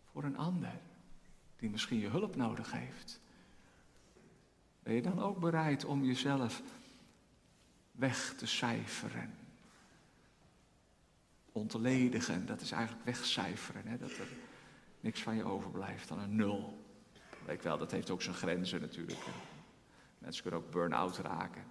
voor 0.05 0.25
een 0.25 0.37
ander 0.37 0.81
die 1.57 1.71
misschien 1.71 1.99
je 1.99 2.09
hulp 2.09 2.37
nodig 2.37 2.73
heeft? 2.73 3.21
Ben 4.83 4.95
je 4.95 5.03
dan 5.03 5.23
ook 5.23 5.41
bereid 5.41 5.85
om 5.85 6.05
jezelf 6.05 6.63
weg 7.93 8.35
te 8.37 8.47
cijferen? 8.47 9.35
Ontledigen, 11.53 12.47
dat 12.47 12.61
is 12.61 12.73
eigenlijk 12.73 13.05
wegcijferen, 13.05 13.87
hè? 13.87 13.99
dat 13.99 14.11
er 14.11 14.29
niks 15.05 15.23
van 15.23 15.37
je 15.37 15.45
overblijft 15.45 16.09
dan 16.09 16.19
een 16.19 16.37
nul. 16.37 16.85
Weet 17.47 17.63
wel, 17.63 17.79
dat 17.79 17.91
heeft 17.91 18.11
ook 18.11 18.23
zijn 18.23 18.35
grenzen 18.35 18.81
natuurlijk. 18.81 19.21
Mensen 20.19 20.43
kunnen 20.43 20.61
ook 20.61 20.71
burn-out 20.71 21.17
raken. 21.17 21.65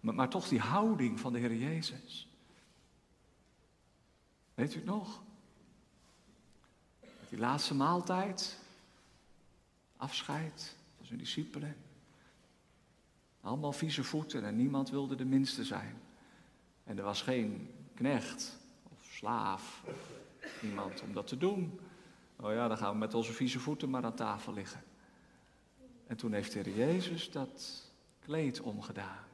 Maar, 0.00 0.14
maar 0.14 0.28
toch 0.28 0.48
die 0.48 0.60
houding 0.60 1.20
van 1.20 1.32
de 1.32 1.38
Heer 1.38 1.54
Jezus. 1.54 2.28
Weet 4.54 4.74
u 4.74 4.76
het 4.76 4.84
nog? 4.84 5.22
Die 7.28 7.38
laatste 7.38 7.74
maaltijd, 7.74 8.58
afscheid 9.96 10.76
van 10.96 11.06
zijn 11.06 11.18
discipelen. 11.18 11.76
Allemaal 13.40 13.72
vieze 13.72 14.04
voeten 14.04 14.44
en 14.44 14.56
niemand 14.56 14.90
wilde 14.90 15.14
de 15.14 15.24
minste 15.24 15.64
zijn. 15.64 16.00
En 16.84 16.98
er 16.98 17.04
was 17.04 17.22
geen 17.22 17.70
knecht 17.94 18.58
of 18.92 19.04
slaaf, 19.04 19.82
iemand 20.62 21.02
om 21.02 21.12
dat 21.12 21.26
te 21.26 21.36
doen. 21.36 21.80
Oh 22.36 22.52
ja, 22.52 22.68
dan 22.68 22.76
gaan 22.76 22.92
we 22.92 22.98
met 22.98 23.14
onze 23.14 23.32
vieze 23.32 23.60
voeten 23.60 23.90
maar 23.90 24.04
aan 24.04 24.14
tafel 24.14 24.52
liggen. 24.52 24.82
En 26.06 26.16
toen 26.16 26.32
heeft 26.32 26.52
de 26.52 26.74
Jezus 26.74 27.30
dat 27.30 27.90
kleed 28.18 28.60
omgedaan. 28.60 29.24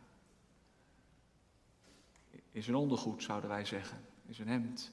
In 2.50 2.62
zijn 2.62 2.76
ondergoed 2.76 3.22
zouden 3.22 3.50
wij 3.50 3.64
zeggen, 3.64 4.04
in 4.26 4.34
zijn 4.34 4.48
hemd. 4.48 4.92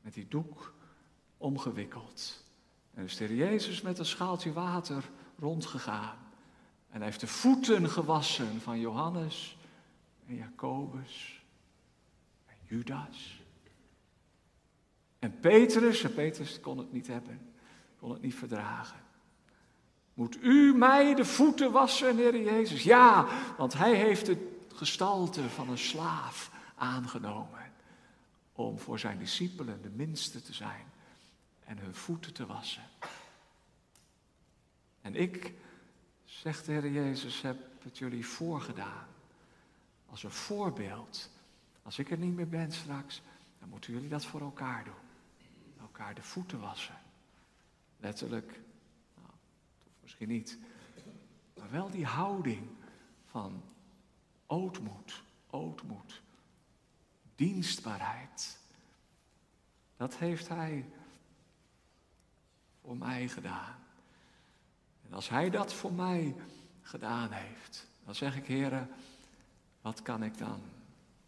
Met 0.00 0.14
die 0.14 0.28
doek 0.28 0.74
omgewikkeld. 1.36 2.44
En 2.94 3.04
is 3.04 3.16
de 3.16 3.36
Jezus 3.36 3.82
met 3.82 3.98
een 3.98 4.04
schaaltje 4.04 4.52
water 4.52 5.10
rondgegaan. 5.38 6.16
En 6.90 6.96
hij 6.96 7.04
heeft 7.04 7.20
de 7.20 7.26
voeten 7.26 7.90
gewassen 7.90 8.60
van 8.60 8.80
Johannes 8.80 9.56
en 10.26 10.34
Jacobus 10.34 11.44
en 12.46 12.56
Judas. 12.62 13.43
En 15.24 15.38
Petrus, 15.40 16.02
en 16.02 16.14
Petrus 16.14 16.60
kon 16.60 16.78
het 16.78 16.92
niet 16.92 17.06
hebben, 17.06 17.52
kon 17.98 18.10
het 18.10 18.22
niet 18.22 18.34
verdragen. 18.34 19.00
Moet 20.14 20.42
u 20.42 20.74
mij 20.74 21.14
de 21.14 21.24
voeten 21.24 21.72
wassen, 21.72 22.16
Heer 22.16 22.42
Jezus? 22.42 22.82
Ja, 22.82 23.26
want 23.56 23.72
hij 23.72 23.94
heeft 23.94 24.26
de 24.26 24.58
gestalte 24.74 25.48
van 25.48 25.68
een 25.68 25.78
slaaf 25.78 26.50
aangenomen. 26.74 27.72
Om 28.52 28.78
voor 28.78 28.98
zijn 28.98 29.18
discipelen 29.18 29.82
de 29.82 29.90
minste 29.90 30.42
te 30.42 30.52
zijn 30.52 30.84
en 31.64 31.78
hun 31.78 31.94
voeten 31.94 32.32
te 32.32 32.46
wassen. 32.46 32.84
En 35.00 35.14
ik, 35.14 35.52
zegt 36.24 36.66
de 36.66 36.72
Heer 36.72 36.90
Jezus, 36.90 37.42
heb 37.42 37.58
het 37.82 37.98
jullie 37.98 38.26
voorgedaan. 38.26 39.06
Als 40.10 40.22
een 40.22 40.30
voorbeeld. 40.30 41.30
Als 41.82 41.98
ik 41.98 42.10
er 42.10 42.18
niet 42.18 42.34
meer 42.34 42.48
ben 42.48 42.72
straks, 42.72 43.22
dan 43.58 43.68
moeten 43.68 43.92
jullie 43.92 44.08
dat 44.08 44.24
voor 44.24 44.40
elkaar 44.40 44.84
doen. 44.84 45.03
Elkaar 45.94 46.14
de 46.14 46.22
voeten 46.22 46.60
wassen. 46.60 46.94
Letterlijk, 47.96 48.60
nou, 49.14 49.32
misschien 50.02 50.28
niet. 50.28 50.58
Maar 51.58 51.70
wel 51.70 51.90
die 51.90 52.06
houding 52.06 52.68
van 53.26 53.62
ootmoed, 54.46 55.22
ootmoed, 55.50 56.22
dienstbaarheid. 57.34 58.58
Dat 59.96 60.16
heeft 60.16 60.48
hij 60.48 60.88
voor 62.80 62.96
mij 62.96 63.28
gedaan. 63.28 63.76
En 65.06 65.12
als 65.12 65.28
Hij 65.28 65.50
dat 65.50 65.72
voor 65.72 65.92
mij 65.92 66.34
gedaan 66.82 67.30
heeft, 67.30 67.86
dan 68.04 68.14
zeg 68.14 68.36
ik, 68.36 68.46
heren, 68.46 68.88
wat 69.80 70.02
kan 70.02 70.22
ik 70.22 70.38
dan 70.38 70.60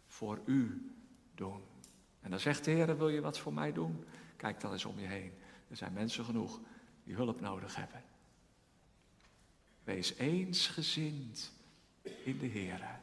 voor 0.07 0.39
U 0.45 0.91
doen? 1.35 1.61
En 2.21 2.29
dan 2.29 2.39
zegt 2.39 2.65
de 2.65 2.71
Heer, 2.71 2.97
wil 2.97 3.09
je 3.09 3.21
wat 3.21 3.39
voor 3.39 3.53
mij 3.53 3.73
doen? 3.73 4.05
Kijk 4.37 4.59
dan 4.59 4.71
eens 4.71 4.85
om 4.85 4.99
je 4.99 5.05
heen. 5.05 5.31
Er 5.69 5.75
zijn 5.75 5.93
mensen 5.93 6.25
genoeg 6.25 6.59
die 7.03 7.15
hulp 7.15 7.41
nodig 7.41 7.75
hebben. 7.75 8.03
Wees 9.83 10.13
eensgezind 10.13 11.51
in 12.01 12.37
de 12.39 12.45
Heer. 12.45 12.99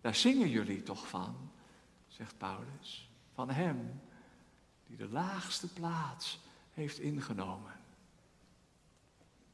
Daar 0.00 0.14
zingen 0.14 0.48
jullie 0.48 0.82
toch 0.82 1.08
van, 1.08 1.50
zegt 2.08 2.38
Paulus. 2.38 3.08
Van 3.34 3.50
Hem 3.50 4.00
die 4.86 4.96
de 4.96 5.08
laagste 5.08 5.72
plaats 5.72 6.40
heeft 6.74 6.98
ingenomen. 6.98 7.72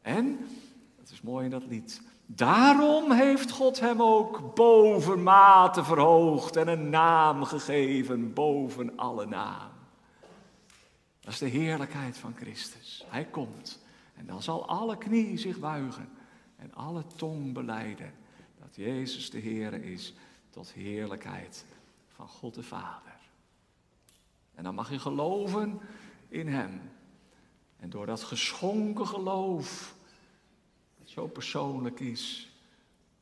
En, 0.03 0.49
dat 0.99 1.11
is 1.11 1.21
mooi 1.21 1.45
in 1.45 1.51
dat 1.51 1.67
lied, 1.67 2.03
daarom 2.27 3.13
heeft 3.13 3.51
God 3.51 3.81
hem 3.81 4.03
ook 4.03 4.55
bovenmate 4.55 5.85
verhoogd 5.85 6.57
en 6.57 6.69
een 6.69 6.91
naam 6.91 7.45
gegeven 7.45 8.33
boven 8.33 8.97
alle 8.97 9.27
naam. 9.27 9.80
Dat 11.21 11.33
is 11.33 11.39
de 11.39 11.49
heerlijkheid 11.49 12.19
van 12.19 12.35
Christus. 12.37 13.05
Hij 13.07 13.25
komt 13.25 13.81
en 14.15 14.27
dan 14.27 14.43
zal 14.43 14.67
alle 14.69 14.99
knie 14.99 15.39
zich 15.39 15.59
buigen 15.59 16.09
en 16.57 16.75
alle 16.75 17.07
tong 17.17 17.53
beleiden 17.53 18.15
dat 18.59 18.77
Jezus 18.77 19.31
de 19.31 19.39
Heer 19.39 19.73
is 19.73 20.15
tot 20.51 20.73
heerlijkheid 20.73 21.65
van 22.09 22.29
God 22.29 22.55
de 22.55 22.63
Vader. 22.63 23.19
En 24.55 24.65
dan 24.65 24.75
mag 24.75 24.91
je 24.91 24.99
geloven 24.99 25.81
in 26.29 26.49
Hem. 26.49 26.81
En 27.77 27.91
door 27.91 28.07
dat 28.07 28.23
geschonken 28.23 29.07
geloof, 29.07 29.95
dat 30.99 31.09
zo 31.09 31.27
persoonlijk 31.27 32.01
is, 32.01 32.51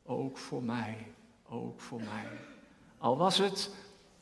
ook 0.03 0.39
voor 0.39 0.63
mij, 0.63 1.13
ook 1.49 1.81
voor 1.81 2.01
mij. 2.01 2.39
Al 2.99 3.17
was 3.17 3.39
het 3.39 3.75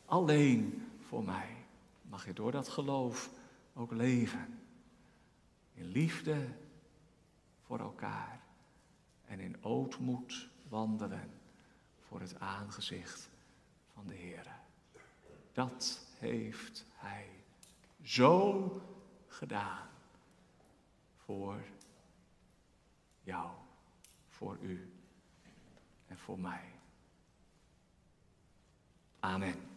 alleen 0.05 0.87
voor 1.09 1.25
mij, 1.25 1.57
mag 2.03 2.27
je 2.27 2.33
door 2.33 2.53
dat 2.53 2.69
geloof 2.69 3.31
ook 3.77 3.93
leven. 3.93 4.61
In 5.75 5.85
liefde 5.85 6.49
voor 7.67 7.79
elkaar 7.79 8.41
en 9.25 9.41
in 9.41 9.65
ootmoed 9.65 10.49
wandelen 10.69 11.31
voor 12.01 12.21
het 12.21 12.41
aangezicht 12.41 13.31
van 13.93 14.07
de 14.07 14.15
Heer. 14.15 14.47
Dat 15.53 16.07
heeft 16.19 16.85
Hij 16.95 17.29
zo 18.03 18.71
gedaan 19.27 19.89
voor 21.17 21.65
jou, 23.23 23.51
voor 24.29 24.59
u 24.61 24.93
en 26.07 26.19
voor 26.19 26.39
mij. 26.39 26.73
Amen. 29.21 29.76